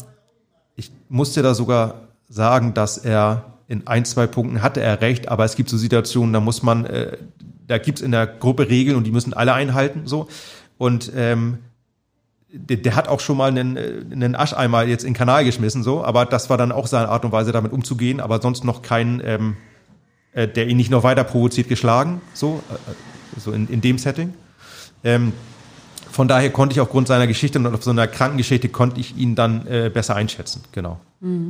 ich 0.75 0.91
musste 1.09 1.43
da 1.43 1.53
sogar 1.53 2.07
sagen, 2.27 2.73
dass 2.73 2.97
er 2.97 3.53
in 3.67 3.85
ein, 3.85 4.03
zwei 4.03 4.25
Punkten 4.25 4.63
hatte 4.63 4.81
er 4.81 4.99
recht, 4.99 5.27
aber 5.29 5.45
es 5.45 5.55
gibt 5.55 5.69
so 5.69 5.77
Situationen, 5.77 6.33
da 6.33 6.39
muss 6.39 6.63
man, 6.63 6.85
äh, 6.85 7.15
da 7.67 7.77
gibt's 7.77 8.01
in 8.01 8.09
der 8.09 8.25
Gruppe 8.25 8.67
Regeln 8.67 8.97
und 8.97 9.03
die 9.03 9.11
müssen 9.11 9.35
alle 9.35 9.53
einhalten. 9.53 10.07
so 10.07 10.27
Und 10.79 11.11
ähm, 11.15 11.59
der, 12.49 12.77
der 12.77 12.95
hat 12.95 13.07
auch 13.07 13.19
schon 13.19 13.37
mal 13.37 13.49
einen, 13.49 13.77
äh, 13.77 14.01
einen 14.11 14.35
Ascheimer 14.35 14.85
jetzt 14.85 15.03
in 15.03 15.11
den 15.11 15.17
Kanal 15.17 15.45
geschmissen, 15.45 15.83
so, 15.83 16.03
aber 16.03 16.25
das 16.25 16.49
war 16.49 16.57
dann 16.57 16.71
auch 16.71 16.87
seine 16.87 17.09
Art 17.09 17.25
und 17.25 17.31
Weise, 17.31 17.51
damit 17.51 17.73
umzugehen, 17.73 18.19
aber 18.19 18.41
sonst 18.41 18.63
noch 18.63 18.81
kein, 18.81 19.21
ähm, 19.23 19.55
äh, 20.31 20.47
der 20.47 20.65
ihn 20.65 20.77
nicht 20.77 20.89
noch 20.89 21.03
weiter 21.03 21.25
provoziert, 21.25 21.69
geschlagen, 21.69 22.21
so, 22.33 22.63
äh, 22.71 23.39
so 23.39 23.51
in, 23.51 23.67
in 23.67 23.81
dem 23.81 23.99
Setting. 23.99 24.33
Ähm, 25.03 25.31
von 26.15 26.29
daher 26.29 26.49
konnte 26.49 26.71
ich 26.71 26.79
aufgrund 26.79 27.09
seiner 27.09 27.27
Geschichte 27.27 27.59
und 27.59 27.67
auf 27.67 27.83
so 27.83 27.91
einer 27.91 28.07
Krankengeschichte 28.07 28.69
konnte 28.69 29.01
ich 29.01 29.17
ihn 29.17 29.35
dann 29.35 29.67
äh, 29.67 29.91
besser 29.93 30.15
einschätzen, 30.15 30.63
genau. 30.71 30.97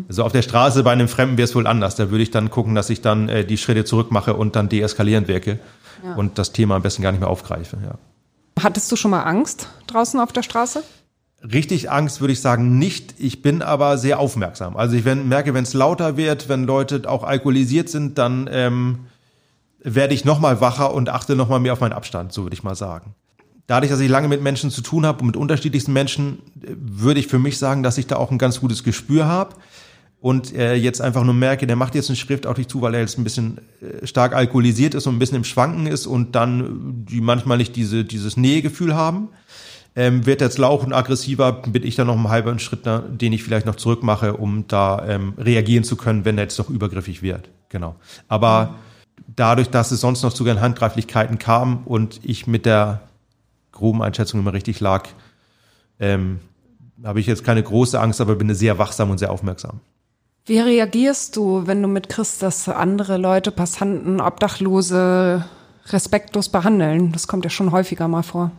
Also 0.08 0.23
auf 0.23 0.32
der 0.32 0.41
Straße 0.41 0.82
bei 0.82 0.91
einem 0.91 1.08
Fremden 1.08 1.38
wäre 1.38 1.45
es 1.45 1.54
wohl 1.54 1.67
anders. 1.67 1.95
Da 1.95 2.10
würde 2.10 2.23
ich 2.23 2.32
dann 2.32 2.49
gucken, 2.49 2.73
dass 2.73 2.89
ich 2.89 3.01
dann 3.01 3.30
äh, 3.30 3.45
die 3.45 3.58
Schritte 3.58 3.86
zurück 3.86 4.10
mache 4.10 4.34
und 4.34 4.56
dann 4.56 4.67
deeskalierend 4.67 5.28
wirke 5.28 5.60
und 6.17 6.39
das 6.39 6.51
Thema 6.51 6.78
am 6.78 6.82
besten 6.82 7.04
gar 7.04 7.12
nicht 7.12 7.21
mehr 7.21 7.30
aufgreife, 7.30 7.78
ja. 7.84 7.95
Hattest 8.60 8.91
du 8.91 8.95
schon 8.95 9.12
mal 9.12 9.21
Angst 9.21 9.69
draußen 9.86 10.19
auf 10.19 10.32
der 10.32 10.41
Straße? 10.41 10.82
Richtig 11.43 11.91
Angst 11.91 12.21
würde 12.21 12.34
ich 12.34 12.41
sagen 12.41 12.80
nicht. 12.80 13.13
Ich 13.19 13.43
bin 13.43 13.62
aber 13.62 13.99
sehr 13.99 14.17
aufmerksam. 14.17 14.78
Also 14.78 14.95
ich 14.95 15.06
wenn, 15.06 15.28
merke, 15.28 15.54
wenn 15.54 15.63
es 15.63 15.73
lauter 15.73 16.17
wird, 16.17 16.49
wenn 16.49 16.63
Leute 16.63 17.04
auch 17.08 17.23
alkoholisiert 17.23 17.89
sind, 17.89 18.17
dann 18.17 18.49
ähm, 18.51 18.99
werde 19.84 20.15
ich 20.15 20.25
noch 20.25 20.39
mal 20.39 20.60
wacher 20.60 20.91
und 20.91 21.10
achte 21.10 21.36
noch 21.36 21.49
mal 21.49 21.60
mehr 21.60 21.73
auf 21.73 21.82
meinen 21.82 21.93
Abstand, 21.93 22.34
so 22.34 22.43
würde 22.43 22.56
ich 22.56 22.63
mal 22.63 22.75
sagen. 22.75 23.13
Dadurch, 23.67 23.91
dass 23.91 23.99
ich 23.99 24.10
lange 24.10 24.28
mit 24.28 24.41
Menschen 24.41 24.69
zu 24.69 24.82
tun 24.82 25.06
habe 25.06 25.21
und 25.21 25.28
mit 25.28 25.38
unterschiedlichsten 25.38 25.93
Menschen, 25.93 26.39
würde 26.56 27.19
ich 27.19 27.28
für 27.28 27.39
mich 27.39 27.58
sagen, 27.58 27.84
dass 27.84 27.97
ich 27.97 28.08
da 28.08 28.17
auch 28.17 28.32
ein 28.32 28.38
ganz 28.38 28.60
gutes 28.60 28.84
Gespür 28.84 29.25
habe 29.25 29.56
und 30.21 30.54
äh, 30.54 30.75
jetzt 30.75 31.01
einfach 31.01 31.23
nur 31.23 31.34
merke, 31.34 31.67
der 31.67 31.75
macht 31.75 31.95
jetzt 31.95 32.10
einen 32.10 32.15
Schrift 32.15 32.45
auf 32.45 32.56
dich 32.56 32.67
zu, 32.67 32.82
weil 32.82 32.93
er 32.93 33.01
jetzt 33.01 33.17
ein 33.17 33.23
bisschen 33.23 33.60
äh, 33.82 34.06
stark 34.06 34.36
alkoholisiert 34.36 34.93
ist 34.93 35.08
und 35.08 35.15
ein 35.15 35.19
bisschen 35.19 35.38
im 35.38 35.43
Schwanken 35.43 35.88
ist 35.88 36.06
und 36.06 36.36
dann 36.36 36.62
äh, 36.62 37.12
die 37.12 37.21
manchmal 37.21 37.58
nicht 37.58 37.75
diese, 37.75 38.06
dieses 38.06 38.38
Nähegefühl 38.38 38.95
haben 38.95 39.30
ähm, 39.95 40.25
wird 40.25 40.41
jetzt 40.41 40.58
lauch 40.58 40.84
und 40.84 40.93
aggressiver, 40.93 41.51
bin 41.54 41.84
ich 41.84 41.95
dann 41.95 42.08
noch 42.08 42.15
einen 42.15 42.30
halben 42.30 42.60
Schritt, 42.60 42.86
ne, 42.86 43.04
den 43.10 43.34
ich 43.34 43.43
vielleicht 43.43 43.65
noch 43.65 43.75
zurück 43.75 44.04
mache, 44.04 44.34
um 44.34 44.67
da 44.67 45.06
ähm, 45.08 45.34
reagieren 45.38 45.84
zu 45.84 45.95
können, 45.95 46.25
wenn 46.25 46.38
er 46.38 46.43
jetzt 46.43 46.60
doch 46.60 46.69
übergriffig 46.69 47.21
wird. 47.21 47.49
Genau. 47.69 47.95
Aber 48.28 48.75
dadurch, 49.36 49.69
dass 49.69 49.91
es 49.91 50.01
sonst 50.01 50.21
noch 50.23 50.34
zu 50.34 50.43
den 50.43 50.60
Handgreiflichkeiten 50.60 51.39
kam 51.39 51.84
und 51.86 52.19
ich 52.23 52.45
mit 52.45 52.65
der 52.65 53.01
groben 53.75 54.01
Einschätzung 54.01 54.39
immer 54.39 54.53
richtig 54.53 54.79
lag, 54.79 55.07
ähm, 55.99 56.39
habe 57.03 57.19
ich 57.19 57.27
jetzt 57.27 57.43
keine 57.43 57.61
große 57.61 57.99
Angst, 57.99 58.19
aber 58.21 58.35
bin 58.35 58.53
sehr 58.55 58.79
wachsam 58.79 59.11
und 59.11 59.19
sehr 59.19 59.31
aufmerksam. 59.31 59.81
Wie 60.47 60.59
reagierst 60.59 61.35
du, 61.35 61.67
wenn 61.67 61.81
du 61.81 61.88
mitkriegst, 61.88 62.41
dass 62.41 62.69
andere 62.69 63.17
Leute, 63.17 63.51
Passanten, 63.51 64.21
Obdachlose 64.21 65.45
respektlos 65.88 66.49
behandeln? 66.49 67.11
Das 67.11 67.27
kommt 67.27 67.43
ja 67.45 67.49
schon 67.49 67.71
häufiger 67.71 68.07
mal 68.07 68.23
vor. 68.23 68.51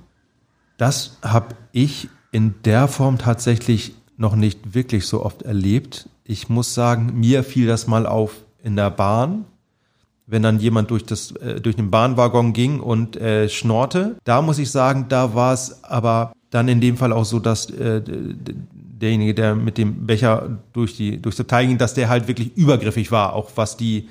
Das 0.78 1.18
habe 1.22 1.54
ich 1.72 2.08
in 2.32 2.54
der 2.64 2.88
Form 2.88 3.18
tatsächlich 3.18 3.94
noch 4.16 4.36
nicht 4.36 4.74
wirklich 4.74 5.06
so 5.06 5.24
oft 5.24 5.42
erlebt. 5.42 6.08
Ich 6.24 6.48
muss 6.48 6.74
sagen, 6.74 7.18
mir 7.18 7.44
fiel 7.44 7.66
das 7.66 7.86
mal 7.86 8.06
auf 8.06 8.32
in 8.62 8.76
der 8.76 8.90
Bahn, 8.90 9.44
wenn 10.26 10.42
dann 10.42 10.58
jemand 10.58 10.90
durch 10.90 11.04
das 11.04 11.32
äh, 11.32 11.60
durch 11.60 11.76
den 11.76 11.90
Bahnwaggon 11.90 12.52
ging 12.52 12.80
und 12.80 13.16
äh, 13.16 13.48
schnorrte. 13.48 14.16
Da 14.24 14.42
muss 14.42 14.58
ich 14.58 14.70
sagen, 14.70 15.06
da 15.08 15.34
war 15.34 15.52
es 15.52 15.84
aber 15.84 16.32
dann 16.50 16.68
in 16.68 16.80
dem 16.80 16.96
Fall 16.96 17.12
auch 17.12 17.24
so, 17.24 17.38
dass 17.38 17.70
äh, 17.70 18.02
derjenige, 18.04 19.34
der 19.34 19.54
mit 19.54 19.78
dem 19.78 20.06
Becher 20.06 20.58
durch 20.72 20.96
die 20.96 21.20
durchs 21.20 21.40
Abteil 21.40 21.66
ging, 21.66 21.78
dass 21.78 21.94
der 21.94 22.08
halt 22.08 22.28
wirklich 22.28 22.56
übergriffig 22.56 23.12
war, 23.12 23.34
auch 23.34 23.50
was 23.56 23.76
die 23.76 24.08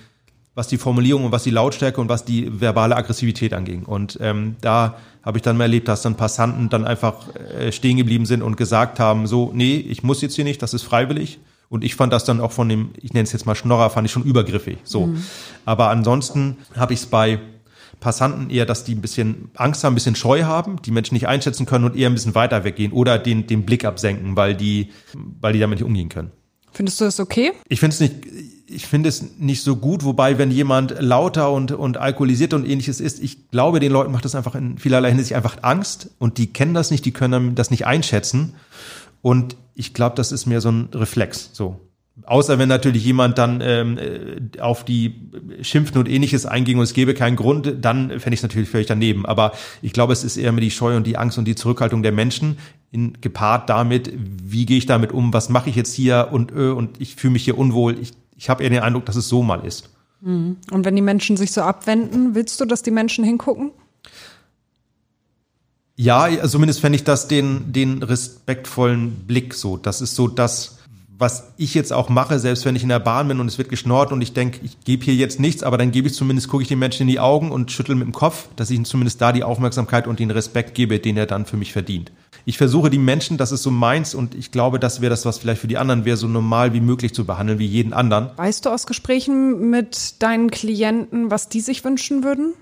was 0.56 0.70
die 0.70 0.78
Formulierung 0.78 1.26
und 1.26 1.32
was 1.34 1.44
die 1.44 1.50
Lautstärke 1.50 2.00
und 2.00 2.08
was 2.08 2.24
die 2.24 2.62
verbale 2.62 2.96
Aggressivität 2.96 3.54
anging. 3.54 3.84
Und 3.84 4.18
ähm, 4.22 4.56
da 4.62 4.96
habe 5.22 5.38
ich 5.38 5.42
dann 5.42 5.58
mal 5.58 5.66
erlebt, 5.66 5.90
dass 5.90 6.02
dann 6.02 6.16
Passanten 6.16 6.70
dann 6.70 6.86
einfach 6.86 7.16
äh, 7.36 7.74
stehen 7.74 7.98
geblieben 7.98 8.26
sind 8.26 8.42
und 8.42 8.56
gesagt 8.56 9.00
haben, 9.00 9.28
so, 9.28 9.52
nee, 9.54 9.76
ich 9.76 10.02
muss 10.02 10.22
jetzt 10.22 10.36
hier 10.36 10.46
nicht, 10.46 10.62
das 10.62 10.74
ist 10.74 10.84
freiwillig. 10.84 11.40
Und 11.70 11.84
ich 11.84 11.96
fand 11.96 12.14
das 12.14 12.26
dann 12.26 12.40
auch 12.40 12.52
von 12.52 12.70
dem, 12.70 12.90
ich 13.02 13.14
nenne 13.14 13.24
es 13.24 13.32
jetzt 13.32 13.46
mal 13.46 13.56
Schnorrer, 13.56 13.90
fand 13.90 14.06
ich 14.06 14.12
schon 14.12 14.24
übergriffig. 14.24 14.78
So. 14.84 15.16
Aber 15.66 15.90
ansonsten 15.90 16.58
habe 16.76 16.94
ich 16.94 17.00
es 17.00 17.06
bei 17.08 17.40
Passanten 18.00 18.50
eher, 18.50 18.66
dass 18.66 18.84
die 18.84 18.94
ein 18.94 19.02
bisschen 19.02 19.50
Angst 19.56 19.84
haben, 19.84 19.94
ein 19.94 19.96
bisschen 19.96 20.16
Scheu 20.16 20.44
haben, 20.44 20.82
die 20.84 20.92
Menschen 20.92 21.16
nicht 21.16 21.28
einschätzen 21.28 21.66
können 21.66 21.86
und 21.86 21.96
eher 21.96 22.10
ein 22.10 22.14
bisschen 22.14 22.36
weiter 22.36 22.64
weggehen 22.64 22.92
oder 22.92 23.18
den, 23.18 23.48
den 23.48 23.66
Blick 23.66 23.86
absenken, 23.86 24.36
weil 24.36 24.56
die, 24.56 24.92
weil 25.14 25.54
die 25.54 25.60
damit 25.60 25.80
nicht 25.80 25.88
umgehen 25.88 26.10
können. 26.10 26.32
Findest 26.72 27.00
du 27.00 27.06
das 27.06 27.20
okay? 27.20 27.54
Ich 27.70 27.80
finde 27.80 27.94
es 27.94 28.00
nicht, 28.02 28.14
ich 28.68 28.86
finde 28.86 29.10
es 29.10 29.38
nicht 29.40 29.64
so 29.64 29.78
gut, 29.78 30.04
wobei, 30.04 30.38
wenn 30.38 30.52
jemand 30.52 30.96
lauter 31.00 31.52
und, 31.52 31.72
und 31.72 31.98
alkoholisiert 31.98 32.54
und 32.54 32.68
ähnliches 32.68 33.00
ist, 33.00 33.24
ich 33.24 33.50
glaube, 33.50 33.80
den 33.80 33.92
Leuten 33.92 34.12
macht 34.12 34.26
das 34.26 34.36
einfach 34.36 34.56
in 34.56 34.78
vielerlei 34.78 35.10
Hinsicht 35.10 35.34
einfach 35.34 35.58
Angst 35.62 36.10
und 36.20 36.38
die 36.38 36.52
kennen 36.52 36.74
das 36.74 36.92
nicht, 36.92 37.06
die 37.06 37.12
können 37.12 37.56
das 37.56 37.72
nicht 37.72 37.86
einschätzen. 37.86 38.56
Und 39.26 39.58
ich 39.74 39.96
glaube, 39.96 40.16
das 40.16 40.32
ist 40.32 40.46
mehr 40.46 40.62
so 40.62 40.70
ein 40.70 40.90
Reflex, 40.94 41.50
so. 41.52 41.80
Außer 42.28 42.60
wenn 42.60 42.70
natürlich 42.70 43.04
jemand 43.04 43.40
dann 43.40 43.60
ähm, 43.60 43.98
äh, 43.98 44.60
auf 44.60 44.86
die 44.86 45.16
Schimpfen 45.64 45.98
und 45.98 46.08
ähnliches 46.08 46.46
einging 46.46 46.78
und 46.78 46.84
es 46.84 46.94
gäbe 46.94 47.16
keinen 47.16 47.36
Grund, 47.36 47.74
dann 47.82 48.12
fände 48.20 48.36
ich 48.36 48.42
es 48.42 48.44
natürlich 48.44 48.70
völlig 48.70 48.86
daneben. 48.86 49.26
Aber 49.26 49.54
ich 49.82 49.94
glaube, 49.94 50.14
es 50.14 50.24
ist 50.24 50.38
eher 50.38 50.52
mehr 50.52 50.62
die 50.62 50.70
Scheu 50.70 50.96
und 50.96 51.08
die 51.08 51.18
Angst 51.18 51.40
und 51.40 51.46
die 51.46 51.56
Zurückhaltung 51.56 52.04
der 52.04 52.12
Menschen 52.12 52.60
in, 52.92 53.20
gepaart 53.20 53.68
damit, 53.68 54.14
wie 54.16 54.68
gehe 54.68 54.78
ich 54.78 54.86
damit 54.86 55.12
um, 55.12 55.34
was 55.34 55.50
mache 55.50 55.72
ich 55.72 55.76
jetzt 55.76 55.96
hier 55.96 56.28
und 56.32 56.52
äh, 56.52 56.70
und 56.70 57.02
ich 57.02 57.16
fühle 57.16 57.34
mich 57.34 57.46
hier 57.46 57.58
unwohl. 57.58 57.98
Ich, 58.00 58.12
ich 58.38 58.52
habe 58.52 58.62
eher 58.62 58.70
den 58.70 58.84
Eindruck, 58.84 59.08
dass 59.08 59.16
es 59.16 59.28
so 59.28 59.42
mal 59.42 59.66
ist. 59.66 59.90
Und 60.70 60.86
wenn 60.86 60.96
die 60.96 61.02
Menschen 61.02 61.36
sich 61.36 61.52
so 61.52 61.62
abwenden, 61.62 62.36
willst 62.36 62.62
du, 62.62 62.66
dass 62.66 62.84
die 62.84 62.92
Menschen 62.92 63.26
hingucken? 63.26 63.72
Ja, 65.98 66.28
zumindest 66.48 66.82
fände 66.82 66.98
ich 66.98 67.04
das 67.06 67.28
den, 67.28 67.72
den 67.72 68.04
respektvollen 68.04 69.12
Blick 69.28 69.54
so. 69.54 69.78
Das 69.78 70.02
ist 70.02 70.16
so 70.16 70.28
das, 70.28 70.80
was 71.18 71.54
ich 71.56 71.74
jetzt 71.74 71.94
auch 71.94 72.10
mache, 72.10 72.40
selbst 72.40 72.66
wenn 72.66 72.76
ich 72.76 72.84
in 72.84 72.90
der 72.90 73.00
Bahn 73.00 73.30
bin 73.30 73.40
und 73.40 73.48
es 73.48 73.58
wird 73.58 73.70
geschnort 73.70 74.12
und 74.12 74.22
ich 74.22 74.34
denke, 74.34 74.60
ich 74.64 74.84
gebe 74.84 75.06
hier 75.06 75.16
jetzt 75.16 75.40
nichts, 75.40 75.64
aber 75.64 75.78
dann 75.78 75.92
gebe 75.92 76.08
ich 76.08 76.14
zumindest, 76.14 76.50
gucke 76.50 76.64
ich 76.64 76.68
den 76.68 76.80
Menschen 76.80 77.04
in 77.04 77.08
die 77.08 77.20
Augen 77.20 77.52
und 77.52 77.72
schüttel 77.72 77.96
mit 77.96 78.06
dem 78.06 78.14
Kopf, 78.14 78.50
dass 78.58 78.70
ich 78.70 78.78
ihm 78.78 78.84
zumindest 78.84 79.22
da 79.22 79.32
die 79.32 79.44
Aufmerksamkeit 79.44 80.08
und 80.08 80.20
den 80.20 80.32
Respekt 80.32 80.76
gebe, 80.76 81.00
den 81.00 81.16
er 81.16 81.26
dann 81.26 81.46
für 81.46 81.56
mich 81.58 81.72
verdient. 81.72 82.12
ich 82.44 82.58
versuche 82.58 82.90
die 82.90 83.00
Menschen, 83.00 83.38
das 83.38 83.54
ist 83.54 83.64
so 83.64 83.72
meins 83.72 84.14
und 84.14 84.36
ich 84.36 84.52
glaube, 84.52 84.80
das 84.80 85.00
wäre 85.00 85.10
das, 85.10 85.26
was 85.26 85.38
vielleicht 85.38 85.62
für 85.62 85.68
die 85.68 85.78
anderen 85.78 86.04
wäre, 86.04 86.18
so 86.18 86.28
normal 86.28 86.74
wie 86.74 86.82
möglich 86.82 87.14
zu 87.14 87.26
behandeln, 87.26 87.58
wie 87.58 87.66
jeden 87.66 87.94
anderen. 87.94 88.30
Weißt 88.36 88.66
du 88.66 88.70
aus 88.70 88.86
Gesprächen 88.86 89.70
mit 89.70 90.22
deinen 90.22 90.52
Klienten, 90.52 91.32
was 91.32 91.48
die 91.48 91.62
sich 91.62 91.86
wünschen 91.86 92.24
würden? 92.24 92.54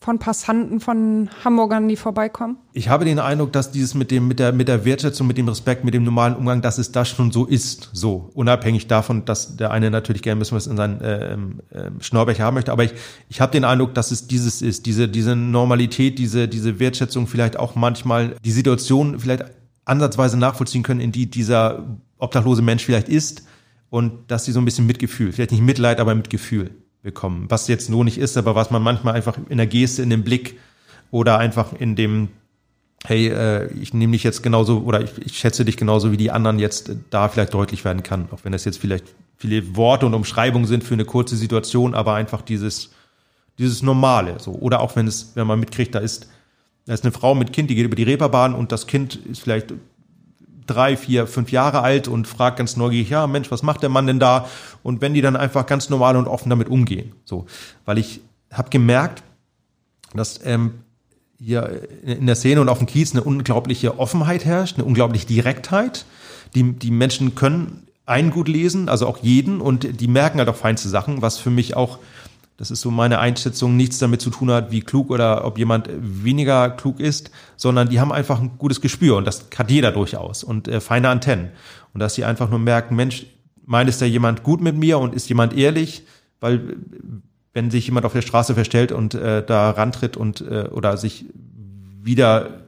Von 0.00 0.18
Passanten, 0.18 0.80
von 0.80 1.28
Hamburgern, 1.44 1.88
die 1.88 1.96
vorbeikommen? 1.96 2.56
Ich 2.72 2.88
habe 2.88 3.04
den 3.04 3.18
Eindruck, 3.18 3.52
dass 3.52 3.72
dieses 3.72 3.94
mit 3.94 4.10
dem, 4.10 4.28
mit 4.28 4.38
der, 4.38 4.52
mit 4.52 4.68
der 4.68 4.84
Wertschätzung, 4.84 5.26
mit 5.26 5.36
dem 5.38 5.48
Respekt, 5.48 5.84
mit 5.84 5.92
dem 5.92 6.04
normalen 6.04 6.36
Umgang, 6.36 6.62
dass 6.62 6.78
es 6.78 6.92
das 6.92 7.08
schon 7.08 7.32
so 7.32 7.44
ist. 7.46 7.90
So. 7.92 8.30
Unabhängig 8.34 8.86
davon, 8.86 9.24
dass 9.24 9.56
der 9.56 9.72
eine 9.72 9.90
natürlich 9.90 10.22
gerne 10.22 10.38
müssen 10.38 10.56
es 10.56 10.66
in 10.66 10.76
seinen 10.76 11.00
äh, 11.00 11.34
äh, 11.34 11.90
Schnorrbecher 12.00 12.44
haben 12.44 12.54
möchte. 12.54 12.70
Aber 12.70 12.84
ich, 12.84 12.94
ich 13.28 13.40
habe 13.40 13.52
den 13.52 13.64
Eindruck, 13.64 13.94
dass 13.94 14.12
es 14.12 14.28
dieses 14.28 14.62
ist, 14.62 14.86
diese, 14.86 15.08
diese 15.08 15.34
Normalität, 15.34 16.18
diese, 16.18 16.46
diese 16.46 16.78
Wertschätzung, 16.78 17.26
vielleicht 17.26 17.58
auch 17.58 17.74
manchmal 17.74 18.36
die 18.44 18.52
Situation 18.52 19.18
vielleicht 19.18 19.44
ansatzweise 19.84 20.38
nachvollziehen 20.38 20.84
können, 20.84 21.00
in 21.00 21.10
die 21.10 21.28
dieser 21.28 21.98
obdachlose 22.18 22.62
Mensch 22.62 22.84
vielleicht 22.84 23.08
ist. 23.08 23.42
Und 23.90 24.30
dass 24.30 24.44
sie 24.44 24.52
so 24.52 24.60
ein 24.60 24.64
bisschen 24.64 24.86
Mitgefühl, 24.86 25.32
vielleicht 25.32 25.50
nicht 25.50 25.62
Mitleid, 25.62 25.98
aber 25.98 26.14
Mitgefühl 26.14 26.70
bekommen. 27.02 27.46
Was 27.48 27.68
jetzt 27.68 27.90
nur 27.90 28.04
nicht 28.04 28.18
ist, 28.18 28.36
aber 28.36 28.54
was 28.54 28.70
man 28.70 28.82
manchmal 28.82 29.14
einfach 29.14 29.38
in 29.48 29.58
der 29.58 29.66
Geste, 29.66 30.02
in 30.02 30.10
dem 30.10 30.24
Blick 30.24 30.58
oder 31.10 31.38
einfach 31.38 31.72
in 31.72 31.96
dem, 31.96 32.28
hey, 33.04 33.28
äh, 33.28 33.72
ich 33.74 33.94
nehme 33.94 34.12
dich 34.12 34.24
jetzt 34.24 34.42
genauso 34.42 34.82
oder 34.82 35.02
ich, 35.02 35.10
ich 35.18 35.38
schätze 35.38 35.64
dich 35.64 35.76
genauso 35.76 36.12
wie 36.12 36.16
die 36.16 36.30
anderen 36.30 36.58
jetzt 36.58 36.90
da 37.10 37.28
vielleicht 37.28 37.54
deutlich 37.54 37.84
werden 37.84 38.02
kann. 38.02 38.28
Auch 38.32 38.40
wenn 38.44 38.52
das 38.52 38.64
jetzt 38.64 38.78
vielleicht 38.78 39.14
viele 39.36 39.76
Worte 39.76 40.06
und 40.06 40.14
Umschreibungen 40.14 40.66
sind 40.66 40.84
für 40.84 40.94
eine 40.94 41.04
kurze 41.04 41.36
Situation, 41.36 41.94
aber 41.94 42.14
einfach 42.14 42.42
dieses, 42.42 42.90
dieses 43.58 43.82
Normale, 43.82 44.38
so. 44.40 44.52
Oder 44.52 44.80
auch 44.80 44.96
wenn 44.96 45.06
es, 45.06 45.32
wenn 45.34 45.46
man 45.46 45.60
mitkriegt, 45.60 45.94
da 45.94 46.00
ist, 46.00 46.28
da 46.86 46.94
ist 46.94 47.04
eine 47.04 47.12
Frau 47.12 47.34
mit 47.34 47.52
Kind, 47.52 47.70
die 47.70 47.74
geht 47.74 47.84
über 47.84 47.96
die 47.96 48.02
Reeperbahn 48.02 48.54
und 48.54 48.72
das 48.72 48.86
Kind 48.86 49.16
ist 49.16 49.40
vielleicht 49.40 49.72
drei, 50.68 50.96
vier, 50.96 51.26
fünf 51.26 51.50
Jahre 51.50 51.82
alt 51.82 52.08
und 52.08 52.28
fragt 52.28 52.58
ganz 52.58 52.76
neugierig, 52.76 53.10
ja, 53.10 53.26
Mensch, 53.26 53.50
was 53.50 53.62
macht 53.62 53.82
der 53.82 53.88
Mann 53.88 54.06
denn 54.06 54.20
da? 54.20 54.46
Und 54.82 55.00
wenn 55.00 55.14
die 55.14 55.20
dann 55.20 55.36
einfach 55.36 55.66
ganz 55.66 55.90
normal 55.90 56.16
und 56.16 56.28
offen 56.28 56.50
damit 56.50 56.68
umgehen, 56.68 57.12
so, 57.24 57.46
weil 57.84 57.98
ich 57.98 58.20
habe 58.52 58.70
gemerkt, 58.70 59.22
dass 60.14 60.40
ähm, 60.44 60.84
hier 61.40 61.88
in 62.02 62.26
der 62.26 62.34
Szene 62.34 62.60
und 62.60 62.68
auf 62.68 62.78
dem 62.78 62.86
Kiez 62.86 63.12
eine 63.12 63.22
unglaubliche 63.22 63.98
Offenheit 63.98 64.44
herrscht, 64.44 64.76
eine 64.76 64.84
unglaubliche 64.84 65.26
Direktheit. 65.26 66.04
Die, 66.54 66.72
die 66.72 66.90
Menschen 66.90 67.34
können 67.34 67.86
einen 68.06 68.30
gut 68.30 68.48
lesen, 68.48 68.88
also 68.88 69.06
auch 69.06 69.18
jeden, 69.18 69.60
und 69.60 70.00
die 70.00 70.08
merken 70.08 70.38
halt 70.38 70.48
auch 70.48 70.56
feinste 70.56 70.88
Sachen, 70.88 71.20
was 71.20 71.38
für 71.38 71.50
mich 71.50 71.76
auch 71.76 71.98
das 72.58 72.72
ist 72.72 72.80
so 72.80 72.90
meine 72.90 73.20
Einschätzung, 73.20 73.76
nichts 73.76 73.98
damit 73.98 74.20
zu 74.20 74.30
tun 74.30 74.50
hat, 74.50 74.72
wie 74.72 74.80
klug 74.80 75.10
oder 75.10 75.44
ob 75.44 75.58
jemand 75.58 75.88
weniger 75.96 76.70
klug 76.70 76.98
ist, 76.98 77.30
sondern 77.56 77.88
die 77.88 78.00
haben 78.00 78.12
einfach 78.12 78.40
ein 78.40 78.58
gutes 78.58 78.80
Gespür 78.80 79.16
und 79.16 79.24
das 79.26 79.46
hat 79.56 79.70
jeder 79.70 79.92
durchaus 79.92 80.42
und 80.42 80.66
äh, 80.66 80.80
feine 80.80 81.08
Antennen. 81.08 81.50
Und 81.94 82.00
dass 82.00 82.16
sie 82.16 82.24
einfach 82.24 82.50
nur 82.50 82.58
merken, 82.58 82.96
Mensch, 82.96 83.26
meint 83.64 83.88
es 83.88 83.98
da 83.98 84.06
jemand 84.06 84.42
gut 84.42 84.60
mit 84.60 84.76
mir 84.76 84.98
und 84.98 85.14
ist 85.14 85.28
jemand 85.28 85.56
ehrlich, 85.56 86.02
weil 86.40 86.76
wenn 87.52 87.70
sich 87.70 87.86
jemand 87.86 88.04
auf 88.04 88.12
der 88.12 88.22
Straße 88.22 88.54
verstellt 88.54 88.90
und 88.90 89.14
äh, 89.14 89.46
da 89.46 89.70
rantritt 89.70 90.16
und 90.16 90.40
äh, 90.40 90.68
oder 90.72 90.96
sich 90.96 91.26
wieder 92.02 92.64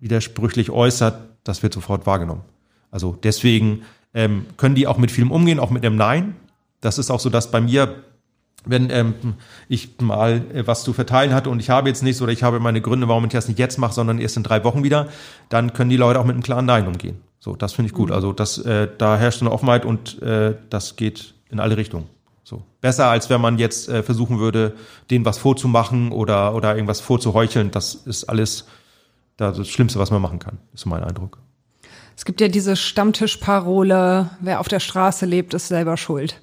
widersprüchlich 0.00 0.70
äußert, 0.70 1.20
das 1.44 1.62
wird 1.62 1.74
sofort 1.74 2.06
wahrgenommen. 2.06 2.42
Also 2.90 3.18
deswegen 3.22 3.82
ähm, 4.14 4.46
können 4.56 4.74
die 4.74 4.86
auch 4.86 4.96
mit 4.96 5.10
vielem 5.10 5.30
umgehen, 5.30 5.58
auch 5.58 5.70
mit 5.70 5.84
einem 5.84 5.96
Nein. 5.96 6.34
Das 6.80 6.96
ist 6.96 7.10
auch 7.10 7.20
so, 7.20 7.28
dass 7.28 7.50
bei 7.50 7.60
mir 7.60 8.04
wenn 8.64 8.90
ähm, 8.90 9.14
ich 9.68 10.00
mal 10.00 10.42
äh, 10.52 10.66
was 10.66 10.84
zu 10.84 10.92
verteilen 10.92 11.34
hatte 11.34 11.50
und 11.50 11.60
ich 11.60 11.70
habe 11.70 11.88
jetzt 11.88 12.02
nichts 12.02 12.20
oder 12.20 12.32
ich 12.32 12.42
habe 12.42 12.60
meine 12.60 12.80
Gründe, 12.80 13.08
warum 13.08 13.24
ich 13.24 13.30
das 13.30 13.48
nicht 13.48 13.58
jetzt 13.58 13.78
mache, 13.78 13.94
sondern 13.94 14.18
erst 14.18 14.36
in 14.36 14.42
drei 14.42 14.64
Wochen 14.64 14.82
wieder, 14.82 15.08
dann 15.48 15.72
können 15.72 15.90
die 15.90 15.96
Leute 15.96 16.20
auch 16.20 16.24
mit 16.24 16.34
einem 16.34 16.42
klaren 16.42 16.66
Nein 16.66 16.86
umgehen. 16.86 17.20
So, 17.38 17.56
das 17.56 17.72
finde 17.72 17.88
ich 17.88 17.94
gut. 17.94 18.10
Mhm. 18.10 18.14
Also 18.14 18.32
das, 18.32 18.58
äh, 18.58 18.88
da 18.98 19.16
herrscht 19.16 19.40
eine 19.40 19.50
Offenheit 19.50 19.84
und 19.84 20.20
äh, 20.22 20.54
das 20.68 20.96
geht 20.96 21.34
in 21.48 21.58
alle 21.58 21.76
Richtungen. 21.76 22.06
So 22.44 22.62
besser 22.80 23.06
als 23.06 23.30
wenn 23.30 23.40
man 23.40 23.58
jetzt 23.58 23.88
äh, 23.88 24.02
versuchen 24.02 24.38
würde, 24.38 24.74
denen 25.10 25.24
was 25.24 25.38
vorzumachen 25.38 26.12
oder 26.12 26.54
oder 26.54 26.74
irgendwas 26.74 27.00
vorzuheucheln. 27.00 27.70
Das 27.70 27.94
ist 27.94 28.24
alles 28.24 28.66
das 29.36 29.66
Schlimmste, 29.68 29.98
was 29.98 30.10
man 30.10 30.20
machen 30.20 30.38
kann. 30.38 30.58
Ist 30.74 30.84
mein 30.84 31.02
Eindruck. 31.02 31.38
Es 32.14 32.26
gibt 32.26 32.42
ja 32.42 32.48
diese 32.48 32.76
Stammtischparole: 32.76 34.30
Wer 34.40 34.60
auf 34.60 34.68
der 34.68 34.80
Straße 34.80 35.24
lebt, 35.24 35.54
ist 35.54 35.68
selber 35.68 35.96
schuld. 35.96 36.42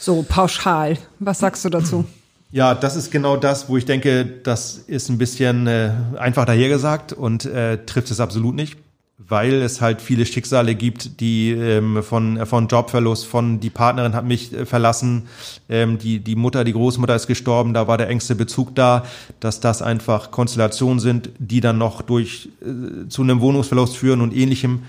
So 0.00 0.24
pauschal. 0.28 0.98
Was 1.18 1.40
sagst 1.40 1.64
du 1.64 1.70
dazu? 1.70 2.04
Ja, 2.52 2.74
das 2.74 2.96
ist 2.96 3.10
genau 3.10 3.36
das, 3.36 3.68
wo 3.68 3.76
ich 3.76 3.84
denke, 3.84 4.24
das 4.24 4.78
ist 4.78 5.08
ein 5.08 5.18
bisschen 5.18 5.66
äh, 5.66 5.90
einfach 6.16 6.44
dahergesagt 6.44 7.12
und 7.12 7.44
äh, 7.44 7.84
trifft 7.84 8.10
es 8.10 8.20
absolut 8.20 8.54
nicht, 8.54 8.78
weil 9.18 9.54
es 9.54 9.80
halt 9.80 10.00
viele 10.00 10.24
Schicksale 10.24 10.76
gibt, 10.76 11.20
die 11.20 11.50
ähm, 11.50 12.02
von 12.04 12.46
von 12.46 12.68
Jobverlust, 12.68 13.26
von 13.26 13.58
die 13.58 13.68
Partnerin 13.68 14.14
hat 14.14 14.24
mich 14.24 14.52
äh, 14.52 14.64
verlassen, 14.64 15.24
ähm, 15.68 15.98
die 15.98 16.20
die 16.20 16.36
Mutter, 16.36 16.62
die 16.62 16.72
Großmutter 16.72 17.16
ist 17.16 17.26
gestorben, 17.26 17.74
da 17.74 17.88
war 17.88 17.98
der 17.98 18.08
engste 18.08 18.36
Bezug 18.36 18.74
da, 18.76 19.04
dass 19.40 19.58
das 19.58 19.82
einfach 19.82 20.30
Konstellationen 20.30 21.00
sind, 21.00 21.30
die 21.38 21.60
dann 21.60 21.78
noch 21.78 22.00
durch 22.00 22.48
äh, 22.62 23.08
zu 23.08 23.22
einem 23.22 23.40
Wohnungsverlust 23.40 23.96
führen 23.96 24.20
und 24.20 24.34
ähnlichem, 24.34 24.84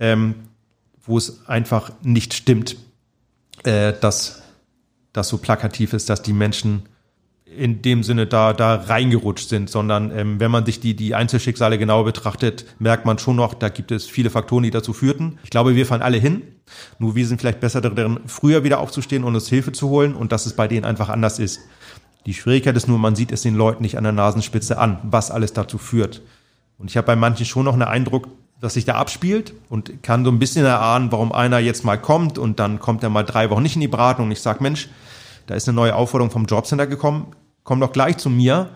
ähm, 0.00 0.34
wo 1.04 1.18
es 1.18 1.46
einfach 1.46 1.92
nicht 2.02 2.32
stimmt, 2.32 2.76
äh, 3.64 3.92
dass 3.98 4.42
das 5.12 5.28
so 5.28 5.38
plakativ 5.38 5.92
ist, 5.92 6.08
dass 6.10 6.22
die 6.22 6.32
Menschen 6.32 6.88
in 7.56 7.82
dem 7.82 8.02
Sinne 8.02 8.26
da, 8.26 8.52
da 8.52 8.74
reingerutscht 8.74 9.48
sind, 9.48 9.70
sondern 9.70 10.10
ähm, 10.16 10.40
wenn 10.40 10.50
man 10.50 10.66
sich 10.66 10.80
die, 10.80 10.96
die 10.96 11.14
Einzelschicksale 11.14 11.78
genauer 11.78 12.04
betrachtet, 12.04 12.66
merkt 12.78 13.06
man 13.06 13.18
schon 13.18 13.36
noch, 13.36 13.54
da 13.54 13.68
gibt 13.68 13.92
es 13.92 14.06
viele 14.06 14.30
Faktoren, 14.30 14.64
die 14.64 14.70
dazu 14.70 14.92
führten. 14.92 15.38
Ich 15.44 15.50
glaube, 15.50 15.76
wir 15.76 15.86
fahren 15.86 16.02
alle 16.02 16.16
hin. 16.16 16.42
Nur 16.98 17.14
wir 17.14 17.26
sind 17.26 17.40
vielleicht 17.40 17.60
besser 17.60 17.80
darin, 17.80 18.20
früher 18.26 18.64
wieder 18.64 18.80
aufzustehen 18.80 19.22
und 19.22 19.34
uns 19.34 19.48
Hilfe 19.48 19.72
zu 19.72 19.88
holen 19.88 20.14
und 20.14 20.32
dass 20.32 20.46
es 20.46 20.54
bei 20.54 20.66
denen 20.66 20.84
einfach 20.84 21.10
anders 21.10 21.38
ist. 21.38 21.60
Die 22.26 22.34
Schwierigkeit 22.34 22.76
ist 22.76 22.88
nur, 22.88 22.98
man 22.98 23.14
sieht 23.14 23.32
es 23.32 23.42
den 23.42 23.54
Leuten 23.54 23.82
nicht 23.82 23.98
an 23.98 24.04
der 24.04 24.12
Nasenspitze 24.12 24.78
an, 24.78 24.98
was 25.02 25.30
alles 25.30 25.52
dazu 25.52 25.78
führt. 25.78 26.22
Und 26.78 26.90
ich 26.90 26.96
habe 26.96 27.06
bei 27.06 27.16
manchen 27.16 27.46
schon 27.46 27.66
noch 27.66 27.74
einen 27.74 27.82
Eindruck, 27.82 28.28
dass 28.64 28.74
sich 28.74 28.86
da 28.86 28.94
abspielt 28.94 29.52
und 29.68 30.02
kann 30.02 30.24
so 30.24 30.30
ein 30.30 30.38
bisschen 30.38 30.64
erahnen, 30.64 31.12
warum 31.12 31.32
einer 31.32 31.58
jetzt 31.58 31.84
mal 31.84 31.98
kommt 31.98 32.38
und 32.38 32.58
dann 32.58 32.80
kommt 32.80 33.02
er 33.02 33.10
mal 33.10 33.22
drei 33.22 33.50
Wochen 33.50 33.62
nicht 33.62 33.74
in 33.74 33.82
die 33.82 33.88
Beratung 33.88 34.24
und 34.24 34.30
ich 34.32 34.40
sage, 34.40 34.62
Mensch, 34.62 34.88
da 35.46 35.54
ist 35.54 35.68
eine 35.68 35.76
neue 35.76 35.94
Aufforderung 35.94 36.30
vom 36.30 36.46
Jobcenter 36.46 36.86
gekommen, 36.86 37.26
komm 37.62 37.80
doch 37.80 37.92
gleich 37.92 38.16
zu 38.16 38.30
mir. 38.30 38.70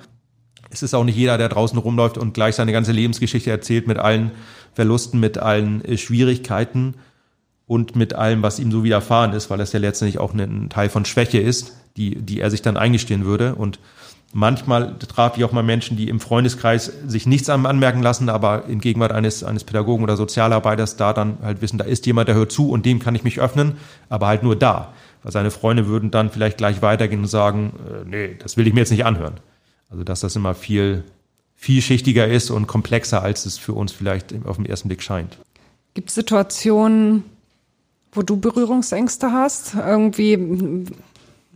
Es 0.68 0.82
ist 0.82 0.92
auch 0.92 1.04
nicht 1.04 1.16
jeder, 1.16 1.38
der 1.38 1.48
draußen 1.48 1.78
rumläuft 1.78 2.18
und 2.18 2.34
gleich 2.34 2.54
seine 2.54 2.72
ganze 2.72 2.92
Lebensgeschichte 2.92 3.50
erzählt 3.50 3.86
mit 3.86 3.98
allen 3.98 4.32
Verlusten, 4.74 5.20
mit 5.20 5.38
allen 5.38 5.82
äh, 5.86 5.96
Schwierigkeiten 5.96 6.96
und 7.66 7.96
mit 7.96 8.12
allem, 8.12 8.42
was 8.42 8.58
ihm 8.58 8.70
so 8.70 8.84
widerfahren 8.84 9.32
ist, 9.32 9.48
weil 9.48 9.56
das 9.56 9.72
ja 9.72 9.78
letztendlich 9.78 10.18
auch 10.18 10.34
ein 10.34 10.68
Teil 10.68 10.90
von 10.90 11.06
Schwäche 11.06 11.38
ist, 11.38 11.72
die, 11.96 12.14
die 12.16 12.40
er 12.40 12.50
sich 12.50 12.60
dann 12.60 12.76
eingestehen 12.76 13.24
würde. 13.24 13.54
Und 13.54 13.78
manchmal 14.32 14.98
traf 14.98 15.36
ich 15.36 15.44
auch 15.44 15.52
mal 15.52 15.62
Menschen, 15.62 15.96
die 15.96 16.08
im 16.08 16.20
Freundeskreis 16.20 16.92
sich 17.06 17.26
nichts 17.26 17.48
anmerken 17.48 18.02
lassen, 18.02 18.28
aber 18.28 18.66
in 18.66 18.80
Gegenwart 18.80 19.12
eines, 19.12 19.42
eines 19.44 19.64
Pädagogen 19.64 20.02
oder 20.02 20.16
Sozialarbeiters 20.16 20.96
da 20.96 21.12
dann 21.12 21.38
halt 21.42 21.62
wissen, 21.62 21.78
da 21.78 21.84
ist 21.84 22.06
jemand, 22.06 22.28
der 22.28 22.34
hört 22.34 22.52
zu 22.52 22.70
und 22.70 22.84
dem 22.84 22.98
kann 22.98 23.14
ich 23.14 23.24
mich 23.24 23.40
öffnen, 23.40 23.76
aber 24.08 24.26
halt 24.26 24.42
nur 24.42 24.56
da. 24.56 24.92
Weil 25.22 25.32
seine 25.32 25.50
Freunde 25.50 25.86
würden 25.86 26.10
dann 26.10 26.30
vielleicht 26.30 26.58
gleich 26.58 26.82
weitergehen 26.82 27.20
und 27.20 27.26
sagen, 27.26 27.72
äh, 27.88 28.08
nee, 28.08 28.36
das 28.38 28.56
will 28.56 28.66
ich 28.66 28.74
mir 28.74 28.80
jetzt 28.80 28.90
nicht 28.90 29.04
anhören. 29.04 29.34
Also 29.90 30.04
dass 30.04 30.20
das 30.20 30.36
immer 30.36 30.54
viel 30.54 31.04
vielschichtiger 31.56 32.28
ist 32.28 32.50
und 32.50 32.68
komplexer, 32.68 33.22
als 33.22 33.44
es 33.44 33.58
für 33.58 33.72
uns 33.72 33.90
vielleicht 33.90 34.34
auf 34.46 34.56
den 34.56 34.66
ersten 34.66 34.88
Blick 34.88 35.02
scheint. 35.02 35.38
Gibt 35.94 36.10
es 36.10 36.14
Situationen, 36.14 37.24
wo 38.12 38.22
du 38.22 38.36
Berührungsängste 38.36 39.32
hast? 39.32 39.74
Irgendwie, 39.74 40.86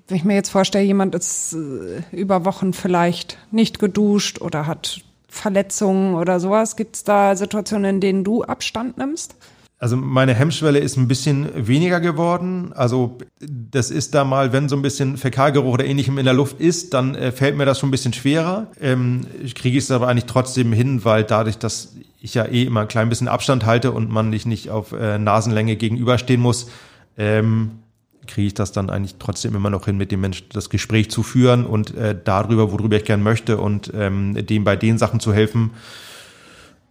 wenn 0.08 0.16
ich 0.16 0.24
mir 0.24 0.34
jetzt 0.34 0.50
vorstelle, 0.50 0.84
jemand 0.84 1.14
ist 1.14 1.54
äh, 1.54 2.02
über 2.16 2.44
Wochen 2.44 2.72
vielleicht 2.72 3.38
nicht 3.50 3.78
geduscht 3.78 4.40
oder 4.40 4.66
hat 4.66 5.00
Verletzungen 5.28 6.14
oder 6.14 6.40
sowas. 6.40 6.76
Gibt 6.76 6.96
es 6.96 7.04
da 7.04 7.34
Situationen, 7.36 7.96
in 7.96 8.00
denen 8.00 8.24
du 8.24 8.44
Abstand 8.44 8.98
nimmst? 8.98 9.34
Also 9.82 9.96
meine 9.96 10.32
Hemmschwelle 10.32 10.78
ist 10.78 10.96
ein 10.96 11.08
bisschen 11.08 11.66
weniger 11.66 12.00
geworden. 12.00 12.72
Also 12.72 13.18
das 13.40 13.90
ist 13.90 14.14
da 14.14 14.24
mal, 14.24 14.52
wenn 14.52 14.68
so 14.68 14.76
ein 14.76 14.82
bisschen 14.82 15.16
Fäkalgeruch 15.16 15.72
oder 15.72 15.84
ähnlichem 15.84 16.18
in 16.18 16.24
der 16.24 16.34
Luft 16.34 16.60
ist, 16.60 16.94
dann 16.94 17.16
äh, 17.16 17.32
fällt 17.32 17.56
mir 17.56 17.64
das 17.64 17.80
schon 17.80 17.88
ein 17.88 17.90
bisschen 17.90 18.12
schwerer. 18.12 18.68
Ähm, 18.80 19.22
ich 19.42 19.56
kriege 19.56 19.76
es 19.76 19.90
aber 19.90 20.06
eigentlich 20.06 20.26
trotzdem 20.26 20.72
hin, 20.72 21.04
weil 21.04 21.24
dadurch, 21.24 21.58
dass 21.58 21.96
ich 22.20 22.34
ja 22.34 22.44
eh 22.44 22.62
immer 22.62 22.82
ein 22.82 22.88
klein 22.88 23.08
bisschen 23.08 23.26
Abstand 23.26 23.66
halte 23.66 23.90
und 23.90 24.08
man 24.08 24.30
nicht, 24.30 24.46
nicht 24.46 24.70
auf 24.70 24.92
äh, 24.92 25.18
Nasenlänge 25.18 25.74
gegenüberstehen 25.74 26.40
muss, 26.40 26.70
ähm, 27.18 27.81
kriege 28.26 28.46
ich 28.46 28.54
das 28.54 28.72
dann 28.72 28.90
eigentlich 28.90 29.16
trotzdem 29.18 29.54
immer 29.54 29.70
noch 29.70 29.86
hin, 29.86 29.96
mit 29.96 30.12
dem 30.12 30.20
Menschen 30.20 30.46
das 30.52 30.70
Gespräch 30.70 31.10
zu 31.10 31.22
führen 31.22 31.66
und 31.66 31.94
äh, 31.94 32.16
darüber, 32.22 32.72
worüber 32.72 32.96
ich 32.96 33.04
gern 33.04 33.22
möchte 33.22 33.58
und 33.58 33.92
ähm, 33.94 34.34
dem 34.46 34.64
bei 34.64 34.76
den 34.76 34.98
Sachen 34.98 35.20
zu 35.20 35.32
helfen. 35.32 35.70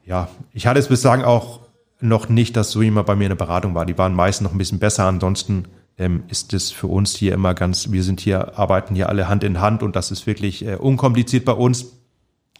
Ja, 0.05 0.29
ich 0.53 0.67
hatte 0.67 0.79
es 0.79 0.87
bislang 0.87 1.23
auch 1.23 1.61
noch 1.99 2.29
nicht, 2.29 2.57
dass 2.57 2.71
so 2.71 2.81
jemand 2.81 3.07
bei 3.07 3.15
mir 3.15 3.25
in 3.25 3.29
der 3.29 3.35
Beratung 3.35 3.75
war. 3.75 3.85
Die 3.85 3.97
waren 3.97 4.13
meist 4.13 4.41
noch 4.41 4.51
ein 4.51 4.57
bisschen 4.57 4.79
besser. 4.79 5.05
Ansonsten 5.05 5.65
ähm, 5.97 6.23
ist 6.27 6.53
es 6.53 6.71
für 6.71 6.87
uns 6.87 7.15
hier 7.15 7.33
immer 7.33 7.53
ganz, 7.53 7.91
wir 7.91 8.03
sind 8.03 8.19
hier, 8.19 8.57
arbeiten 8.57 8.95
hier 8.95 9.07
alle 9.09 9.27
Hand 9.29 9.43
in 9.43 9.61
Hand 9.61 9.83
und 9.83 9.95
das 9.95 10.11
ist 10.11 10.25
wirklich 10.25 10.65
äh, 10.65 10.75
unkompliziert 10.75 11.45
bei 11.45 11.53
uns. 11.53 11.93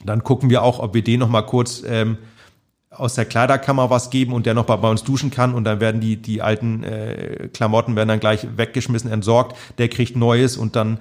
Dann 0.06 0.24
gucken 0.24 0.50
wir 0.50 0.64
auch, 0.64 0.80
ob 0.80 0.94
wir 0.94 1.04
den 1.04 1.20
noch 1.20 1.30
mal 1.30 1.42
kurz 1.42 1.84
ähm, 1.86 2.18
aus 2.92 3.16
der 3.16 3.26
Kleiderkammer 3.26 3.90
was 3.90 4.10
geben 4.10 4.34
und 4.34 4.46
der 4.46 4.54
noch 4.54 4.66
bei, 4.66 4.76
bei 4.76 4.90
uns 4.90 5.04
duschen 5.04 5.32
kann 5.32 5.54
und 5.54 5.64
dann 5.64 5.80
werden 5.80 6.02
die, 6.02 6.18
die 6.18 6.42
alten 6.42 6.84
äh, 6.84 7.50
Klamotten 7.54 7.96
werden 7.96 8.10
dann 8.10 8.20
gleich 8.20 8.46
weggeschmissen, 8.58 9.10
entsorgt, 9.10 9.58
der 9.78 9.88
kriegt 9.88 10.16
Neues 10.16 10.58
und 10.58 10.76
dann 10.76 11.00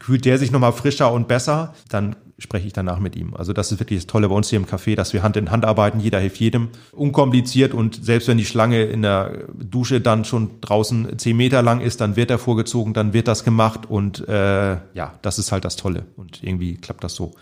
fühlt 0.00 0.24
der 0.24 0.38
sich 0.38 0.50
nochmal 0.50 0.72
frischer 0.72 1.12
und 1.12 1.28
besser, 1.28 1.72
dann 1.88 2.16
spreche 2.36 2.66
ich 2.66 2.72
danach 2.72 2.98
mit 2.98 3.14
ihm. 3.14 3.34
Also 3.34 3.52
das 3.52 3.70
ist 3.70 3.78
wirklich 3.78 4.00
das 4.00 4.06
Tolle 4.08 4.28
bei 4.28 4.34
uns 4.34 4.50
hier 4.50 4.58
im 4.58 4.66
Café, 4.66 4.96
dass 4.96 5.12
wir 5.12 5.22
Hand 5.22 5.36
in 5.36 5.52
Hand 5.52 5.64
arbeiten, 5.64 6.00
jeder 6.00 6.18
hilft 6.18 6.38
jedem, 6.38 6.68
unkompliziert 6.92 7.74
und 7.74 8.04
selbst 8.04 8.26
wenn 8.26 8.38
die 8.38 8.44
Schlange 8.44 8.82
in 8.84 9.02
der 9.02 9.44
Dusche 9.54 10.00
dann 10.00 10.24
schon 10.24 10.60
draußen 10.60 11.16
zehn 11.18 11.36
Meter 11.36 11.62
lang 11.62 11.80
ist, 11.80 12.00
dann 12.00 12.16
wird 12.16 12.30
er 12.30 12.38
vorgezogen, 12.38 12.92
dann 12.92 13.12
wird 13.12 13.28
das 13.28 13.44
gemacht 13.44 13.86
und 13.88 14.26
äh, 14.28 14.78
ja, 14.94 15.14
das 15.22 15.38
ist 15.38 15.52
halt 15.52 15.64
das 15.64 15.76
Tolle. 15.76 16.06
Und 16.16 16.42
irgendwie 16.42 16.76
klappt 16.76 17.04
das 17.04 17.14
so. 17.14 17.34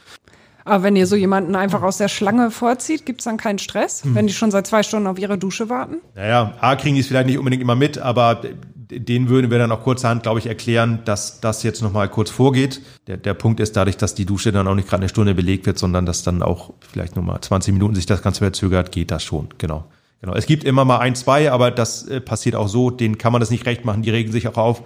Aber 0.67 0.83
wenn 0.83 0.97
ihr 0.97 1.07
so 1.07 1.17
jemanden 1.17 1.55
einfach 1.55 1.83
aus 1.83 1.99
der 1.99 2.09
Schlange 2.09 2.51
vorzieht, 2.51 3.07
gibt 3.07 3.21
es 3.21 3.25
dann 3.25 3.37
keinen 3.37 3.59
Stress, 3.59 4.03
hm. 4.05 4.14
wenn 4.14 4.27
die 4.27 4.33
schon 4.33 4.51
seit 4.51 4.67
zwei 4.67 4.83
Stunden 4.83 5.07
auf 5.07 5.19
ihre 5.19 5.39
Dusche 5.39 5.69
warten? 5.69 5.97
Naja, 6.14 6.55
A 6.61 6.75
kriegen 6.75 6.97
die 6.97 7.01
es 7.01 7.07
vielleicht 7.07 7.27
nicht 7.27 7.39
unbedingt 7.39 7.62
immer 7.62 7.77
mit, 7.77 7.99
aber 7.99 8.43
den 8.91 9.29
würden 9.29 9.51
wir 9.51 9.59
dann 9.59 9.71
auch 9.73 9.83
kurzerhand, 9.83 10.25
glaube 10.25 10.41
ich, 10.41 10.47
erklären, 10.47 11.01
dass 11.05 11.41
das 11.41 11.62
jetzt 11.62 11.83
nochmal 11.83 12.09
kurz 12.09 12.31
vorgeht. 12.31 12.83
Der, 13.07 13.17
der 13.17 13.35
Punkt 13.35 13.61
ist 13.61 13.77
dadurch, 13.77 13.97
dass 13.97 14.14
die 14.14 14.27
Dusche 14.27 14.53
dann 14.53 14.67
auch 14.69 14.75
nicht 14.75 14.89
gerade 14.89 15.03
eine 15.03 15.09
Stunde 15.09 15.35
belegt 15.35 15.67
wird, 15.67 15.79
sondern 15.79 16.05
dass 16.05 16.23
dann 16.23 16.43
auch 16.43 16.73
vielleicht 16.81 17.17
nochmal 17.17 17.41
20 17.41 17.73
Minuten 17.73 17.95
sich 17.95 18.07
das 18.07 18.23
Ganze 18.23 18.41
verzögert, 18.41 18.93
geht 18.93 19.11
das 19.11 19.23
schon, 19.23 19.49
genau. 19.59 19.85
Genau. 20.21 20.35
Es 20.35 20.47
gibt 20.47 20.64
immer 20.64 20.85
mal 20.85 20.99
ein, 20.99 21.14
zwei, 21.14 21.53
aber 21.53 21.71
das 21.71 22.09
äh, 22.09 22.21
passiert 22.21 22.57
auch 22.57 22.69
so, 22.69 22.91
denen 22.91 23.19
kann 23.19 23.33
man 23.33 23.41
das 23.41 23.51
nicht 23.51 23.67
recht 23.67 23.85
machen, 23.85 24.03
die 24.03 24.11
regen 24.11 24.33
sich 24.33 24.49
auch 24.49 24.57
auf 24.57 24.83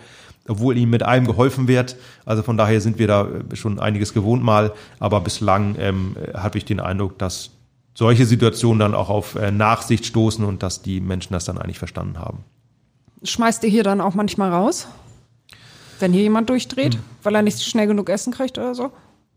obwohl 0.51 0.77
ihm 0.77 0.91
mit 0.91 1.03
allem 1.03 1.27
geholfen 1.27 1.69
wird. 1.69 1.97
Also 2.25 2.43
von 2.43 2.57
daher 2.57 2.81
sind 2.81 2.99
wir 2.99 3.07
da 3.07 3.29
schon 3.55 3.79
einiges 3.79 4.13
gewohnt 4.13 4.43
mal, 4.43 4.73
aber 4.99 5.21
bislang 5.21 5.77
ähm, 5.79 6.17
habe 6.35 6.59
ich 6.59 6.65
den 6.65 6.81
Eindruck, 6.81 7.19
dass 7.19 7.51
solche 7.95 8.27
Situationen 8.27 8.81
dann 8.81 8.95
auch 8.95 9.09
auf 9.09 9.37
äh, 9.37 9.51
Nachsicht 9.51 10.07
stoßen 10.07 10.45
und 10.45 10.63
dass 10.63 10.83
die 10.83 11.01
Menschen 11.01 11.33
das 11.33 11.45
dann 11.45 11.59
eigentlich 11.59 11.79
verstanden 11.79 12.19
haben. 12.19 12.45
Schmeißt 13.23 13.63
ihr 13.65 13.71
hier 13.71 13.85
dann 13.85 14.01
auch 14.01 14.15
manchmal 14.15 14.51
raus? 14.51 14.89
Wenn 15.99 16.13
hier 16.13 16.23
jemand 16.23 16.49
durchdreht, 16.49 16.95
hm. 16.95 17.01
weil 17.23 17.35
er 17.35 17.43
nicht 17.43 17.63
schnell 17.63 17.87
genug 17.87 18.09
Essen 18.09 18.33
kriegt 18.33 18.59
oder 18.59 18.75
so? 18.75 18.91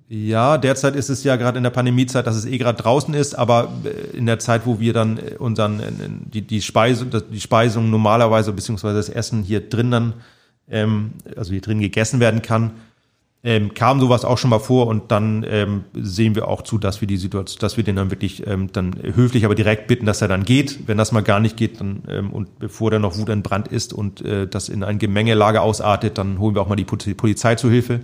Ja, 0.09 0.57
derzeit 0.57 0.95
ist 0.95 1.09
es 1.09 1.24
ja 1.24 1.38
gerade 1.38 1.57
in 1.57 1.64
der 1.64 1.72
Pandemiezeit, 1.72 2.28
dass 2.28 2.36
es 2.36 2.45
eh 2.45 2.57
gerade 2.57 2.82
draußen 2.82 3.14
ist, 3.14 3.36
aber 3.36 3.72
äh, 3.84 4.18
in 4.18 4.26
der 4.26 4.39
Zeit, 4.39 4.66
wo 4.66 4.80
wir 4.80 4.93
dann 4.93 5.18
äh, 5.18 5.36
unseren 5.38 5.80
äh, 5.80 5.91
die 5.99 6.41
die 6.41 6.61
Speisung 6.61 7.09
die 7.32 7.41
Speisung 7.41 7.89
normalerweise 7.89 8.53
beziehungsweise 8.53 8.97
das 8.97 9.09
Essen 9.09 9.43
hier 9.43 9.68
drin 9.68 9.91
dann 9.91 10.14
ähm, 10.70 11.14
also 11.36 11.51
hier 11.51 11.61
drin 11.61 11.80
gegessen 11.80 12.20
werden 12.20 12.41
kann, 12.41 12.72
ähm, 13.45 13.74
kam 13.74 13.99
sowas 13.99 14.24
auch 14.24 14.38
schon 14.38 14.49
mal 14.49 14.59
vor 14.59 14.88
und 14.88 15.11
dann 15.11 15.45
ähm, 15.49 15.84
sehen 15.93 16.34
wir 16.34 16.47
auch 16.47 16.61
zu, 16.61 16.78
dass 16.78 17.01
wir 17.01 17.09
die 17.09 17.18
Situation, 17.18 17.59
dass 17.59 17.76
wir 17.76 17.84
den 17.84 17.97
dann 17.97 18.09
wirklich 18.09 18.47
ähm, 18.47 18.72
dann 18.72 18.95
höflich, 19.01 19.43
aber 19.43 19.53
direkt 19.53 19.88
bitten, 19.88 20.05
dass 20.05 20.22
er 20.22 20.30
dann 20.30 20.45
geht. 20.45 20.88
Wenn 20.88 20.97
das 20.97 21.11
mal 21.11 21.24
gar 21.24 21.41
nicht 21.41 21.57
geht, 21.57 21.82
dann 21.82 22.03
ähm, 22.07 22.32
und 22.32 22.57
bevor 22.59 22.89
der 22.89 22.99
noch 22.99 23.18
Wut 23.18 23.28
entbrannt 23.28 23.68
ist 23.68 23.91
und 23.91 24.22
äh, 24.22 24.47
das 24.47 24.70
in 24.70 24.82
ein 24.82 24.97
Gemengelage 24.97 25.59
ausartet, 25.59 26.18
dann 26.18 26.39
holen 26.39 26.55
wir 26.55 26.61
auch 26.61 26.70
mal 26.70 26.78
die 26.78 26.86
Polizei 26.86 27.55
zu 27.55 27.70
Hilfe. 27.70 27.99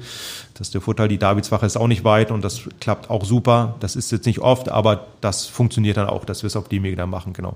Das 0.55 0.67
ist 0.67 0.73
der 0.73 0.81
Vorteil, 0.81 1.07
die 1.07 1.17
Davidswache 1.17 1.65
ist 1.65 1.77
auch 1.77 1.87
nicht 1.87 2.03
weit 2.03 2.31
und 2.31 2.43
das 2.43 2.63
klappt 2.81 3.09
auch 3.09 3.23
super. 3.23 3.75
Das 3.79 3.95
ist 3.95 4.11
jetzt 4.11 4.25
nicht 4.25 4.39
oft, 4.39 4.67
aber 4.67 5.07
das 5.21 5.45
funktioniert 5.45 5.95
dann 5.95 6.09
auch, 6.09 6.25
dass 6.25 6.43
wir 6.43 6.47
es 6.47 6.57
auf 6.57 6.67
die 6.67 6.83
Wege 6.83 6.97
dann 6.97 7.09
machen, 7.09 7.31
genau. 7.31 7.55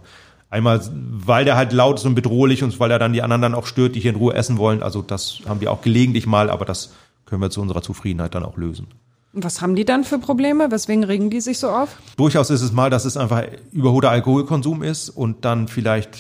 Einmal, 0.53 0.81
weil 0.93 1.45
der 1.45 1.55
halt 1.55 1.73
laut 1.73 1.97
ist 1.97 2.05
und 2.05 2.13
bedrohlich 2.13 2.63
und 2.63 2.79
weil 2.79 2.91
er 2.91 2.99
dann 2.99 3.11
die 3.11 3.23
anderen 3.23 3.41
dann 3.41 3.55
auch 3.55 3.65
stört, 3.65 3.95
die 3.95 3.99
hier 3.99 4.11
in 4.11 4.17
Ruhe 4.17 4.35
essen 4.35 4.59
wollen. 4.59 4.83
Also 4.83 5.01
das 5.01 5.39
haben 5.47 5.61
wir 5.61 5.71
auch 5.71 5.81
gelegentlich 5.81 6.27
mal, 6.27 6.51
aber 6.51 6.63
das 6.63 6.93
können 7.25 7.41
wir 7.41 7.49
zu 7.49 7.59
unserer 7.59 7.81
Zufriedenheit 7.81 8.35
dann 8.35 8.43
auch 8.43 8.55
lösen. 8.55 8.85
Und 9.33 9.43
was 9.43 9.63
haben 9.63 9.75
die 9.75 9.83
dann 9.83 10.03
für 10.03 10.19
Probleme? 10.19 10.69
Weswegen 10.69 11.03
regen 11.05 11.31
die 11.31 11.41
sich 11.41 11.57
so 11.57 11.69
auf? 11.69 11.97
Durchaus 12.17 12.51
ist 12.51 12.61
es 12.61 12.71
mal, 12.71 12.91
dass 12.91 13.05
es 13.05 13.17
einfach 13.17 13.45
überholter 13.71 14.11
Alkoholkonsum 14.11 14.83
ist 14.83 15.09
und 15.09 15.43
dann 15.43 15.67
vielleicht 15.67 16.19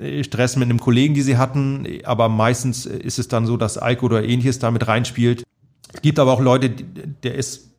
äh, 0.00 0.24
Stress 0.24 0.56
mit 0.56 0.70
einem 0.70 0.80
Kollegen, 0.80 1.12
die 1.12 1.20
sie 1.20 1.36
hatten. 1.36 1.86
Aber 2.04 2.30
meistens 2.30 2.86
ist 2.86 3.18
es 3.18 3.28
dann 3.28 3.44
so, 3.44 3.58
dass 3.58 3.76
Alkohol 3.76 4.12
oder 4.12 4.24
ähnliches 4.24 4.58
damit 4.58 4.88
reinspielt. 4.88 5.42
Es 5.92 6.00
gibt 6.00 6.18
aber 6.18 6.32
auch 6.32 6.40
Leute, 6.40 6.70
der 6.70 7.34
ist 7.34 7.72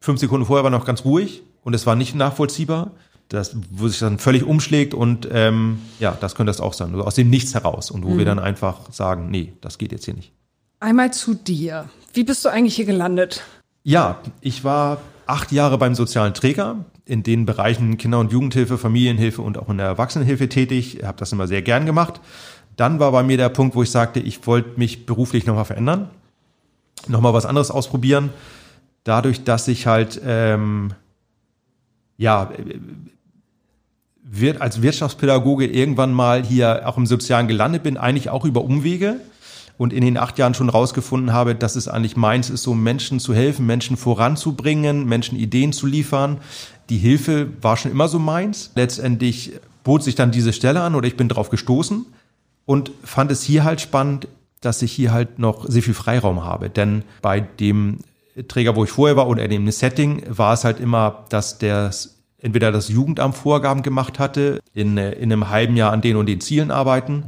fünf 0.00 0.20
Sekunden 0.20 0.44
vorher 0.44 0.64
war 0.64 0.70
noch 0.70 0.84
ganz 0.84 1.06
ruhig 1.06 1.44
und 1.62 1.72
es 1.72 1.86
war 1.86 1.94
nicht 1.94 2.14
nachvollziehbar 2.14 2.90
das, 3.32 3.56
wo 3.70 3.88
sich 3.88 3.98
dann 3.98 4.18
völlig 4.18 4.44
umschlägt 4.44 4.94
und 4.94 5.28
ähm, 5.30 5.78
ja, 5.98 6.16
das 6.20 6.34
könnte 6.34 6.50
das 6.50 6.60
auch 6.60 6.74
sein. 6.74 6.92
Also 6.92 7.04
aus 7.04 7.14
dem 7.14 7.30
Nichts 7.30 7.54
heraus 7.54 7.90
und 7.90 8.04
wo 8.04 8.10
mhm. 8.10 8.18
wir 8.18 8.24
dann 8.24 8.38
einfach 8.38 8.92
sagen, 8.92 9.30
nee, 9.30 9.54
das 9.60 9.78
geht 9.78 9.92
jetzt 9.92 10.04
hier 10.04 10.14
nicht. 10.14 10.32
Einmal 10.80 11.12
zu 11.12 11.34
dir. 11.34 11.88
Wie 12.12 12.24
bist 12.24 12.44
du 12.44 12.48
eigentlich 12.48 12.76
hier 12.76 12.84
gelandet? 12.84 13.42
Ja, 13.84 14.20
ich 14.40 14.64
war 14.64 15.00
acht 15.26 15.52
Jahre 15.52 15.78
beim 15.78 15.94
sozialen 15.94 16.34
Träger 16.34 16.84
in 17.04 17.22
den 17.22 17.46
Bereichen 17.46 17.98
Kinder- 17.98 18.20
und 18.20 18.32
Jugendhilfe, 18.32 18.78
Familienhilfe 18.78 19.42
und 19.42 19.58
auch 19.58 19.68
in 19.68 19.78
der 19.78 19.86
Erwachsenenhilfe 19.86 20.48
tätig. 20.48 20.98
Ich 20.98 21.04
habe 21.04 21.18
das 21.18 21.32
immer 21.32 21.46
sehr 21.46 21.62
gern 21.62 21.86
gemacht. 21.86 22.20
Dann 22.76 23.00
war 23.00 23.12
bei 23.12 23.22
mir 23.22 23.36
der 23.36 23.48
Punkt, 23.48 23.74
wo 23.74 23.82
ich 23.82 23.90
sagte, 23.90 24.20
ich 24.20 24.46
wollte 24.46 24.78
mich 24.78 25.06
beruflich 25.06 25.46
nochmal 25.46 25.64
verändern, 25.64 26.10
nochmal 27.08 27.34
was 27.34 27.46
anderes 27.46 27.70
ausprobieren. 27.70 28.30
Dadurch, 29.04 29.44
dass 29.44 29.68
ich 29.68 29.86
halt 29.86 30.20
ähm, 30.24 30.94
ja 32.16 32.50
wird 34.34 34.62
als 34.62 34.80
Wirtschaftspädagoge 34.80 35.66
irgendwann 35.66 36.12
mal 36.14 36.42
hier 36.42 36.88
auch 36.88 36.96
im 36.96 37.04
Sozialen 37.04 37.48
gelandet 37.48 37.82
bin, 37.82 37.98
eigentlich 37.98 38.30
auch 38.30 38.46
über 38.46 38.64
Umwege 38.64 39.16
und 39.76 39.92
in 39.92 40.02
den 40.02 40.16
acht 40.16 40.38
Jahren 40.38 40.54
schon 40.54 40.70
rausgefunden 40.70 41.34
habe, 41.34 41.54
dass 41.54 41.76
es 41.76 41.86
eigentlich 41.86 42.16
meins 42.16 42.48
ist, 42.48 42.62
so 42.62 42.72
Menschen 42.72 43.20
zu 43.20 43.34
helfen, 43.34 43.66
Menschen 43.66 43.98
voranzubringen, 43.98 45.06
Menschen 45.06 45.38
Ideen 45.38 45.74
zu 45.74 45.86
liefern. 45.86 46.38
Die 46.88 46.96
Hilfe 46.96 47.48
war 47.60 47.76
schon 47.76 47.90
immer 47.90 48.08
so 48.08 48.18
meins. 48.18 48.70
Letztendlich 48.74 49.52
bot 49.84 50.02
sich 50.02 50.14
dann 50.14 50.30
diese 50.30 50.54
Stelle 50.54 50.80
an 50.80 50.94
oder 50.94 51.06
ich 51.06 51.16
bin 51.18 51.28
drauf 51.28 51.50
gestoßen 51.50 52.06
und 52.64 52.90
fand 53.04 53.30
es 53.30 53.42
hier 53.42 53.64
halt 53.64 53.82
spannend, 53.82 54.28
dass 54.62 54.80
ich 54.80 54.92
hier 54.92 55.12
halt 55.12 55.38
noch 55.38 55.68
sehr 55.68 55.82
viel 55.82 55.94
Freiraum 55.94 56.42
habe. 56.42 56.70
Denn 56.70 57.04
bei 57.20 57.40
dem 57.40 57.98
Träger, 58.48 58.76
wo 58.76 58.84
ich 58.84 58.90
vorher 58.90 59.16
war 59.18 59.28
oder 59.28 59.44
in 59.44 59.50
dem 59.50 59.70
Setting, 59.70 60.22
war 60.26 60.54
es 60.54 60.64
halt 60.64 60.80
immer, 60.80 61.26
dass 61.28 61.58
der 61.58 61.90
entweder 62.42 62.72
das 62.72 62.88
Jugendamt 62.88 63.36
Vorgaben 63.36 63.82
gemacht 63.82 64.18
hatte, 64.18 64.60
in, 64.74 64.98
äh, 64.98 65.12
in 65.12 65.32
einem 65.32 65.48
halben 65.48 65.76
Jahr 65.76 65.92
an 65.92 66.02
den 66.02 66.16
und 66.16 66.26
den 66.26 66.40
Zielen 66.40 66.70
arbeiten, 66.70 67.24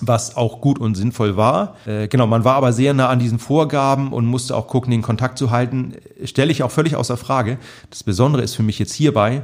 was 0.00 0.36
auch 0.36 0.60
gut 0.60 0.78
und 0.78 0.94
sinnvoll 0.94 1.36
war. 1.36 1.76
Äh, 1.84 2.06
genau, 2.08 2.26
man 2.26 2.44
war 2.44 2.54
aber 2.54 2.72
sehr 2.72 2.94
nah 2.94 3.08
an 3.08 3.18
diesen 3.18 3.40
Vorgaben 3.40 4.12
und 4.12 4.24
musste 4.24 4.56
auch 4.56 4.68
gucken, 4.68 4.92
den 4.92 5.02
Kontakt 5.02 5.36
zu 5.36 5.50
halten. 5.50 5.96
Stelle 6.24 6.52
ich 6.52 6.62
auch 6.62 6.70
völlig 6.70 6.94
außer 6.94 7.16
Frage. 7.16 7.58
Das 7.90 8.04
Besondere 8.04 8.42
ist 8.42 8.54
für 8.54 8.62
mich 8.62 8.78
jetzt 8.78 8.94
hierbei, 8.94 9.42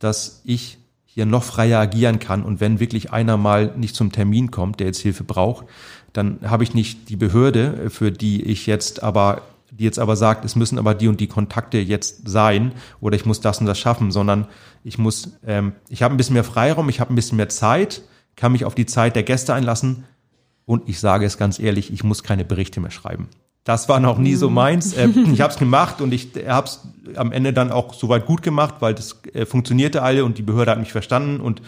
dass 0.00 0.42
ich 0.44 0.78
hier 1.04 1.26
noch 1.26 1.44
freier 1.44 1.78
agieren 1.78 2.18
kann 2.18 2.42
und 2.42 2.60
wenn 2.60 2.80
wirklich 2.80 3.12
einer 3.12 3.36
mal 3.36 3.72
nicht 3.76 3.94
zum 3.94 4.12
Termin 4.12 4.50
kommt, 4.50 4.80
der 4.80 4.86
jetzt 4.88 5.00
Hilfe 5.00 5.24
braucht, 5.24 5.66
dann 6.14 6.38
habe 6.42 6.64
ich 6.64 6.74
nicht 6.74 7.10
die 7.10 7.16
Behörde, 7.16 7.90
für 7.90 8.10
die 8.10 8.42
ich 8.42 8.66
jetzt 8.66 9.02
aber 9.02 9.42
die 9.72 9.84
jetzt 9.84 9.98
aber 9.98 10.16
sagt, 10.16 10.44
es 10.44 10.54
müssen 10.54 10.78
aber 10.78 10.94
die 10.94 11.08
und 11.08 11.18
die 11.18 11.26
Kontakte 11.26 11.78
jetzt 11.78 12.28
sein 12.28 12.72
oder 13.00 13.16
ich 13.16 13.24
muss 13.24 13.40
das 13.40 13.58
und 13.58 13.66
das 13.66 13.78
schaffen, 13.78 14.10
sondern 14.10 14.46
ich 14.84 14.98
muss, 14.98 15.38
ähm, 15.46 15.72
ich 15.88 16.02
habe 16.02 16.14
ein 16.14 16.18
bisschen 16.18 16.34
mehr 16.34 16.44
Freiraum, 16.44 16.88
ich 16.88 17.00
habe 17.00 17.12
ein 17.12 17.16
bisschen 17.16 17.36
mehr 17.36 17.48
Zeit, 17.48 18.02
kann 18.36 18.52
mich 18.52 18.66
auf 18.66 18.74
die 18.74 18.86
Zeit 18.86 19.16
der 19.16 19.22
Gäste 19.22 19.54
einlassen 19.54 20.04
und 20.66 20.88
ich 20.88 21.00
sage 21.00 21.24
es 21.24 21.38
ganz 21.38 21.58
ehrlich, 21.58 21.92
ich 21.92 22.04
muss 22.04 22.22
keine 22.22 22.44
Berichte 22.44 22.80
mehr 22.80 22.90
schreiben. 22.90 23.28
Das 23.64 23.88
war 23.88 24.00
noch 24.00 24.18
nie 24.18 24.34
so 24.34 24.48
mhm. 24.48 24.54
meins. 24.54 24.92
Äh, 24.92 25.08
ich 25.32 25.40
habe 25.40 25.52
es 25.52 25.58
gemacht 25.58 26.00
und 26.00 26.12
ich 26.12 26.30
habe 26.46 26.66
es 26.66 26.80
am 27.16 27.32
Ende 27.32 27.52
dann 27.52 27.72
auch 27.72 27.94
soweit 27.94 28.26
gut 28.26 28.42
gemacht, 28.42 28.76
weil 28.80 28.94
das 28.94 29.22
äh, 29.32 29.46
funktionierte 29.46 30.02
alle 30.02 30.24
und 30.24 30.36
die 30.36 30.42
Behörde 30.42 30.72
hat 30.72 30.78
mich 30.78 30.92
verstanden 30.92 31.40
und 31.40 31.62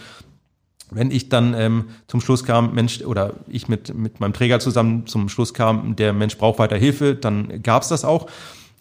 wenn 0.91 1.11
ich 1.11 1.29
dann 1.29 1.53
ähm, 1.53 1.85
zum 2.07 2.21
Schluss 2.21 2.43
kam, 2.43 2.73
Mensch, 2.73 3.01
oder 3.01 3.33
ich 3.47 3.67
mit, 3.67 3.93
mit 3.93 4.19
meinem 4.19 4.33
Träger 4.33 4.59
zusammen 4.59 5.07
zum 5.07 5.29
Schluss 5.29 5.53
kam, 5.53 5.95
der 5.95 6.13
Mensch 6.13 6.37
braucht 6.37 6.59
weiter 6.59 6.77
Hilfe, 6.77 7.15
dann 7.15 7.61
gab's 7.63 7.87
das 7.87 8.05
auch. 8.05 8.27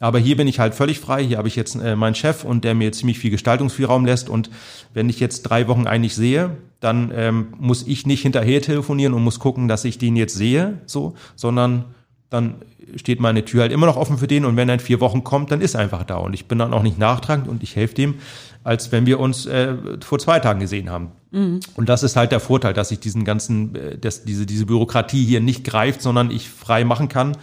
Aber 0.01 0.19
hier 0.19 0.37
bin 0.37 0.49
ich 0.49 0.59
halt 0.59 0.75
völlig 0.75 1.01
frei. 1.01 1.25
Hier 1.25 1.39
habe 1.39 1.49
ich 1.49 1.57
jetzt 1.57 1.77
äh, 1.77 1.97
meinen 1.97 2.15
Chef 2.15 2.45
und 2.45 2.65
der 2.65 2.75
mir 2.75 2.93
ziemlich 2.93 3.19
viel 3.19 3.31
Gestaltungsspielraum 3.31 4.05
lässt. 4.05 4.29
Und 4.29 4.51
wenn 4.93 5.09
ich 5.09 5.21
jetzt 5.21 5.43
drei 5.43 5.67
Wochen 5.69 5.87
eigentlich 5.87 6.15
sehe, 6.15 6.51
dann 6.81 7.11
ähm, 7.15 7.55
muss 7.59 7.87
ich 7.87 8.05
nicht 8.05 8.23
hinterher 8.23 8.61
telefonieren 8.61 9.15
und 9.15 9.23
muss 9.23 9.39
gucken, 9.39 9.69
dass 9.69 9.85
ich 9.85 9.97
den 9.97 10.17
jetzt 10.17 10.35
sehe, 10.35 10.81
so, 10.87 11.15
sondern 11.37 11.87
dann 12.29 12.57
steht 12.97 13.21
meine 13.21 13.45
Tür 13.45 13.63
halt 13.63 13.73
immer 13.73 13.87
noch 13.87 13.97
offen 13.97 14.19
für 14.19 14.27
den 14.27 14.45
und 14.45 14.57
wenn 14.57 14.69
er 14.69 14.75
in 14.75 14.81
vier 14.81 15.01
Wochen 15.01 15.25
kommt, 15.25 15.51
dann 15.51 15.61
ist 15.61 15.75
er 15.75 15.81
einfach 15.81 16.05
da 16.05 16.17
und 16.17 16.35
ich 16.35 16.47
bin 16.47 16.59
dann 16.59 16.75
auch 16.75 16.83
nicht 16.83 16.99
nachtragend 16.99 17.49
und 17.49 17.63
ich 17.63 17.77
helfe 17.77 17.95
dem, 17.95 18.17
als 18.65 18.91
wenn 18.91 19.07
wir 19.07 19.21
uns 19.21 19.47
äh, 19.47 19.75
vor 20.03 20.19
zwei 20.19 20.41
Tagen 20.41 20.59
gesehen 20.59 20.91
haben. 20.91 21.13
Mhm. 21.31 21.61
Und 21.77 21.89
das 21.89 22.03
ist 22.03 22.17
halt 22.17 22.33
der 22.33 22.41
Vorteil, 22.41 22.73
dass 22.73 22.91
ich 22.91 22.99
diesen 22.99 23.25
ganzen, 23.25 23.75
äh, 23.77 23.99
dass 23.99 24.25
diese, 24.25 24.47
diese 24.47 24.67
Bürokratie 24.67 25.25
hier 25.25 25.41
nicht 25.41 25.65
greift, 25.65 26.03
sondern 26.03 26.31
ich 26.31 26.49
frei 26.49 26.85
machen 26.85 27.09
kann. 27.09 27.37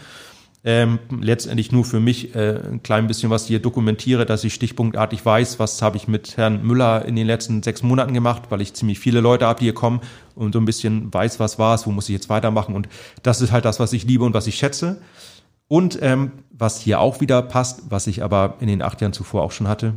Ähm, 0.64 1.00
letztendlich 1.20 1.72
nur 1.72 1.86
für 1.86 2.00
mich 2.00 2.36
äh, 2.36 2.60
ein 2.72 2.84
klein 2.84 3.08
bisschen 3.08 3.32
was 3.32 3.48
hier 3.48 3.60
dokumentiere, 3.60 4.28
dass 4.28 4.44
ich 4.44 4.54
stichpunktartig 4.54 5.26
weiß, 5.26 5.58
was 5.58 5.82
habe 5.82 5.98
ich 5.98 6.08
mit 6.08 6.38
Herrn 6.38 6.64
Müller 6.64 7.04
in 7.06 7.16
den 7.16 7.26
letzten 7.26 7.64
sechs 7.64 7.82
Monaten 7.82 8.14
gemacht, 8.14 8.44
weil 8.50 8.62
ich 8.62 8.76
ziemlich 8.76 9.00
viele 9.00 9.22
Leute 9.22 9.48
habe, 9.48 9.60
die 9.60 9.66
hier 9.66 9.74
kommen 9.74 10.02
und 10.36 10.54
so 10.54 10.60
ein 10.60 10.66
bisschen 10.66 11.12
weiß, 11.12 11.40
was 11.40 11.58
war 11.58 11.74
es, 11.74 11.88
wo 11.88 11.92
muss 11.92 12.10
ich 12.10 12.14
jetzt 12.14 12.30
weitermachen. 12.30 12.76
Und 12.76 12.90
das 13.24 13.42
ist 13.42 13.52
halt 13.52 13.66
das, 13.66 13.80
was 13.80 13.92
ich 13.92 14.06
liebe 14.06 14.24
und 14.24 14.36
was 14.36 14.46
ich 14.46 14.56
schätze. 14.56 15.02
Und 15.68 15.98
ähm, 16.02 16.32
was 16.52 16.80
hier 16.80 17.00
auch 17.00 17.22
wieder 17.22 17.42
passt, 17.42 17.90
was 17.90 18.06
ich 18.06 18.24
aber 18.24 18.58
in 18.60 18.68
den 18.68 18.84
acht 18.84 19.02
Jahren 19.02 19.14
zuvor 19.14 19.42
auch 19.42 19.52
schon 19.52 19.68
hatte, 19.68 19.94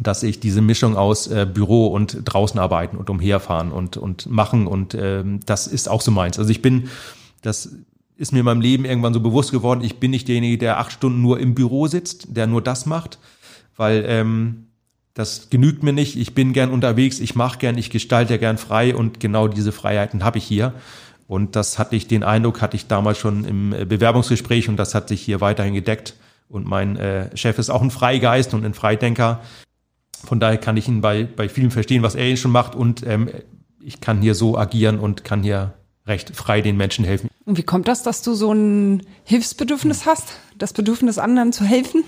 dass 0.00 0.22
ich 0.22 0.40
diese 0.40 0.60
Mischung 0.60 0.96
aus 0.96 1.26
äh, 1.26 1.46
Büro 1.52 1.88
und 1.88 2.18
draußen 2.24 2.58
arbeiten 2.58 2.96
und 2.96 3.10
umherfahren 3.10 3.72
und, 3.72 3.96
und 3.96 4.26
machen 4.26 4.66
und 4.66 4.94
ähm, 4.94 5.40
das 5.46 5.66
ist 5.66 5.88
auch 5.88 6.00
so 6.00 6.10
meins. 6.10 6.38
Also 6.38 6.50
ich 6.50 6.62
bin, 6.62 6.88
das 7.42 7.76
ist 8.16 8.32
mir 8.32 8.40
in 8.40 8.44
meinem 8.44 8.60
Leben 8.60 8.84
irgendwann 8.84 9.14
so 9.14 9.20
bewusst 9.20 9.50
geworden, 9.50 9.82
ich 9.82 9.98
bin 9.98 10.10
nicht 10.10 10.28
derjenige, 10.28 10.58
der 10.58 10.78
acht 10.78 10.92
Stunden 10.92 11.20
nur 11.20 11.40
im 11.40 11.54
Büro 11.54 11.86
sitzt, 11.86 12.36
der 12.36 12.46
nur 12.46 12.62
das 12.62 12.86
macht, 12.86 13.18
weil 13.76 14.04
ähm, 14.06 14.66
das 15.14 15.50
genügt 15.50 15.82
mir 15.82 15.92
nicht. 15.92 16.16
Ich 16.16 16.34
bin 16.34 16.52
gern 16.52 16.70
unterwegs, 16.70 17.20
ich 17.20 17.34
mache 17.34 17.58
gern, 17.58 17.76
ich 17.76 17.90
gestalte 17.90 18.38
gern 18.38 18.56
frei 18.56 18.94
und 18.94 19.20
genau 19.20 19.48
diese 19.48 19.72
Freiheiten 19.72 20.24
habe 20.24 20.38
ich 20.38 20.44
hier. 20.44 20.72
Und 21.26 21.56
das 21.56 21.78
hatte 21.78 21.96
ich, 21.96 22.06
den 22.06 22.24
Eindruck 22.24 22.60
hatte 22.60 22.76
ich 22.76 22.86
damals 22.86 23.18
schon 23.18 23.44
im 23.44 23.72
äh, 23.72 23.84
Bewerbungsgespräch 23.84 24.68
und 24.68 24.76
das 24.76 24.94
hat 24.94 25.08
sich 25.08 25.22
hier 25.22 25.40
weiterhin 25.40 25.74
gedeckt. 25.74 26.14
Und 26.48 26.66
mein 26.66 26.96
äh, 26.96 27.34
Chef 27.36 27.58
ist 27.58 27.70
auch 27.70 27.82
ein 27.82 27.90
Freigeist 27.90 28.52
und 28.52 28.64
ein 28.64 28.74
Freidenker. 28.74 29.40
Von 30.24 30.40
daher 30.40 30.58
kann 30.58 30.76
ich 30.76 30.88
ihn 30.88 31.00
bei, 31.00 31.24
bei 31.24 31.48
vielen 31.48 31.70
verstehen, 31.70 32.02
was 32.02 32.14
er 32.14 32.36
schon 32.36 32.52
macht 32.52 32.74
und 32.74 33.06
ähm, 33.06 33.28
ich 33.80 34.00
kann 34.00 34.20
hier 34.20 34.34
so 34.34 34.56
agieren 34.56 34.98
und 34.98 35.24
kann 35.24 35.42
hier 35.42 35.74
recht 36.06 36.34
frei 36.34 36.60
den 36.60 36.76
Menschen 36.76 37.04
helfen. 37.04 37.28
Und 37.44 37.58
wie 37.58 37.62
kommt 37.62 37.88
das, 37.88 38.02
dass 38.02 38.22
du 38.22 38.34
so 38.34 38.52
ein 38.52 39.02
Hilfsbedürfnis 39.24 40.06
hast? 40.06 40.38
Das 40.58 40.72
Bedürfnis, 40.72 41.18
anderen 41.18 41.52
zu 41.52 41.64
helfen? 41.64 42.04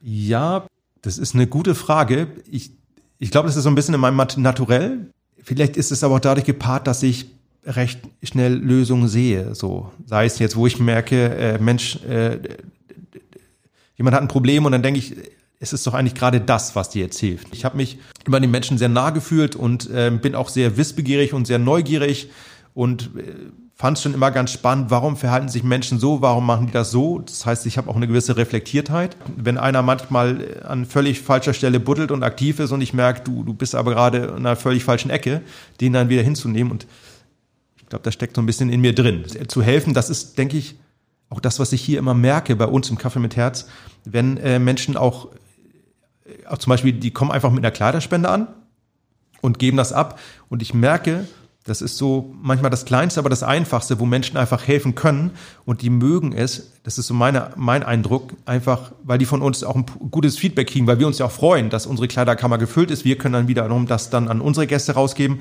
Ja, 0.00 0.66
das 1.02 1.18
ist 1.18 1.34
eine 1.34 1.46
gute 1.46 1.74
Frage. 1.74 2.28
Ich, 2.50 2.72
ich 3.18 3.30
glaube, 3.30 3.46
das 3.46 3.56
ist 3.56 3.64
so 3.64 3.68
ein 3.68 3.74
bisschen 3.74 3.94
in 3.94 4.00
meinem 4.00 4.16
Naturell. 4.36 5.10
Vielleicht 5.42 5.76
ist 5.76 5.90
es 5.90 6.02
aber 6.04 6.16
auch 6.16 6.20
dadurch 6.20 6.46
gepaart, 6.46 6.86
dass 6.86 7.02
ich 7.02 7.26
recht 7.64 8.00
schnell 8.22 8.54
Lösungen 8.54 9.08
sehe. 9.08 9.54
So 9.54 9.90
sei 10.06 10.24
es 10.24 10.38
jetzt, 10.38 10.56
wo 10.56 10.66
ich 10.66 10.78
merke, 10.78 11.34
äh, 11.36 11.58
Mensch, 11.58 11.96
äh, 12.04 12.38
jemand 13.96 14.16
hat 14.16 14.22
ein 14.22 14.28
Problem 14.28 14.64
und 14.64 14.72
dann 14.72 14.82
denke 14.82 14.98
ich, 14.98 15.14
es 15.60 15.74
ist 15.74 15.86
doch 15.86 15.94
eigentlich 15.94 16.14
gerade 16.14 16.40
das, 16.40 16.74
was 16.74 16.88
dir 16.88 17.02
jetzt 17.02 17.20
hilft. 17.20 17.48
Ich 17.52 17.64
habe 17.66 17.76
mich 17.76 17.98
über 18.26 18.40
den 18.40 18.50
Menschen 18.50 18.78
sehr 18.78 18.88
nah 18.88 19.10
gefühlt 19.10 19.54
und 19.54 19.88
äh, 19.90 20.10
bin 20.10 20.34
auch 20.34 20.48
sehr 20.48 20.78
wissbegierig 20.78 21.34
und 21.34 21.46
sehr 21.46 21.58
neugierig 21.58 22.30
und 22.72 23.10
äh, 23.16 23.34
fand 23.74 23.98
es 23.98 24.02
schon 24.02 24.14
immer 24.14 24.30
ganz 24.30 24.52
spannend, 24.52 24.90
warum 24.90 25.18
verhalten 25.18 25.50
sich 25.50 25.62
Menschen 25.62 25.98
so, 25.98 26.22
warum 26.22 26.46
machen 26.46 26.66
die 26.66 26.72
das 26.72 26.90
so. 26.90 27.18
Das 27.18 27.44
heißt, 27.44 27.66
ich 27.66 27.76
habe 27.76 27.90
auch 27.90 27.96
eine 27.96 28.06
gewisse 28.06 28.38
Reflektiertheit. 28.38 29.16
Wenn 29.36 29.58
einer 29.58 29.82
manchmal 29.82 30.62
an 30.64 30.86
völlig 30.86 31.20
falscher 31.20 31.52
Stelle 31.52 31.78
buddelt 31.78 32.10
und 32.10 32.22
aktiv 32.22 32.58
ist 32.58 32.72
und 32.72 32.80
ich 32.80 32.94
merke, 32.94 33.20
du, 33.22 33.44
du 33.44 33.52
bist 33.52 33.74
aber 33.74 33.92
gerade 33.92 34.18
in 34.18 34.36
einer 34.36 34.56
völlig 34.56 34.82
falschen 34.82 35.10
Ecke, 35.10 35.42
den 35.80 35.92
dann 35.92 36.08
wieder 36.08 36.22
hinzunehmen 36.22 36.72
und 36.72 36.86
ich 37.76 37.86
glaube, 37.86 38.04
das 38.04 38.14
steckt 38.14 38.36
so 38.36 38.42
ein 38.42 38.46
bisschen 38.46 38.70
in 38.70 38.80
mir 38.80 38.94
drin. 38.94 39.24
Zu 39.48 39.62
helfen, 39.62 39.92
das 39.92 40.08
ist, 40.08 40.38
denke 40.38 40.56
ich, 40.56 40.76
auch 41.28 41.40
das, 41.40 41.60
was 41.60 41.72
ich 41.72 41.82
hier 41.82 41.98
immer 41.98 42.14
merke 42.14 42.56
bei 42.56 42.66
uns 42.66 42.90
im 42.90 42.98
Kaffee 42.98 43.20
mit 43.20 43.36
Herz, 43.36 43.68
wenn 44.04 44.36
äh, 44.38 44.58
Menschen 44.58 44.94
äh, 44.94 44.98
auch 44.98 45.28
zum 46.58 46.70
Beispiel, 46.70 46.92
die 46.92 47.10
kommen 47.10 47.30
einfach 47.30 47.50
mit 47.50 47.64
einer 47.64 47.70
Kleiderspende 47.70 48.28
an 48.28 48.48
und 49.40 49.58
geben 49.58 49.76
das 49.76 49.92
ab 49.92 50.18
und 50.48 50.62
ich 50.62 50.74
merke, 50.74 51.26
das 51.64 51.82
ist 51.82 51.98
so 51.98 52.34
manchmal 52.40 52.70
das 52.70 52.86
Kleinste, 52.86 53.20
aber 53.20 53.28
das 53.28 53.42
Einfachste, 53.42 54.00
wo 54.00 54.06
Menschen 54.06 54.38
einfach 54.38 54.66
helfen 54.66 54.94
können 54.94 55.32
und 55.66 55.82
die 55.82 55.90
mögen 55.90 56.32
es. 56.32 56.72
Das 56.84 56.96
ist 56.96 57.06
so 57.06 57.14
meine, 57.14 57.50
mein 57.56 57.82
Eindruck, 57.82 58.32
einfach, 58.46 58.92
weil 59.04 59.18
die 59.18 59.26
von 59.26 59.42
uns 59.42 59.62
auch 59.62 59.76
ein 59.76 59.84
gutes 60.10 60.38
Feedback 60.38 60.68
kriegen, 60.68 60.86
weil 60.86 60.98
wir 60.98 61.06
uns 61.06 61.18
ja 61.18 61.26
auch 61.26 61.30
freuen, 61.30 61.68
dass 61.68 61.86
unsere 61.86 62.08
Kleiderkammer 62.08 62.56
gefüllt 62.56 62.90
ist. 62.90 63.04
Wir 63.04 63.18
können 63.18 63.34
dann 63.34 63.48
wiederum 63.48 63.86
das 63.86 64.08
dann 64.08 64.28
an 64.28 64.40
unsere 64.40 64.66
Gäste 64.66 64.92
rausgeben. 64.92 65.40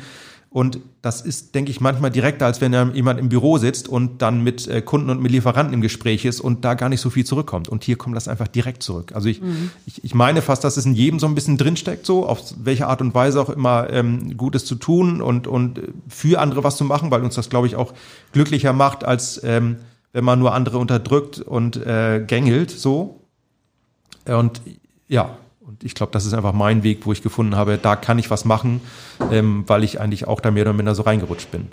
Und 0.51 0.79
das 1.03 1.21
ist, 1.21 1.53
denke 1.53 1.69
ich, 1.69 1.79
manchmal 1.79 2.09
direkter, 2.09 2.47
als 2.47 2.59
wenn 2.59 2.73
jemand 2.95 3.19
im 3.19 3.29
Büro 3.29 3.59
sitzt 3.59 3.87
und 3.87 4.23
dann 4.23 4.43
mit 4.43 4.67
äh, 4.67 4.81
Kunden 4.81 5.11
und 5.11 5.21
mit 5.21 5.31
Lieferanten 5.31 5.75
im 5.75 5.81
Gespräch 5.81 6.25
ist 6.25 6.41
und 6.41 6.65
da 6.65 6.73
gar 6.73 6.89
nicht 6.89 7.01
so 7.01 7.11
viel 7.11 7.23
zurückkommt. 7.23 7.69
Und 7.69 7.83
hier 7.83 7.97
kommt 7.97 8.15
das 8.15 8.27
einfach 8.27 8.47
direkt 8.47 8.81
zurück. 8.81 9.11
Also 9.13 9.29
ich, 9.29 9.41
mhm. 9.41 9.69
ich, 9.85 10.03
ich 10.03 10.15
meine 10.15 10.41
fast, 10.41 10.63
dass 10.63 10.75
es 10.77 10.87
in 10.87 10.95
jedem 10.95 11.19
so 11.19 11.27
ein 11.27 11.35
bisschen 11.35 11.59
drinsteckt, 11.59 12.03
so 12.03 12.25
auf 12.25 12.41
welche 12.57 12.87
Art 12.87 12.99
und 13.01 13.13
Weise 13.13 13.39
auch 13.39 13.49
immer 13.49 13.91
ähm, 13.91 14.37
Gutes 14.37 14.65
zu 14.65 14.73
tun 14.73 15.21
und, 15.21 15.45
und 15.45 15.81
für 16.07 16.39
andere 16.41 16.63
was 16.63 16.77
zu 16.77 16.83
machen, 16.83 17.11
weil 17.11 17.23
uns 17.23 17.35
das, 17.35 17.51
glaube 17.51 17.67
ich, 17.67 17.75
auch 17.75 17.93
glücklicher 18.31 18.73
macht, 18.73 19.03
als 19.03 19.39
ähm, 19.43 19.77
wenn 20.13 20.23
man 20.23 20.39
nur 20.39 20.55
andere 20.55 20.79
unterdrückt 20.79 21.39
und 21.39 21.77
äh, 21.77 22.23
gängelt 22.25 22.71
so. 22.71 23.21
Und 24.25 24.61
ja, 25.07 25.37
und 25.79 25.85
ich 25.85 25.95
glaube, 25.95 26.11
das 26.11 26.25
ist 26.25 26.33
einfach 26.33 26.53
mein 26.53 26.83
Weg, 26.83 27.05
wo 27.05 27.13
ich 27.13 27.21
gefunden 27.21 27.55
habe, 27.55 27.77
da 27.77 27.95
kann 27.95 28.19
ich 28.19 28.29
was 28.29 28.45
machen, 28.45 28.81
ähm, 29.31 29.63
weil 29.67 29.83
ich 29.83 29.99
eigentlich 30.01 30.27
auch 30.27 30.41
da 30.41 30.51
mehr 30.51 30.63
oder 30.63 30.73
minder 30.73 30.95
so 30.95 31.03
reingerutscht 31.03 31.51
bin. 31.51 31.69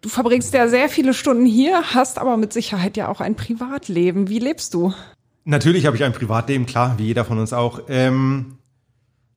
Du 0.00 0.08
verbringst 0.08 0.54
ja 0.54 0.68
sehr 0.68 0.88
viele 0.88 1.14
Stunden 1.14 1.46
hier, 1.46 1.82
hast 1.94 2.18
aber 2.18 2.36
mit 2.36 2.52
Sicherheit 2.52 2.96
ja 2.96 3.08
auch 3.08 3.20
ein 3.20 3.34
Privatleben. 3.34 4.28
Wie 4.28 4.38
lebst 4.38 4.74
du? 4.74 4.94
Natürlich 5.44 5.86
habe 5.86 5.96
ich 5.96 6.04
ein 6.04 6.12
Privatleben, 6.12 6.66
klar, 6.66 6.94
wie 6.98 7.06
jeder 7.06 7.24
von 7.24 7.38
uns 7.38 7.52
auch. 7.52 7.80
Ähm, 7.88 8.58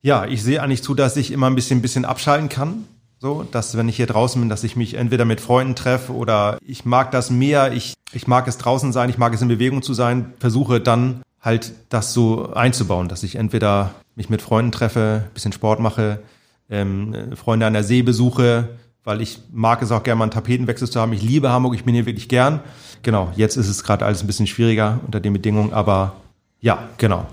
ja, 0.02 0.26
ich 0.26 0.42
sehe 0.42 0.62
eigentlich 0.62 0.82
zu, 0.82 0.94
dass 0.94 1.16
ich 1.16 1.32
immer 1.32 1.48
ein 1.48 1.54
bisschen, 1.54 1.82
bisschen 1.82 2.04
abschalten 2.04 2.48
kann. 2.48 2.84
So, 3.18 3.46
dass 3.50 3.76
wenn 3.76 3.88
ich 3.88 3.96
hier 3.96 4.06
draußen 4.06 4.40
bin, 4.40 4.48
dass 4.48 4.64
ich 4.64 4.76
mich 4.76 4.94
entweder 4.94 5.26
mit 5.26 5.42
Freunden 5.42 5.74
treffe 5.74 6.14
oder 6.14 6.58
ich 6.64 6.86
mag 6.86 7.10
das 7.10 7.30
mehr, 7.30 7.72
ich, 7.72 7.94
ich 8.12 8.26
mag 8.26 8.48
es 8.48 8.56
draußen 8.56 8.92
sein, 8.92 9.10
ich 9.10 9.18
mag 9.18 9.34
es 9.34 9.42
in 9.42 9.48
Bewegung 9.48 9.82
zu 9.82 9.92
sein, 9.92 10.32
versuche 10.38 10.80
dann 10.80 11.20
halt 11.40 11.72
das 11.88 12.12
so 12.12 12.52
einzubauen, 12.52 13.08
dass 13.08 13.22
ich 13.22 13.36
entweder 13.36 13.94
mich 14.14 14.28
mit 14.28 14.42
Freunden 14.42 14.72
treffe, 14.72 15.24
bisschen 15.32 15.52
Sport 15.52 15.80
mache, 15.80 16.20
ähm, 16.68 17.36
Freunde 17.36 17.66
an 17.66 17.72
der 17.72 17.84
See 17.84 18.02
besuche, 18.02 18.68
weil 19.04 19.22
ich 19.22 19.38
mag 19.50 19.82
es 19.82 19.92
auch 19.92 20.02
gerne 20.02 20.18
mal 20.18 20.24
einen 20.24 20.32
Tapetenwechsel 20.32 20.88
zu 20.88 21.00
haben. 21.00 21.12
Ich 21.12 21.22
liebe 21.22 21.50
Hamburg, 21.50 21.74
ich 21.74 21.84
bin 21.84 21.94
hier 21.94 22.06
wirklich 22.06 22.28
gern. 22.28 22.60
Genau, 23.02 23.32
jetzt 23.36 23.56
ist 23.56 23.68
es 23.68 23.82
gerade 23.82 24.04
alles 24.04 24.22
ein 24.22 24.26
bisschen 24.26 24.46
schwieriger 24.46 25.00
unter 25.06 25.20
den 25.20 25.32
Bedingungen, 25.32 25.72
aber 25.72 26.14
ja, 26.60 26.90
genau. 26.98 27.26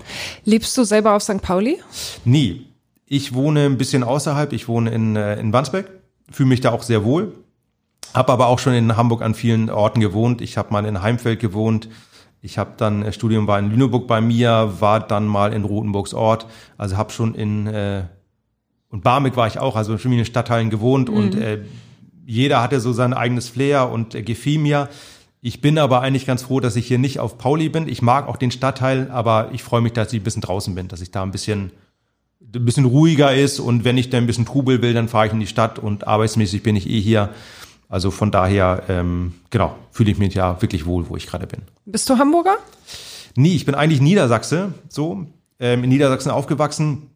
Lebst 0.44 0.76
du 0.78 0.84
selber 0.84 1.14
auf 1.14 1.22
St. 1.22 1.42
Pauli? 1.42 1.78
Nie. 2.24 2.66
Ich 3.04 3.34
wohne 3.34 3.66
ein 3.66 3.78
bisschen 3.78 4.02
außerhalb, 4.02 4.52
ich 4.52 4.68
wohne 4.68 4.90
in, 4.90 5.16
äh, 5.16 5.38
in 5.38 5.52
Wandsbek, 5.52 5.86
fühle 6.30 6.48
mich 6.48 6.60
da 6.60 6.72
auch 6.72 6.82
sehr 6.82 7.04
wohl, 7.04 7.34
habe 8.14 8.32
aber 8.32 8.46
auch 8.46 8.58
schon 8.58 8.74
in 8.74 8.96
Hamburg 8.96 9.22
an 9.22 9.34
vielen 9.34 9.70
Orten 9.70 10.00
gewohnt. 10.00 10.40
Ich 10.40 10.56
habe 10.56 10.72
mal 10.72 10.84
in 10.84 11.02
Heimfeld 11.02 11.40
gewohnt, 11.40 11.88
ich 12.40 12.58
habe 12.58 12.72
dann 12.76 13.02
äh, 13.02 13.12
Studium 13.12 13.46
war 13.46 13.58
in 13.58 13.70
Lüneburg 13.70 14.06
bei 14.06 14.20
mir, 14.20 14.74
war 14.78 15.00
dann 15.00 15.26
mal 15.26 15.52
in 15.52 15.64
Rotenburgs 15.64 16.14
Ort, 16.14 16.46
also 16.76 16.96
habe 16.96 17.12
schon 17.12 17.34
in 17.34 17.66
äh, 17.66 18.04
und 18.90 19.02
Barmig 19.04 19.36
war 19.36 19.46
ich 19.46 19.58
auch, 19.58 19.76
also 19.76 19.92
in 19.92 19.98
verschiedenen 19.98 20.24
Stadtteilen 20.24 20.70
gewohnt 20.70 21.10
mhm. 21.10 21.16
und 21.16 21.34
äh, 21.34 21.60
jeder 22.26 22.62
hatte 22.62 22.80
so 22.80 22.92
sein 22.92 23.12
eigenes 23.12 23.48
Flair 23.48 23.90
und 23.90 24.14
äh, 24.14 24.22
gefiel 24.22 24.58
mir. 24.58 24.88
Ich 25.40 25.60
bin 25.60 25.78
aber 25.78 26.00
eigentlich 26.00 26.26
ganz 26.26 26.42
froh, 26.42 26.60
dass 26.60 26.74
ich 26.74 26.86
hier 26.86 26.98
nicht 26.98 27.20
auf 27.20 27.38
Pauli 27.38 27.68
bin. 27.68 27.88
Ich 27.88 28.02
mag 28.02 28.26
auch 28.28 28.36
den 28.36 28.50
Stadtteil, 28.50 29.10
aber 29.10 29.50
ich 29.52 29.62
freue 29.62 29.80
mich, 29.80 29.92
dass 29.92 30.12
ich 30.12 30.20
ein 30.20 30.24
bisschen 30.24 30.42
draußen 30.42 30.74
bin, 30.74 30.88
dass 30.88 31.00
ich 31.00 31.10
da 31.10 31.22
ein 31.22 31.30
bisschen 31.30 31.70
ein 32.40 32.64
bisschen 32.64 32.86
ruhiger 32.86 33.34
ist 33.34 33.60
und 33.60 33.84
wenn 33.84 33.98
ich 33.98 34.08
dann 34.08 34.24
ein 34.24 34.26
bisschen 34.26 34.46
Trubel 34.46 34.80
will, 34.80 34.94
dann 34.94 35.08
fahre 35.08 35.26
ich 35.26 35.32
in 35.32 35.40
die 35.40 35.46
Stadt 35.46 35.78
und 35.78 36.06
arbeitsmäßig 36.06 36.62
bin 36.62 36.76
ich 36.76 36.88
eh 36.88 37.00
hier. 37.00 37.30
Also 37.88 38.10
von 38.10 38.30
daher, 38.30 38.82
ähm, 38.88 39.34
genau, 39.50 39.76
fühle 39.90 40.10
ich 40.10 40.18
mich 40.18 40.34
ja 40.34 40.60
wirklich 40.60 40.84
wohl, 40.84 41.08
wo 41.08 41.16
ich 41.16 41.26
gerade 41.26 41.46
bin. 41.46 41.62
Bist 41.86 42.08
du 42.10 42.18
Hamburger? 42.18 42.56
Nie, 43.34 43.54
ich 43.54 43.64
bin 43.64 43.74
eigentlich 43.74 44.00
Niedersachse, 44.00 44.74
so, 44.88 45.26
ähm, 45.58 45.84
in 45.84 45.88
Niedersachsen 45.88 46.30
aufgewachsen. 46.30 47.10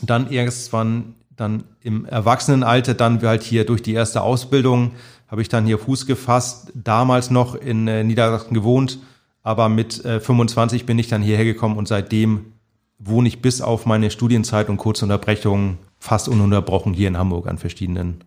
Dann 0.00 0.30
irgendwann, 0.30 1.14
dann 1.36 1.64
im 1.82 2.06
Erwachsenenalter, 2.06 2.94
dann 2.94 3.20
halt 3.22 3.42
hier 3.42 3.66
durch 3.66 3.82
die 3.82 3.92
erste 3.92 4.22
Ausbildung, 4.22 4.92
habe 5.28 5.42
ich 5.42 5.48
dann 5.48 5.66
hier 5.66 5.78
Fuß 5.78 6.06
gefasst, 6.06 6.72
damals 6.74 7.30
noch 7.30 7.54
in 7.54 7.88
äh, 7.88 8.04
Niedersachsen 8.04 8.54
gewohnt, 8.54 8.98
aber 9.42 9.68
mit 9.68 10.04
äh, 10.04 10.20
25 10.20 10.86
bin 10.86 10.98
ich 10.98 11.08
dann 11.08 11.22
hierher 11.22 11.44
gekommen 11.44 11.76
und 11.76 11.88
seitdem 11.88 12.52
wohne 12.98 13.28
ich 13.28 13.42
bis 13.42 13.60
auf 13.60 13.86
meine 13.86 14.10
Studienzeit 14.10 14.68
und 14.68 14.78
kurze 14.78 15.04
Unterbrechungen 15.04 15.78
fast 15.98 16.28
ununterbrochen 16.28 16.94
hier 16.94 17.08
in 17.08 17.18
Hamburg 17.18 17.46
an 17.46 17.58
verschiedenen 17.58 18.24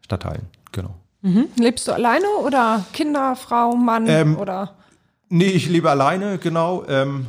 Stadtteilen. 0.00 0.46
Genau. 0.72 0.94
Mhm. 1.22 1.48
Lebst 1.56 1.88
du 1.88 1.92
alleine 1.92 2.26
oder 2.44 2.84
Kinder, 2.92 3.34
Frau, 3.36 3.74
Mann 3.74 4.06
ähm, 4.06 4.36
oder? 4.36 4.74
Nee, 5.28 5.50
ich 5.50 5.68
lebe 5.68 5.90
alleine, 5.90 6.38
genau. 6.38 6.84
Ähm, 6.88 7.26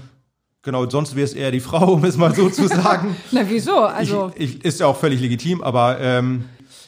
genau, 0.62 0.90
sonst 0.90 1.16
wäre 1.16 1.26
es 1.26 1.34
eher 1.34 1.52
die 1.52 1.60
Frau, 1.60 1.94
um 1.94 2.06
es 2.06 2.18
mal 2.18 2.34
so 2.34 2.50
zu 2.50 2.68
sagen. 2.68 3.16
Na, 3.32 3.42
wieso? 3.48 3.80
Also. 3.80 4.32
Ich, 4.36 4.58
ich, 4.58 4.66
ist 4.66 4.80
ja 4.80 4.88
auch 4.88 4.98
völlig 4.98 5.22
legitim, 5.22 5.62
aber 5.62 6.00
ähm, 6.00 6.46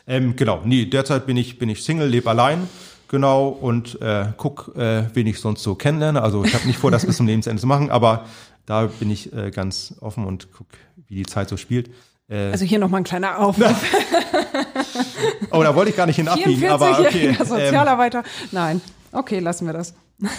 ähm, 0.07 0.35
genau, 0.35 0.61
nee, 0.63 0.85
derzeit 0.85 1.25
bin 1.25 1.37
ich, 1.37 1.57
bin 1.57 1.69
ich 1.69 1.83
Single, 1.83 2.07
lebe 2.07 2.29
allein. 2.29 2.67
Genau, 3.07 3.49
und 3.49 4.01
äh, 4.01 4.27
guck, 4.37 4.73
äh, 4.77 5.03
wen 5.13 5.27
ich 5.27 5.39
sonst 5.41 5.63
so 5.63 5.75
kennenlerne. 5.75 6.21
Also 6.21 6.45
ich 6.45 6.53
habe 6.53 6.65
nicht 6.65 6.79
vor, 6.79 6.91
das 6.91 7.05
bis 7.05 7.17
zum 7.17 7.27
Lebensende 7.27 7.59
zu 7.59 7.67
machen, 7.67 7.91
aber 7.91 8.25
da 8.65 8.85
bin 8.85 9.11
ich 9.11 9.33
äh, 9.33 9.51
ganz 9.51 9.95
offen 9.99 10.25
und 10.25 10.47
guck, 10.55 10.67
wie 11.07 11.15
die 11.15 11.25
Zeit 11.25 11.49
so 11.49 11.57
spielt. 11.57 11.89
Äh, 12.31 12.51
also 12.51 12.65
hier 12.65 12.79
nochmal 12.79 13.01
ein 13.01 13.03
kleiner 13.03 13.39
Aufruf. 13.39 13.75
oh, 15.51 15.61
da 15.61 15.75
wollte 15.75 15.91
ich 15.91 15.97
gar 15.97 16.05
nicht 16.05 16.15
hin 16.15 16.29
abbiegen, 16.29 16.67
aber 16.69 16.99
okay. 16.99 17.35
Sozialarbeiter. 17.37 18.19
Ähm. 18.19 18.49
Nein. 18.51 18.81
Okay, 19.11 19.39
lassen 19.39 19.65
wir 19.65 19.73
das. 19.73 19.93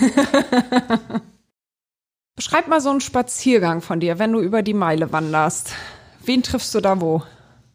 Beschreib 2.37 2.67
mal 2.69 2.81
so 2.81 2.89
einen 2.89 3.03
Spaziergang 3.03 3.83
von 3.83 4.01
dir, 4.01 4.19
wenn 4.19 4.33
du 4.33 4.41
über 4.41 4.63
die 4.63 4.73
Meile 4.73 5.13
wanderst. 5.13 5.75
Wen 6.25 6.43
triffst 6.43 6.75
du 6.75 6.81
da 6.81 6.99
wo? 7.01 7.23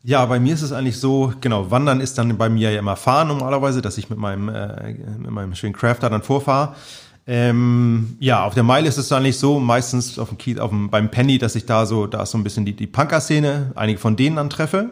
Ja, 0.02 0.26
bei 0.26 0.40
mir 0.40 0.56
ist 0.56 0.64
es 0.64 0.72
eigentlich 0.72 1.00
so, 1.00 1.34
genau, 1.42 1.70
Wandern 1.70 2.02
ist 2.02 2.18
dann 2.18 2.36
bei 2.38 2.50
mir 2.50 2.72
ja 2.72 2.80
immer 2.80 2.96
Fahren 2.96 3.28
normalerweise, 3.28 3.84
dass 3.84 4.00
ich 4.00 4.10
mit 4.10 4.18
meinem, 4.18 4.50
äh, 4.50 4.94
mit 5.18 5.30
meinem 5.30 5.54
schönen 5.54 5.74
Crafter 5.74 6.10
dann 6.10 6.24
vorfahre. 6.24 6.76
Ähm, 7.30 8.16
ja, 8.20 8.46
auf 8.46 8.54
der 8.54 8.64
Meile 8.64 8.88
ist 8.88 8.98
es 8.98 9.12
eigentlich 9.12 9.38
so, 9.38 9.60
meistens 9.60 10.18
auf 10.18 10.30
dem 10.30 10.38
Kiez, 10.38 10.60
auf 10.60 10.70
dem, 10.70 10.90
beim 10.90 11.12
Penny, 11.12 11.38
dass 11.38 11.56
ich 11.56 11.66
da 11.66 11.86
so, 11.86 12.08
da 12.08 12.24
ist 12.24 12.32
so 12.32 12.38
ein 12.38 12.44
bisschen 12.44 12.66
die, 12.66 12.74
die 12.74 12.88
Punker-Szene, 12.88 13.74
einige 13.76 14.00
von 14.00 14.16
denen 14.16 14.38
antreffe. 14.38 14.92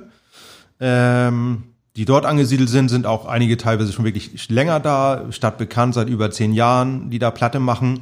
Ähm, 0.82 1.64
die 1.96 2.04
dort 2.04 2.26
angesiedelt 2.26 2.68
sind, 2.68 2.90
sind 2.90 3.06
auch 3.06 3.26
einige 3.26 3.56
teilweise 3.56 3.94
schon 3.94 4.04
wirklich 4.04 4.50
länger 4.50 4.82
da, 4.82 5.24
stadtbekannt 5.30 5.94
seit 5.94 6.10
über 6.10 6.30
zehn 6.30 6.52
Jahren, 6.52 7.10
die 7.10 7.20
da 7.20 7.32
Platte 7.32 7.62
machen. 7.62 8.02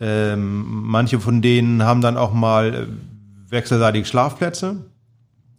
Ähm, 0.00 0.64
manche 0.84 1.18
von 1.18 1.42
denen 1.42 1.82
haben 1.82 2.00
dann 2.00 2.16
auch 2.16 2.32
mal 2.32 2.74
äh, 2.74 2.86
wechselseitige 3.50 4.06
Schlafplätze. 4.06 4.76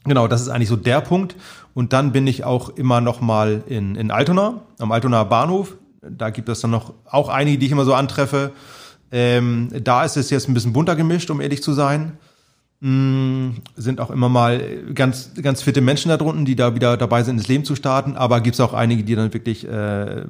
Genau, 0.06 0.30
das 0.30 0.42
ist 0.42 0.48
eigentlich 0.48 0.70
so 0.70 0.78
der 0.78 1.02
Punkt. 1.02 1.36
Und 1.74 1.92
dann 1.92 2.14
bin 2.14 2.28
ich 2.28 2.46
auch 2.46 2.70
immer 2.70 3.02
noch 3.02 3.20
mal 3.20 3.62
in, 3.68 3.96
in 3.96 4.12
Altona, 4.12 4.62
am 4.80 4.94
Altonaer 4.94 5.26
Bahnhof. 5.26 5.76
Da 6.02 6.30
gibt 6.30 6.50
es 6.50 6.62
dann 6.62 6.72
noch 6.72 6.94
auch 7.06 7.30
einige, 7.30 7.58
die 7.58 7.66
ich 7.66 7.72
immer 7.72 7.86
so 7.86 7.94
antreffe. 7.94 8.52
Ähm, 9.12 9.70
da 9.84 10.04
ist 10.04 10.18
es 10.18 10.30
jetzt 10.30 10.48
ein 10.48 10.54
bisschen 10.54 10.74
bunter 10.74 10.96
gemischt, 10.96 11.30
um 11.30 11.42
ehrlich 11.42 11.64
zu 11.64 11.74
sein. 11.74 12.18
Mm, 12.82 13.56
sind 13.76 14.00
auch 14.00 14.10
immer 14.10 14.30
mal 14.30 14.62
ganz, 14.94 15.32
ganz 15.42 15.62
fitte 15.62 15.82
Menschen 15.82 16.10
da 16.10 16.18
drunten, 16.18 16.46
die 16.46 16.56
da 16.56 16.76
wieder 16.76 16.96
dabei 16.96 17.24
sind, 17.24 17.38
ins 17.38 17.48
Leben 17.50 17.66
zu 17.66 17.76
starten. 17.76 18.16
Aber 18.16 18.40
gibt 18.40 18.54
es 18.54 18.62
auch 18.62 18.74
einige, 18.74 19.04
die 19.04 19.16
dann 19.16 19.34
wirklich 19.34 19.68
äh, 19.68 20.24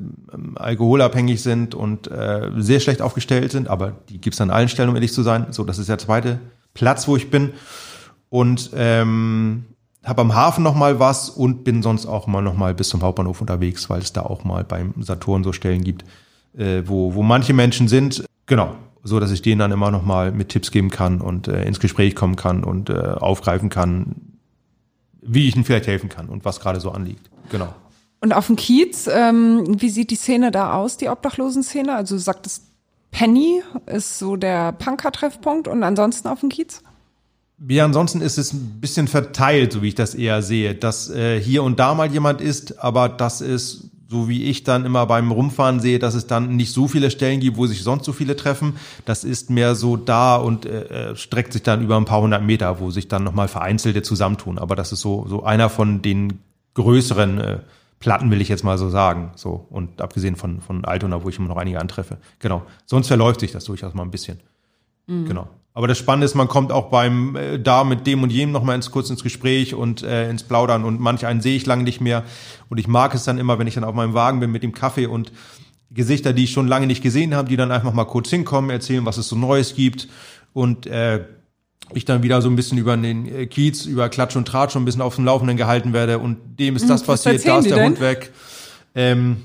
alkoholabhängig 0.55 1.43
sind 1.43 1.75
und 1.75 2.09
äh, 2.09 2.49
sehr 2.57 2.79
schlecht 2.79 3.01
aufgestellt 3.01 3.51
sind. 3.51 3.67
Aber 3.67 3.93
die 4.09 4.19
gibt 4.19 4.33
es 4.33 4.41
an 4.41 4.49
allen 4.49 4.69
Stellen, 4.69 4.89
um 4.89 4.95
ehrlich 4.95 5.13
zu 5.13 5.21
sein. 5.21 5.47
So, 5.51 5.63
das 5.63 5.77
ist 5.77 5.89
der 5.89 5.99
zweite 5.99 6.39
Platz, 6.73 7.07
wo 7.07 7.15
ich 7.15 7.29
bin. 7.29 7.51
Und 8.29 8.71
ähm, 8.75 9.65
habe 10.09 10.21
am 10.21 10.35
Hafen 10.35 10.63
noch 10.63 10.75
mal 10.75 10.99
was 10.99 11.29
und 11.29 11.63
bin 11.63 11.81
sonst 11.81 12.05
auch 12.05 12.27
mal 12.27 12.41
noch 12.41 12.57
mal 12.57 12.73
bis 12.73 12.89
zum 12.89 13.01
Hauptbahnhof 13.01 13.39
unterwegs, 13.39 13.89
weil 13.89 14.01
es 14.01 14.11
da 14.11 14.23
auch 14.23 14.43
mal 14.43 14.63
beim 14.63 14.93
Saturn 14.99 15.43
so 15.43 15.53
Stellen 15.53 15.83
gibt, 15.83 16.03
äh, 16.57 16.83
wo, 16.85 17.13
wo 17.13 17.23
manche 17.23 17.53
Menschen 17.53 17.87
sind. 17.87 18.25
Genau, 18.45 18.75
so 19.03 19.19
dass 19.19 19.31
ich 19.31 19.41
denen 19.41 19.59
dann 19.59 19.71
immer 19.71 19.91
noch 19.91 20.03
mal 20.03 20.31
mit 20.31 20.49
Tipps 20.49 20.71
geben 20.71 20.89
kann 20.89 21.21
und 21.21 21.47
äh, 21.47 21.63
ins 21.65 21.79
Gespräch 21.79 22.15
kommen 22.15 22.35
kann 22.35 22.63
und 22.63 22.89
äh, 22.89 22.93
aufgreifen 22.93 23.69
kann, 23.69 24.15
wie 25.21 25.47
ich 25.47 25.55
ihnen 25.55 25.65
vielleicht 25.65 25.87
helfen 25.87 26.09
kann 26.09 26.27
und 26.27 26.45
was 26.45 26.59
gerade 26.59 26.79
so 26.79 26.91
anliegt. 26.91 27.29
Genau. 27.49 27.73
Und 28.21 28.33
auf 28.33 28.47
dem 28.47 28.57
Kiez, 28.57 29.07
ähm, 29.07 29.63
wie 29.79 29.89
sieht 29.89 30.11
die 30.11 30.15
Szene 30.15 30.51
da 30.51 30.73
aus, 30.73 30.97
die 30.97 31.07
Obdachlosen-Szene? 31.07 31.95
Also 31.95 32.15
du 32.15 32.19
sagtest, 32.19 32.65
Penny 33.11 33.63
ist 33.85 34.19
so 34.19 34.35
der 34.35 34.73
Punker-Treffpunkt 34.73 35.67
und 35.67 35.83
ansonsten 35.83 36.27
auf 36.27 36.41
dem 36.41 36.49
Kiez? 36.49 36.83
Ja, 37.67 37.85
ansonsten 37.85 38.21
ist 38.21 38.37
es 38.37 38.53
ein 38.53 38.79
bisschen 38.79 39.07
verteilt, 39.07 39.73
so 39.73 39.81
wie 39.81 39.89
ich 39.89 39.95
das 39.95 40.15
eher 40.15 40.41
sehe, 40.41 40.75
dass 40.75 41.09
äh, 41.09 41.41
hier 41.41 41.63
und 41.63 41.79
da 41.79 41.93
mal 41.93 42.09
jemand 42.09 42.39
ist, 42.39 42.79
aber 42.79 43.09
das 43.09 43.41
ist, 43.41 43.89
so 44.07 44.29
wie 44.29 44.45
ich 44.45 44.63
dann 44.63 44.85
immer 44.85 45.05
beim 45.05 45.31
Rumfahren 45.31 45.79
sehe, 45.81 45.99
dass 45.99 46.15
es 46.15 46.25
dann 46.25 46.55
nicht 46.55 46.71
so 46.71 46.87
viele 46.87 47.11
Stellen 47.11 47.41
gibt, 47.41 47.57
wo 47.57 47.67
sich 47.67 47.83
sonst 47.83 48.05
so 48.05 48.13
viele 48.13 48.35
treffen. 48.35 48.77
Das 49.05 49.23
ist 49.23 49.49
mehr 49.49 49.75
so 49.75 49.97
da 49.97 50.37
und 50.37 50.65
äh, 50.65 51.11
äh 51.11 51.15
streckt 51.15 51.53
sich 51.53 51.61
dann 51.61 51.83
über 51.83 51.97
ein 51.97 52.05
paar 52.05 52.21
hundert 52.21 52.43
Meter, 52.43 52.79
wo 52.79 52.91
sich 52.91 53.07
dann 53.07 53.23
nochmal 53.23 53.49
Vereinzelte 53.49 54.01
zusammentun. 54.01 54.57
Aber 54.57 54.75
das 54.75 54.91
ist 54.91 55.01
so, 55.01 55.27
so 55.27 55.43
einer 55.43 55.69
von 55.69 56.01
den 56.01 56.39
größeren 56.75 57.37
äh, 57.39 57.59
Platten, 57.99 58.31
will 58.31 58.41
ich 58.41 58.47
jetzt 58.47 58.63
mal 58.63 58.77
so 58.77 58.89
sagen. 58.89 59.31
So, 59.35 59.67
und 59.69 60.01
abgesehen 60.01 60.37
von, 60.37 60.61
von 60.61 60.85
Altona, 60.85 61.23
wo 61.23 61.29
ich 61.29 61.37
immer 61.37 61.49
noch 61.49 61.57
einige 61.57 61.79
antreffe. 61.79 62.17
Genau. 62.39 62.63
Sonst 62.85 63.07
verläuft 63.07 63.41
sich 63.41 63.51
das 63.51 63.65
durchaus 63.65 63.93
mal 63.93 64.03
ein 64.03 64.11
bisschen. 64.11 64.39
Mhm. 65.07 65.25
Genau. 65.25 65.49
Aber 65.79 65.87
das 65.87 65.97
Spannende 65.97 66.25
ist, 66.25 66.35
man 66.35 66.49
kommt 66.49 66.73
auch 66.73 66.89
beim 66.89 67.37
äh, 67.37 67.57
da 67.57 67.85
mit 67.85 68.05
dem 68.05 68.21
und 68.21 68.33
jenem 68.33 68.51
nochmal 68.51 68.75
ins, 68.75 68.91
kurz 68.91 69.09
ins 69.09 69.23
Gespräch 69.23 69.73
und 69.73 70.03
äh, 70.03 70.29
ins 70.29 70.43
Plaudern 70.43 70.83
und 70.83 70.99
manch 70.99 71.25
einen 71.25 71.39
sehe 71.39 71.55
ich 71.55 71.65
lange 71.65 71.83
nicht 71.83 72.01
mehr. 72.01 72.25
Und 72.67 72.79
ich 72.79 72.89
mag 72.89 73.13
es 73.13 73.23
dann 73.23 73.37
immer, 73.37 73.59
wenn 73.59 73.65
ich 73.65 73.75
dann 73.75 73.85
auf 73.85 73.95
meinem 73.95 74.13
Wagen 74.13 74.41
bin 74.41 74.51
mit 74.51 74.61
dem 74.61 74.73
Kaffee 74.73 75.05
und 75.05 75.31
Gesichter, 75.89 76.33
die 76.33 76.43
ich 76.43 76.51
schon 76.51 76.67
lange 76.67 76.85
nicht 76.85 77.01
gesehen 77.01 77.33
habe, 77.33 77.47
die 77.47 77.55
dann 77.55 77.71
einfach 77.71 77.93
mal 77.93 78.03
kurz 78.03 78.29
hinkommen, 78.29 78.71
erzählen, 78.71 79.05
was 79.05 79.17
es 79.17 79.29
so 79.29 79.37
Neues 79.37 79.73
gibt. 79.73 80.09
Und 80.51 80.85
äh, 80.85 81.23
ich 81.93 82.03
dann 82.03 82.23
wieder 82.23 82.41
so 82.41 82.49
ein 82.49 82.57
bisschen 82.57 82.77
über 82.77 82.97
den 82.97 83.33
äh, 83.33 83.45
Kiez, 83.45 83.85
über 83.85 84.09
Klatsch 84.09 84.35
und 84.35 84.49
Tratsch 84.49 84.73
schon 84.73 84.81
ein 84.81 84.85
bisschen 84.85 85.01
auf 85.01 85.15
dem 85.15 85.23
Laufenden 85.23 85.55
gehalten 85.55 85.93
werde 85.93 86.19
und 86.19 86.59
dem 86.59 86.75
ist 86.75 86.81
hm, 86.81 86.89
das 86.89 87.03
passiert, 87.03 87.47
da 87.47 87.57
ist 87.57 87.69
der 87.69 87.77
denn? 87.77 87.85
Hund 87.85 88.01
weg. 88.01 88.33
Ähm, 88.95 89.43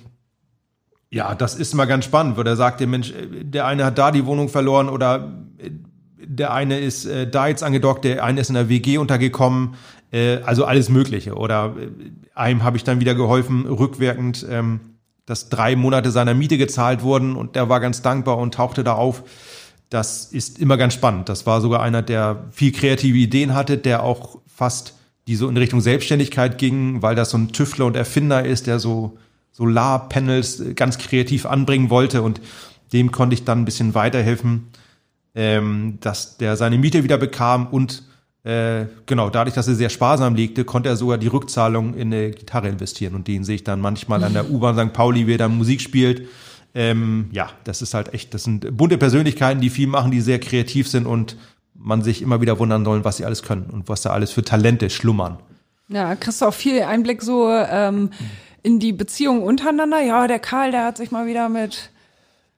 ja, 1.11 1.37
das 1.37 1.55
ist 1.55 1.75
mal 1.75 1.85
ganz 1.85 2.07
spannend, 2.07 2.37
wo 2.37 2.43
der 2.43 2.57
sagt, 2.57 2.81
der 2.81 2.89
Mensch, 2.89 3.13
äh, 3.13 3.45
der 3.45 3.67
eine 3.67 3.85
hat 3.85 3.99
da 3.99 4.11
die 4.11 4.27
Wohnung 4.27 4.49
verloren 4.49 4.89
oder 4.89 5.33
äh, 5.59 5.71
der 6.19 6.53
eine 6.53 6.79
ist 6.79 7.07
äh, 7.07 7.29
da 7.29 7.49
jetzt 7.49 7.63
angedockt, 7.63 8.05
der 8.05 8.25
eine 8.25 8.41
ist 8.41 8.49
in 8.49 8.55
der 8.55 8.69
WG 8.69 8.99
untergekommen, 8.99 9.75
äh, 10.13 10.39
also 10.43 10.65
alles 10.65 10.89
Mögliche. 10.89 11.35
Oder 11.35 11.75
äh, 11.79 11.89
einem 12.35 12.63
habe 12.63 12.77
ich 12.77 12.85
dann 12.85 13.01
wieder 13.01 13.15
geholfen, 13.15 13.67
rückwirkend, 13.67 14.47
ähm, 14.49 14.81
dass 15.27 15.49
drei 15.49 15.77
Monate 15.77 16.11
seiner 16.11 16.35
Miete 16.35 16.59
gezahlt 16.59 17.03
wurden 17.03 17.37
und 17.37 17.57
der 17.57 17.69
war 17.69 17.81
ganz 17.81 18.03
dankbar 18.03 18.39
und 18.39 18.55
tauchte 18.55 18.85
da 18.85 18.95
auf. 18.95 19.25
Das 19.91 20.27
ist 20.27 20.59
immer 20.59 20.77
ganz 20.77 20.95
spannend. 20.95 21.29
Das 21.29 21.47
war 21.47 21.61
sogar 21.61 21.83
einer, 21.83 22.03
der 22.03 22.45
viel 22.51 22.73
kreative 22.73 23.17
Ideen 23.17 23.55
hatte, 23.55 23.79
der 23.79 24.03
auch 24.03 24.39
fast 24.47 24.95
die 25.27 25.37
so 25.37 25.49
in 25.49 25.57
Richtung 25.57 25.81
Selbstständigkeit 25.81 26.59
ging, 26.59 27.01
weil 27.01 27.15
das 27.15 27.31
so 27.31 27.39
ein 27.39 27.53
Tüftler 27.53 27.87
und 27.87 27.97
Erfinder 27.97 28.45
ist, 28.45 28.67
der 28.67 28.79
so 28.79 29.17
Solarpanels 29.53 30.63
ganz 30.75 30.99
kreativ 30.99 31.47
anbringen 31.47 31.89
wollte 31.89 32.23
und 32.23 32.41
dem 32.93 33.11
konnte 33.11 33.35
ich 33.35 33.45
dann 33.45 33.63
ein 33.63 33.65
bisschen 33.65 33.95
weiterhelfen 33.95 34.69
ähm, 35.35 35.99
dass 36.01 36.37
der 36.37 36.57
seine 36.57 36.79
Miete 36.79 37.05
wieder 37.05 37.19
bekam 37.19 37.67
und 37.67 38.05
äh, 38.45 38.87
genau, 39.07 39.31
dadurch, 39.31 39.55
dass 39.55 39.69
er 39.69 39.75
sehr 39.75 39.89
sparsam 39.89 40.35
legte, 40.35 40.65
konnte 40.65 40.91
er 40.91 40.97
sogar 40.97 41.17
die 41.17 41.29
Rückzahlung 41.29 41.95
in 41.95 42.13
eine 42.13 42.31
Gitarre 42.31 42.69
investieren. 42.69 43.15
Und 43.15 43.27
den 43.27 43.43
sehe 43.43 43.55
ich 43.55 43.65
dann 43.65 43.81
manchmal 43.81 44.23
an 44.23 44.35
der 44.35 44.51
U-Bahn 44.51 44.77
St. 44.77 44.93
Pauli, 44.93 45.27
wie 45.27 45.35
er 45.35 45.39
dann 45.39 45.57
Musik 45.57 45.81
spielt. 45.81 46.29
Ähm, 46.75 47.31
ja, 47.33 47.49
das 47.65 47.81
ist 47.81 47.95
halt 47.95 48.13
echt, 48.13 48.35
das 48.35 48.45
sind 48.45 48.77
bunte 48.77 48.99
Persönlichkeiten, 48.99 49.63
die 49.63 49.71
viel 49.71 49.87
machen, 49.87 50.11
die 50.11 50.21
sehr 50.21 50.41
kreativ 50.41 50.89
sind 50.89 51.07
und 51.07 51.39
man 51.75 52.03
sich 52.03 52.21
immer 52.21 52.41
wieder 52.41 52.59
wundern 52.59 52.85
sollen, 52.85 53.05
was 53.05 53.17
sie 53.17 53.25
alles 53.25 53.43
können 53.43 53.71
und 53.73 53.89
was 53.89 54.03
da 54.03 54.11
alles 54.11 54.31
für 54.31 54.45
Talente 54.45 54.91
schlummern. 54.91 55.39
Ja, 55.89 56.15
kriegst 56.15 56.43
du 56.43 56.47
auch 56.47 56.55
viel 56.55 56.83
Einblick 56.83 57.23
so 57.23 57.49
ähm, 57.51 58.11
in 58.63 58.79
die 58.79 58.93
Beziehungen 58.93 59.43
untereinander. 59.43 60.03
Ja, 60.03 60.27
der 60.27 60.39
Karl, 60.39 60.71
der 60.71 60.85
hat 60.85 60.97
sich 60.97 61.11
mal 61.11 61.27
wieder 61.27 61.49
mit 61.49 61.91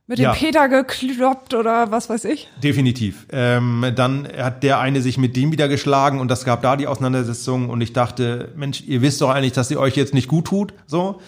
mit 0.07 0.19
dem 0.19 0.25
ja. 0.25 0.33
Peter 0.33 0.69
gekloppt 0.69 1.55
oder 1.55 1.91
was 1.91 2.09
weiß 2.09 2.25
ich? 2.27 2.49
Definitiv. 2.63 3.27
Ähm, 3.31 3.85
dann 3.97 4.29
hat 4.37 4.63
der 4.63 4.79
eine 4.79 5.03
sich 5.03 5.19
mit 5.19 5.37
dem 5.37 5.51
wieder 5.51 5.69
geschlagen 5.69 6.21
und 6.21 6.31
das 6.31 6.45
gab 6.45 6.63
da 6.63 6.77
die 6.77 6.87
Auseinandersetzung 6.87 7.71
und 7.71 7.81
ich 7.81 7.93
dachte, 7.93 8.53
Mensch, 8.57 8.83
ihr 8.87 9.03
wisst 9.03 9.21
doch 9.21 9.31
eigentlich, 9.31 9.53
dass 9.53 9.69
sie 9.69 9.77
euch 9.77 9.97
jetzt 9.97 10.15
nicht 10.15 10.29
gut 10.29 10.47
tut, 10.47 10.75
so. 10.87 11.21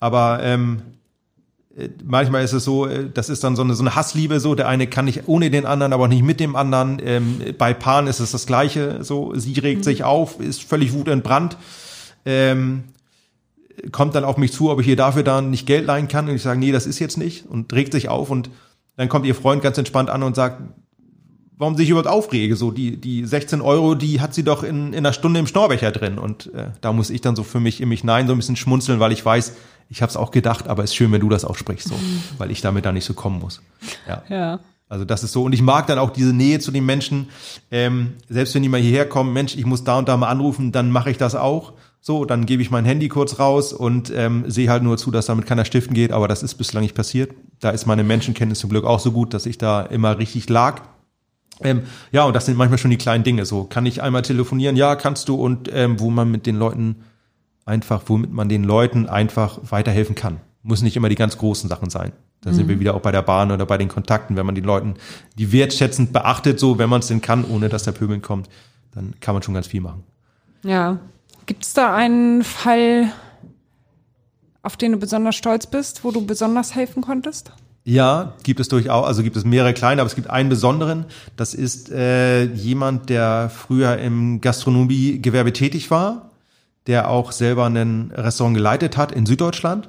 Aber 0.00 0.40
ähm, 0.42 0.82
äh, 1.76 1.88
manchmal 2.04 2.44
ist 2.44 2.52
es 2.52 2.64
so, 2.64 2.86
äh, 2.86 3.08
das 3.12 3.30
ist 3.30 3.42
dann 3.42 3.56
so 3.56 3.62
eine, 3.62 3.74
so 3.74 3.82
eine 3.82 3.94
Hassliebe, 3.94 4.38
so 4.40 4.54
der 4.54 4.68
eine 4.68 4.86
kann 4.86 5.06
nicht 5.06 5.22
ohne 5.26 5.50
den 5.50 5.64
anderen, 5.64 5.94
aber 5.94 6.04
auch 6.04 6.08
nicht 6.08 6.22
mit 6.22 6.38
dem 6.38 6.56
anderen. 6.56 7.00
Ähm, 7.02 7.40
bei 7.56 7.72
Paaren 7.72 8.06
ist 8.06 8.20
es 8.20 8.32
das 8.32 8.46
Gleiche, 8.46 9.02
so 9.02 9.32
sie 9.34 9.58
regt 9.58 9.80
mhm. 9.80 9.84
sich 9.84 10.04
auf, 10.04 10.40
ist 10.40 10.62
völlig 10.62 10.92
wutentbrannt. 10.92 11.56
Ähm, 12.26 12.84
kommt 13.92 14.14
dann 14.14 14.24
auf 14.24 14.36
mich 14.36 14.52
zu, 14.52 14.70
ob 14.70 14.80
ich 14.80 14.88
ihr 14.88 14.96
dafür 14.96 15.22
dann 15.22 15.50
nicht 15.50 15.66
Geld 15.66 15.86
leihen 15.86 16.08
kann. 16.08 16.28
Und 16.28 16.34
ich 16.34 16.42
sage, 16.42 16.58
nee, 16.58 16.72
das 16.72 16.86
ist 16.86 16.98
jetzt 16.98 17.18
nicht. 17.18 17.46
Und 17.46 17.72
regt 17.72 17.92
sich 17.92 18.08
auf. 18.08 18.30
Und 18.30 18.50
dann 18.96 19.08
kommt 19.08 19.26
ihr 19.26 19.34
Freund 19.34 19.62
ganz 19.62 19.78
entspannt 19.78 20.10
an 20.10 20.22
und 20.22 20.36
sagt, 20.36 20.62
warum 21.58 21.76
sich 21.76 21.88
überhaupt 21.88 22.08
aufrege. 22.08 22.56
So, 22.56 22.70
die, 22.70 22.96
die 22.96 23.24
16 23.24 23.60
Euro, 23.60 23.94
die 23.94 24.20
hat 24.20 24.34
sie 24.34 24.42
doch 24.42 24.62
in, 24.62 24.92
in 24.92 24.98
einer 24.98 25.12
Stunde 25.12 25.40
im 25.40 25.46
Schnorbecher 25.46 25.90
drin. 25.90 26.18
Und 26.18 26.52
äh, 26.54 26.70
da 26.80 26.92
muss 26.92 27.10
ich 27.10 27.20
dann 27.20 27.36
so 27.36 27.42
für 27.42 27.60
mich 27.60 27.80
in 27.80 27.88
mich 27.88 28.04
nein 28.04 28.26
so 28.26 28.32
ein 28.32 28.38
bisschen 28.38 28.56
schmunzeln, 28.56 29.00
weil 29.00 29.12
ich 29.12 29.24
weiß, 29.24 29.54
ich 29.88 30.02
habe 30.02 30.10
es 30.10 30.16
auch 30.16 30.30
gedacht, 30.30 30.68
aber 30.68 30.82
es 30.84 30.90
ist 30.90 30.96
schön, 30.96 31.12
wenn 31.12 31.20
du 31.20 31.28
das 31.28 31.44
auch 31.44 31.56
sprichst, 31.56 31.88
so, 31.88 31.94
weil 32.38 32.50
ich 32.50 32.60
damit 32.60 32.84
da 32.84 32.92
nicht 32.92 33.04
so 33.04 33.14
kommen 33.14 33.38
muss. 33.38 33.62
Ja. 34.08 34.22
ja. 34.28 34.60
Also 34.88 35.04
das 35.04 35.24
ist 35.24 35.32
so. 35.32 35.42
Und 35.42 35.52
ich 35.52 35.62
mag 35.62 35.86
dann 35.88 35.98
auch 35.98 36.10
diese 36.10 36.32
Nähe 36.32 36.60
zu 36.60 36.70
den 36.70 36.86
Menschen. 36.86 37.28
Ähm, 37.70 38.14
selbst 38.28 38.54
wenn 38.54 38.62
die 38.62 38.68
mal 38.68 38.80
hierher 38.80 39.08
kommen, 39.08 39.32
Mensch, 39.32 39.56
ich 39.56 39.66
muss 39.66 39.82
da 39.82 39.98
und 39.98 40.08
da 40.08 40.16
mal 40.16 40.28
anrufen, 40.28 40.70
dann 40.72 40.90
mache 40.90 41.10
ich 41.10 41.18
das 41.18 41.34
auch. 41.34 41.72
So, 42.06 42.24
dann 42.24 42.46
gebe 42.46 42.62
ich 42.62 42.70
mein 42.70 42.84
Handy 42.84 43.08
kurz 43.08 43.40
raus 43.40 43.72
und 43.72 44.12
ähm, 44.14 44.44
sehe 44.46 44.70
halt 44.70 44.84
nur 44.84 44.96
zu, 44.96 45.10
dass 45.10 45.26
damit 45.26 45.44
keiner 45.44 45.64
stiften 45.64 45.92
geht, 45.92 46.12
aber 46.12 46.28
das 46.28 46.44
ist 46.44 46.54
bislang 46.54 46.84
nicht 46.84 46.94
passiert. 46.94 47.34
Da 47.58 47.70
ist 47.70 47.84
meine 47.84 48.04
Menschenkenntnis 48.04 48.60
zum 48.60 48.70
Glück 48.70 48.84
auch 48.84 49.00
so 49.00 49.10
gut, 49.10 49.34
dass 49.34 49.44
ich 49.44 49.58
da 49.58 49.82
immer 49.82 50.16
richtig 50.16 50.48
lag. 50.48 50.82
Ähm, 51.62 51.82
ja, 52.12 52.22
und 52.22 52.36
das 52.36 52.46
sind 52.46 52.56
manchmal 52.56 52.78
schon 52.78 52.92
die 52.92 52.96
kleinen 52.96 53.24
Dinge. 53.24 53.44
So, 53.44 53.64
kann 53.64 53.86
ich 53.86 54.04
einmal 54.04 54.22
telefonieren? 54.22 54.76
Ja, 54.76 54.94
kannst 54.94 55.28
du. 55.28 55.34
Und 55.34 55.68
ähm, 55.72 55.98
wo 55.98 56.10
man 56.10 56.30
mit 56.30 56.46
den 56.46 56.54
Leuten 56.54 57.02
einfach, 57.64 58.02
womit 58.06 58.30
man 58.30 58.48
den 58.48 58.62
Leuten 58.62 59.08
einfach 59.08 59.58
weiterhelfen 59.72 60.14
kann. 60.14 60.36
Muss 60.62 60.82
nicht 60.82 60.96
immer 60.96 61.08
die 61.08 61.16
ganz 61.16 61.38
großen 61.38 61.68
Sachen 61.68 61.90
sein. 61.90 62.12
Da 62.40 62.52
mhm. 62.52 62.54
sind 62.54 62.68
wir 62.68 62.78
wieder 62.78 62.94
auch 62.94 63.02
bei 63.02 63.10
der 63.10 63.22
Bahn 63.22 63.50
oder 63.50 63.66
bei 63.66 63.78
den 63.78 63.88
Kontakten, 63.88 64.36
wenn 64.36 64.46
man 64.46 64.54
den 64.54 64.62
Leuten 64.62 64.94
die 65.36 65.50
wertschätzend 65.50 66.12
beachtet, 66.12 66.60
so 66.60 66.78
wenn 66.78 66.88
man 66.88 67.00
es 67.00 67.08
denn 67.08 67.20
kann, 67.20 67.44
ohne 67.44 67.68
dass 67.68 67.82
der 67.82 67.90
Pöbeln 67.90 68.22
kommt, 68.22 68.48
dann 68.92 69.14
kann 69.18 69.34
man 69.34 69.42
schon 69.42 69.54
ganz 69.54 69.66
viel 69.66 69.80
machen. 69.80 70.04
Ja, 70.62 71.00
Gibt 71.46 71.64
es 71.64 71.72
da 71.74 71.94
einen 71.94 72.42
Fall, 72.42 73.12
auf 74.62 74.76
den 74.76 74.92
du 74.92 74.98
besonders 74.98 75.36
stolz 75.36 75.66
bist, 75.66 76.02
wo 76.02 76.10
du 76.10 76.26
besonders 76.26 76.74
helfen 76.74 77.02
konntest? 77.02 77.52
Ja, 77.84 78.34
gibt 78.42 78.58
es 78.58 78.68
durchaus, 78.68 79.06
also 79.06 79.22
gibt 79.22 79.36
es 79.36 79.44
mehrere 79.44 79.72
kleine, 79.72 80.00
aber 80.00 80.08
es 80.08 80.16
gibt 80.16 80.28
einen 80.28 80.48
besonderen. 80.48 81.04
Das 81.36 81.54
ist 81.54 81.88
äh, 81.92 82.42
jemand, 82.46 83.10
der 83.10 83.48
früher 83.48 83.98
im 83.98 84.40
Gastronomiegewerbe 84.40 85.52
tätig 85.52 85.88
war, 85.92 86.32
der 86.88 87.08
auch 87.08 87.30
selber 87.30 87.66
ein 87.66 88.10
Restaurant 88.12 88.56
geleitet 88.56 88.96
hat 88.96 89.12
in 89.12 89.24
Süddeutschland 89.24 89.88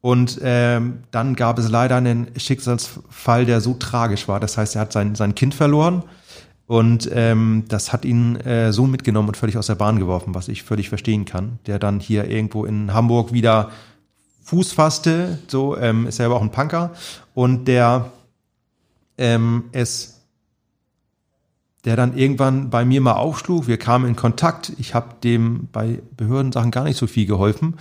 Und 0.00 0.38
ähm, 0.42 0.98
dann 1.12 1.34
gab 1.34 1.58
es 1.58 1.70
leider 1.70 1.96
einen 1.96 2.28
Schicksalsfall, 2.36 3.46
der 3.46 3.60
so 3.60 3.72
tragisch 3.72 4.28
war. 4.28 4.38
Das 4.38 4.58
heißt, 4.58 4.76
er 4.76 4.82
hat 4.82 4.92
sein, 4.92 5.14
sein 5.14 5.34
Kind 5.34 5.54
verloren 5.54 6.04
und 6.66 7.10
ähm, 7.12 7.64
das 7.68 7.92
hat 7.92 8.04
ihn 8.04 8.36
äh, 8.36 8.72
so 8.72 8.86
mitgenommen 8.86 9.28
und 9.28 9.36
völlig 9.36 9.58
aus 9.58 9.66
der 9.66 9.74
Bahn 9.74 9.98
geworfen, 9.98 10.34
was 10.34 10.48
ich 10.48 10.62
völlig 10.62 10.88
verstehen 10.88 11.24
kann. 11.24 11.58
Der 11.66 11.78
dann 11.78 12.00
hier 12.00 12.30
irgendwo 12.30 12.64
in 12.64 12.94
Hamburg 12.94 13.32
wieder 13.32 13.70
Fuß 14.44 14.72
fasste, 14.72 15.38
so 15.48 15.76
ähm, 15.76 16.06
ist 16.06 16.16
selber 16.16 16.36
auch 16.36 16.42
ein 16.42 16.50
Punker 16.50 16.92
und 17.34 17.66
der 17.66 18.12
ähm, 19.18 19.64
es 19.72 20.14
der 21.84 21.96
dann 21.96 22.16
irgendwann 22.16 22.70
bei 22.70 22.84
mir 22.84 23.00
mal 23.00 23.12
aufschlug. 23.12 23.66
Wir 23.66 23.76
kamen 23.76 24.08
in 24.08 24.16
Kontakt. 24.16 24.72
Ich 24.78 24.94
habe 24.94 25.16
dem 25.22 25.68
bei 25.70 26.00
Behördensachen 26.16 26.70
gar 26.70 26.84
nicht 26.84 26.96
so 26.96 27.06
viel 27.06 27.26
geholfen. 27.26 27.74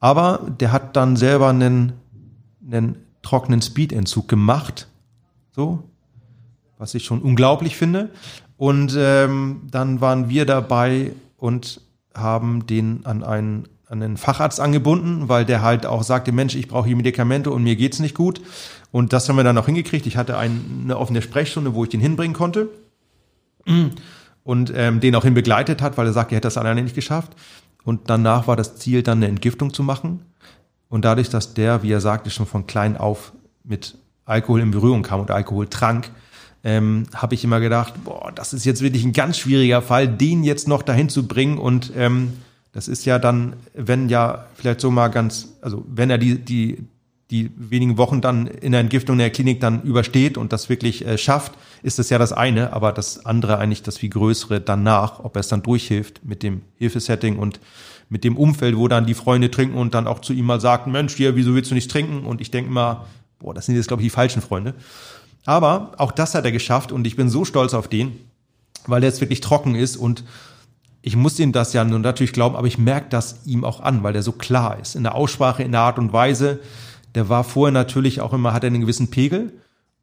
Aber 0.00 0.40
der 0.60 0.72
hat 0.72 0.96
dann 0.96 1.16
selber 1.16 1.50
einen, 1.50 1.92
einen 2.66 2.96
trockenen 3.22 3.62
Speedentzug 3.62 4.28
gemacht. 4.28 4.88
So. 5.52 5.84
Was 6.78 6.94
ich 6.94 7.04
schon 7.04 7.22
unglaublich 7.22 7.76
finde. 7.76 8.10
Und 8.56 8.94
ähm, 8.96 9.62
dann 9.70 10.00
waren 10.00 10.28
wir 10.28 10.46
dabei 10.46 11.12
und 11.36 11.80
haben 12.14 12.66
den 12.66 13.04
an 13.04 13.22
einen, 13.22 13.68
an 13.88 14.02
einen 14.02 14.16
Facharzt 14.16 14.60
angebunden, 14.60 15.28
weil 15.28 15.44
der 15.44 15.62
halt 15.62 15.86
auch 15.86 16.02
sagte, 16.02 16.32
Mensch, 16.32 16.54
ich 16.54 16.68
brauche 16.68 16.86
hier 16.86 16.96
Medikamente 16.96 17.50
und 17.50 17.62
mir 17.62 17.76
geht's 17.76 17.98
nicht 17.98 18.14
gut. 18.14 18.40
Und 18.92 19.12
das 19.12 19.28
haben 19.28 19.36
wir 19.36 19.44
dann 19.44 19.58
auch 19.58 19.66
hingekriegt. 19.66 20.06
Ich 20.06 20.16
hatte 20.16 20.38
ein, 20.38 20.82
eine 20.84 20.98
offene 20.98 21.20
Sprechstunde, 21.20 21.74
wo 21.74 21.84
ich 21.84 21.90
den 21.90 22.00
hinbringen 22.00 22.34
konnte 22.34 22.68
und 24.44 24.72
ähm, 24.76 25.00
den 25.00 25.14
auch 25.16 25.24
hin 25.24 25.34
begleitet 25.34 25.82
hat, 25.82 25.96
weil 25.96 26.06
er 26.06 26.12
sagt, 26.12 26.30
er 26.30 26.36
hätte 26.36 26.46
das 26.46 26.58
alleine 26.58 26.82
nicht 26.82 26.94
geschafft. 26.94 27.32
Und 27.84 28.08
danach 28.08 28.46
war 28.46 28.56
das 28.56 28.76
Ziel, 28.76 29.02
dann 29.02 29.18
eine 29.18 29.28
Entgiftung 29.28 29.74
zu 29.74 29.82
machen. 29.82 30.22
Und 30.88 31.04
dadurch, 31.04 31.28
dass 31.28 31.54
der, 31.54 31.82
wie 31.82 31.92
er 31.92 32.00
sagte, 32.00 32.30
schon 32.30 32.46
von 32.46 32.66
klein 32.66 32.96
auf 32.96 33.32
mit 33.64 33.98
Alkohol 34.24 34.60
in 34.60 34.70
Berührung 34.70 35.02
kam 35.02 35.20
und 35.20 35.30
Alkohol 35.30 35.66
trank, 35.66 36.10
ähm, 36.64 37.04
habe 37.14 37.34
ich 37.34 37.44
immer 37.44 37.60
gedacht, 37.60 37.92
boah, 38.04 38.32
das 38.34 38.54
ist 38.54 38.64
jetzt 38.64 38.82
wirklich 38.82 39.04
ein 39.04 39.12
ganz 39.12 39.38
schwieriger 39.38 39.82
Fall, 39.82 40.08
den 40.08 40.42
jetzt 40.42 40.66
noch 40.66 40.82
dahin 40.82 41.10
zu 41.10 41.28
bringen. 41.28 41.58
Und 41.58 41.92
ähm, 41.94 42.32
das 42.72 42.88
ist 42.88 43.04
ja 43.04 43.18
dann, 43.18 43.54
wenn 43.74 44.08
ja 44.08 44.46
vielleicht 44.56 44.80
so 44.80 44.90
mal 44.90 45.08
ganz, 45.08 45.54
also 45.60 45.84
wenn 45.86 46.08
er 46.08 46.18
die, 46.18 46.38
die, 46.38 46.78
die 47.30 47.50
wenigen 47.56 47.98
Wochen 47.98 48.22
dann 48.22 48.46
in 48.46 48.72
der 48.72 48.80
Entgiftung 48.80 49.14
in 49.14 49.20
der 49.20 49.30
Klinik 49.30 49.60
dann 49.60 49.82
übersteht 49.82 50.38
und 50.38 50.52
das 50.52 50.70
wirklich 50.70 51.06
äh, 51.06 51.18
schafft, 51.18 51.52
ist 51.82 51.98
das 51.98 52.08
ja 52.08 52.18
das 52.18 52.32
eine, 52.32 52.72
aber 52.72 52.92
das 52.92 53.26
andere 53.26 53.58
eigentlich 53.58 53.82
das 53.82 53.98
viel 53.98 54.10
größere 54.10 54.60
danach, 54.60 55.20
ob 55.20 55.36
er 55.36 55.40
es 55.40 55.48
dann 55.48 55.62
durchhilft 55.62 56.24
mit 56.24 56.42
dem 56.42 56.62
Hilfesetting 56.76 57.38
und 57.38 57.60
mit 58.08 58.24
dem 58.24 58.36
Umfeld, 58.36 58.76
wo 58.76 58.88
dann 58.88 59.06
die 59.06 59.14
Freunde 59.14 59.50
trinken 59.50 59.76
und 59.76 59.94
dann 59.94 60.06
auch 60.06 60.20
zu 60.20 60.32
ihm 60.32 60.46
mal 60.46 60.60
sagen, 60.60 60.92
Mensch, 60.92 61.14
hier, 61.14 61.36
wieso 61.36 61.54
willst 61.54 61.70
du 61.70 61.74
nicht 61.74 61.90
trinken? 61.90 62.24
Und 62.24 62.40
ich 62.40 62.50
denke 62.50 62.70
mal, 62.70 63.06
boah, 63.38 63.52
das 63.52 63.66
sind 63.66 63.76
jetzt, 63.76 63.88
glaube 63.88 64.02
ich, 64.02 64.06
die 64.06 64.10
falschen 64.10 64.42
Freunde. 64.42 64.74
Aber 65.44 65.92
auch 65.98 66.12
das 66.12 66.34
hat 66.34 66.44
er 66.44 66.52
geschafft 66.52 66.92
und 66.92 67.06
ich 67.06 67.16
bin 67.16 67.28
so 67.28 67.44
stolz 67.44 67.74
auf 67.74 67.88
den, 67.88 68.18
weil 68.86 69.00
der 69.00 69.10
jetzt 69.10 69.20
wirklich 69.20 69.40
trocken 69.40 69.74
ist 69.74 69.96
und 69.96 70.24
ich 71.02 71.16
muss 71.16 71.38
ihm 71.38 71.52
das 71.52 71.74
ja 71.74 71.84
nun 71.84 72.00
natürlich 72.00 72.32
glauben, 72.32 72.56
aber 72.56 72.66
ich 72.66 72.78
merke 72.78 73.08
das 73.10 73.40
ihm 73.44 73.62
auch 73.64 73.80
an, 73.80 74.02
weil 74.02 74.14
der 74.14 74.22
so 74.22 74.32
klar 74.32 74.78
ist. 74.80 74.96
In 74.96 75.02
der 75.02 75.14
Aussprache, 75.14 75.62
in 75.62 75.72
der 75.72 75.82
Art 75.82 75.98
und 75.98 76.14
Weise. 76.14 76.60
Der 77.14 77.28
war 77.28 77.44
vorher 77.44 77.72
natürlich 77.72 78.22
auch 78.22 78.32
immer, 78.32 78.54
hat 78.54 78.64
er 78.64 78.68
einen 78.68 78.80
gewissen 78.80 79.10
Pegel 79.10 79.52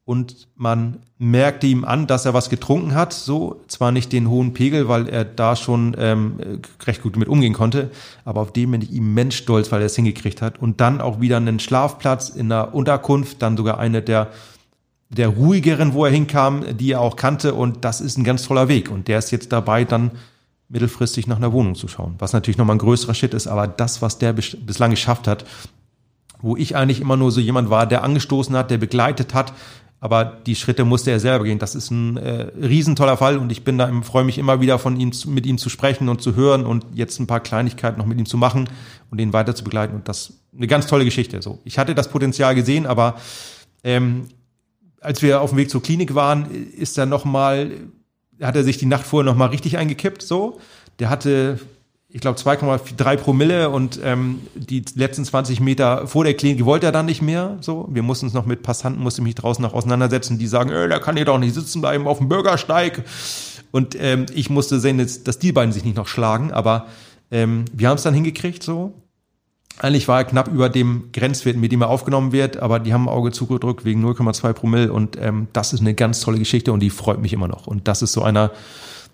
und 0.04 0.48
man 0.56 0.98
merkte 1.18 1.66
ihm 1.66 1.84
an, 1.84 2.06
dass 2.06 2.24
er 2.24 2.34
was 2.34 2.50
getrunken 2.50 2.94
hat, 2.94 3.12
so 3.12 3.62
zwar 3.68 3.92
nicht 3.92 4.12
den 4.12 4.28
hohen 4.28 4.52
Pegel, 4.52 4.88
weil 4.88 5.08
er 5.08 5.24
da 5.24 5.54
schon 5.54 5.94
ähm, 5.98 6.60
recht 6.84 7.02
gut 7.02 7.16
mit 7.16 7.28
umgehen 7.28 7.52
konnte, 7.52 7.90
aber 8.24 8.40
auf 8.40 8.52
dem 8.52 8.72
bin 8.72 8.82
ich 8.82 8.92
immens 8.92 9.34
stolz, 9.34 9.70
weil 9.70 9.80
er 9.80 9.86
es 9.86 9.96
hingekriegt 9.96 10.42
hat 10.42 10.60
und 10.60 10.80
dann 10.80 11.00
auch 11.00 11.20
wieder 11.20 11.36
einen 11.36 11.60
Schlafplatz 11.60 12.28
in 12.28 12.48
der 12.48 12.74
Unterkunft, 12.74 13.42
dann 13.42 13.56
sogar 13.56 13.78
eine 13.78 14.02
der 14.02 14.30
der 15.12 15.28
ruhigeren, 15.28 15.92
wo 15.92 16.04
er 16.04 16.10
hinkam, 16.10 16.64
die 16.76 16.92
er 16.92 17.00
auch 17.00 17.16
kannte 17.16 17.54
und 17.54 17.84
das 17.84 18.00
ist 18.00 18.16
ein 18.18 18.24
ganz 18.24 18.44
toller 18.44 18.68
Weg 18.68 18.90
und 18.90 19.08
der 19.08 19.18
ist 19.18 19.30
jetzt 19.30 19.52
dabei, 19.52 19.84
dann 19.84 20.12
mittelfristig 20.68 21.26
nach 21.26 21.36
einer 21.36 21.52
Wohnung 21.52 21.74
zu 21.74 21.86
schauen, 21.86 22.14
was 22.18 22.32
natürlich 22.32 22.56
nochmal 22.56 22.76
ein 22.76 22.80
größerer 22.80 23.14
Schritt 23.14 23.34
ist, 23.34 23.46
aber 23.46 23.66
das, 23.66 24.00
was 24.00 24.18
der 24.18 24.32
bislang 24.32 24.90
geschafft 24.90 25.28
hat, 25.28 25.44
wo 26.40 26.56
ich 26.56 26.76
eigentlich 26.76 27.00
immer 27.00 27.16
nur 27.16 27.30
so 27.30 27.40
jemand 27.40 27.68
war, 27.68 27.86
der 27.86 28.02
angestoßen 28.02 28.56
hat, 28.56 28.70
der 28.70 28.78
begleitet 28.78 29.34
hat, 29.34 29.52
aber 30.00 30.24
die 30.24 30.56
Schritte 30.56 30.84
musste 30.84 31.12
er 31.12 31.20
selber 31.20 31.44
gehen. 31.44 31.60
Das 31.60 31.76
ist 31.76 31.92
ein 31.92 32.16
äh, 32.16 32.48
riesentoller 32.60 33.16
Fall 33.16 33.38
und 33.38 33.52
ich 33.52 33.62
bin 33.62 33.78
da, 33.78 33.88
freue 34.02 34.24
mich 34.24 34.36
immer 34.36 34.60
wieder 34.60 34.80
von 34.80 34.98
ihm, 34.98 35.12
mit 35.26 35.46
ihm 35.46 35.58
zu 35.58 35.68
sprechen 35.68 36.08
und 36.08 36.20
zu 36.20 36.34
hören 36.34 36.66
und 36.66 36.84
jetzt 36.92 37.20
ein 37.20 37.28
paar 37.28 37.38
Kleinigkeiten 37.38 37.98
noch 37.98 38.06
mit 38.06 38.18
ihm 38.18 38.26
zu 38.26 38.36
machen 38.36 38.68
und 39.12 39.20
ihn 39.20 39.32
weiter 39.32 39.54
zu 39.54 39.62
begleiten. 39.62 39.94
Und 39.94 40.08
das 40.08 40.32
eine 40.56 40.66
ganz 40.66 40.88
tolle 40.88 41.04
Geschichte. 41.04 41.40
So, 41.40 41.60
ich 41.64 41.78
hatte 41.78 41.94
das 41.94 42.08
Potenzial 42.08 42.56
gesehen, 42.56 42.84
aber 42.84 43.14
ähm, 43.84 44.26
als 45.02 45.22
wir 45.22 45.40
auf 45.40 45.50
dem 45.50 45.58
Weg 45.58 45.70
zur 45.70 45.82
Klinik 45.82 46.14
waren, 46.14 46.50
ist 46.76 46.98
er 46.98 47.06
noch 47.06 47.24
mal, 47.24 47.70
hat 48.40 48.56
er 48.56 48.64
sich 48.64 48.78
die 48.78 48.86
Nacht 48.86 49.04
vorher 49.04 49.30
noch 49.30 49.38
mal 49.38 49.46
richtig 49.46 49.78
eingekippt. 49.78 50.22
So, 50.22 50.60
der 50.98 51.10
hatte 51.10 51.58
ich 52.14 52.20
glaube 52.20 52.38
2,3 52.38 53.16
Promille 53.16 53.70
und 53.70 53.98
ähm, 54.04 54.40
die 54.54 54.84
letzten 54.94 55.24
20 55.24 55.60
Meter 55.60 56.06
vor 56.06 56.24
der 56.24 56.34
Klinik 56.34 56.62
wollte 56.66 56.84
er 56.84 56.92
dann 56.92 57.06
nicht 57.06 57.22
mehr. 57.22 57.56
So, 57.62 57.88
wir 57.90 58.02
mussten 58.02 58.26
uns 58.26 58.34
noch 58.34 58.44
mit 58.44 58.62
Passanten, 58.62 59.02
musste 59.02 59.22
mich 59.22 59.34
draußen 59.34 59.62
noch 59.62 59.72
auseinandersetzen, 59.72 60.38
die 60.38 60.46
sagen, 60.46 60.68
äh, 60.68 60.88
da 60.88 60.98
kann 60.98 61.16
hier 61.16 61.24
doch 61.24 61.38
nicht 61.38 61.54
sitzen 61.54 61.80
bleiben 61.80 62.06
auf 62.06 62.18
dem 62.18 62.28
Bürgersteig. 62.28 63.04
Und 63.70 63.96
ähm, 63.98 64.26
ich 64.34 64.50
musste 64.50 64.78
sehen, 64.78 64.98
dass, 64.98 65.24
dass 65.24 65.38
die 65.38 65.52
beiden 65.52 65.72
sich 65.72 65.84
nicht 65.84 65.96
noch 65.96 66.06
schlagen, 66.06 66.52
aber 66.52 66.86
ähm, 67.30 67.64
wir 67.72 67.88
haben 67.88 67.96
es 67.96 68.02
dann 68.02 68.12
hingekriegt 68.12 68.62
so. 68.62 68.92
Eigentlich 69.82 70.08
war 70.08 70.18
er 70.18 70.24
knapp 70.24 70.48
über 70.48 70.68
dem 70.68 71.10
Grenzwert, 71.12 71.56
mit 71.56 71.72
dem 71.72 71.82
er 71.82 71.88
aufgenommen 71.88 72.32
wird, 72.32 72.56
aber 72.58 72.78
die 72.78 72.94
haben 72.94 73.08
ein 73.08 73.14
Auge 73.14 73.32
zugedrückt 73.32 73.84
wegen 73.84 74.04
0,2 74.04 74.52
Promille 74.52 74.92
und 74.92 75.18
ähm, 75.20 75.48
das 75.52 75.72
ist 75.72 75.80
eine 75.80 75.94
ganz 75.94 76.20
tolle 76.20 76.38
Geschichte 76.38 76.72
und 76.72 76.80
die 76.80 76.90
freut 76.90 77.20
mich 77.20 77.32
immer 77.32 77.48
noch. 77.48 77.66
Und 77.66 77.88
das 77.88 78.00
ist 78.00 78.12
so 78.12 78.22
einer, 78.22 78.52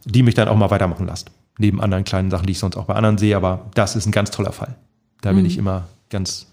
die 0.05 0.23
mich 0.23 0.35
dann 0.35 0.49
auch 0.49 0.57
mal 0.57 0.71
weitermachen 0.71 1.07
lässt 1.07 1.31
neben 1.59 1.81
anderen 1.81 2.05
kleinen 2.05 2.31
Sachen, 2.31 2.47
die 2.47 2.53
ich 2.53 2.59
sonst 2.59 2.77
auch 2.77 2.87
bei 2.87 2.95
anderen 2.95 3.19
sehe. 3.19 3.37
Aber 3.37 3.67
das 3.75 3.97
ist 3.97 4.07
ein 4.07 4.13
ganz 4.13 4.31
toller 4.31 4.53
Fall. 4.53 4.77
Da 5.21 5.31
bin 5.31 5.41
mhm. 5.41 5.47
ich 5.47 5.59
immer 5.59 5.89
ganz 6.09 6.47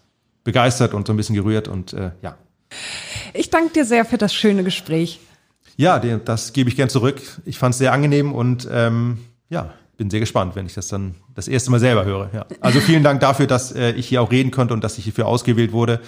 begeistert 0.44 0.94
und 0.94 1.08
so 1.08 1.14
ein 1.14 1.18
bisschen 1.18 1.36
gerührt 1.36 1.68
und 1.68 1.94
äh, 1.94 2.12
ja. 2.22 2.38
Ich 3.34 3.50
danke 3.50 3.74
dir 3.74 3.86
sehr 3.86 4.06
für 4.06 4.18
das 4.18 4.34
schöne 4.34 4.64
Gespräch. 4.64 5.20
Ja, 5.78 6.00
das 6.00 6.54
gebe 6.54 6.70
ich 6.70 6.76
gern 6.76 6.90
zurück. 6.90 7.22
Ich 7.46 7.58
fand 7.58 7.74
es 7.74 7.80
sehr 7.80 7.94
angenehm 7.94 8.34
und 8.34 8.68
ähm, 8.72 9.20
ja, 9.50 9.74
bin 9.98 10.10
sehr 10.10 10.20
gespannt, 10.20 10.56
wenn 10.56 10.66
ich 10.66 10.74
das 10.74 10.88
dann 10.88 11.16
das 11.34 11.48
erste 11.48 11.72
Mal 11.72 11.80
selber 11.80 12.06
höre. 12.06 12.30
Ja. 12.34 12.46
Also 12.60 12.80
vielen 12.80 13.04
Dank 13.04 13.20
dafür, 13.20 13.48
dass 13.48 13.72
äh, 13.72 13.92
ich 13.92 14.08
hier 14.08 14.22
auch 14.22 14.32
reden 14.32 14.52
konnte 14.52 14.74
und 14.74 14.84
dass 14.84 14.98
ich 14.98 15.06
hierfür 15.06 15.28
ausgewählt 15.28 15.72
wurde 15.72 16.02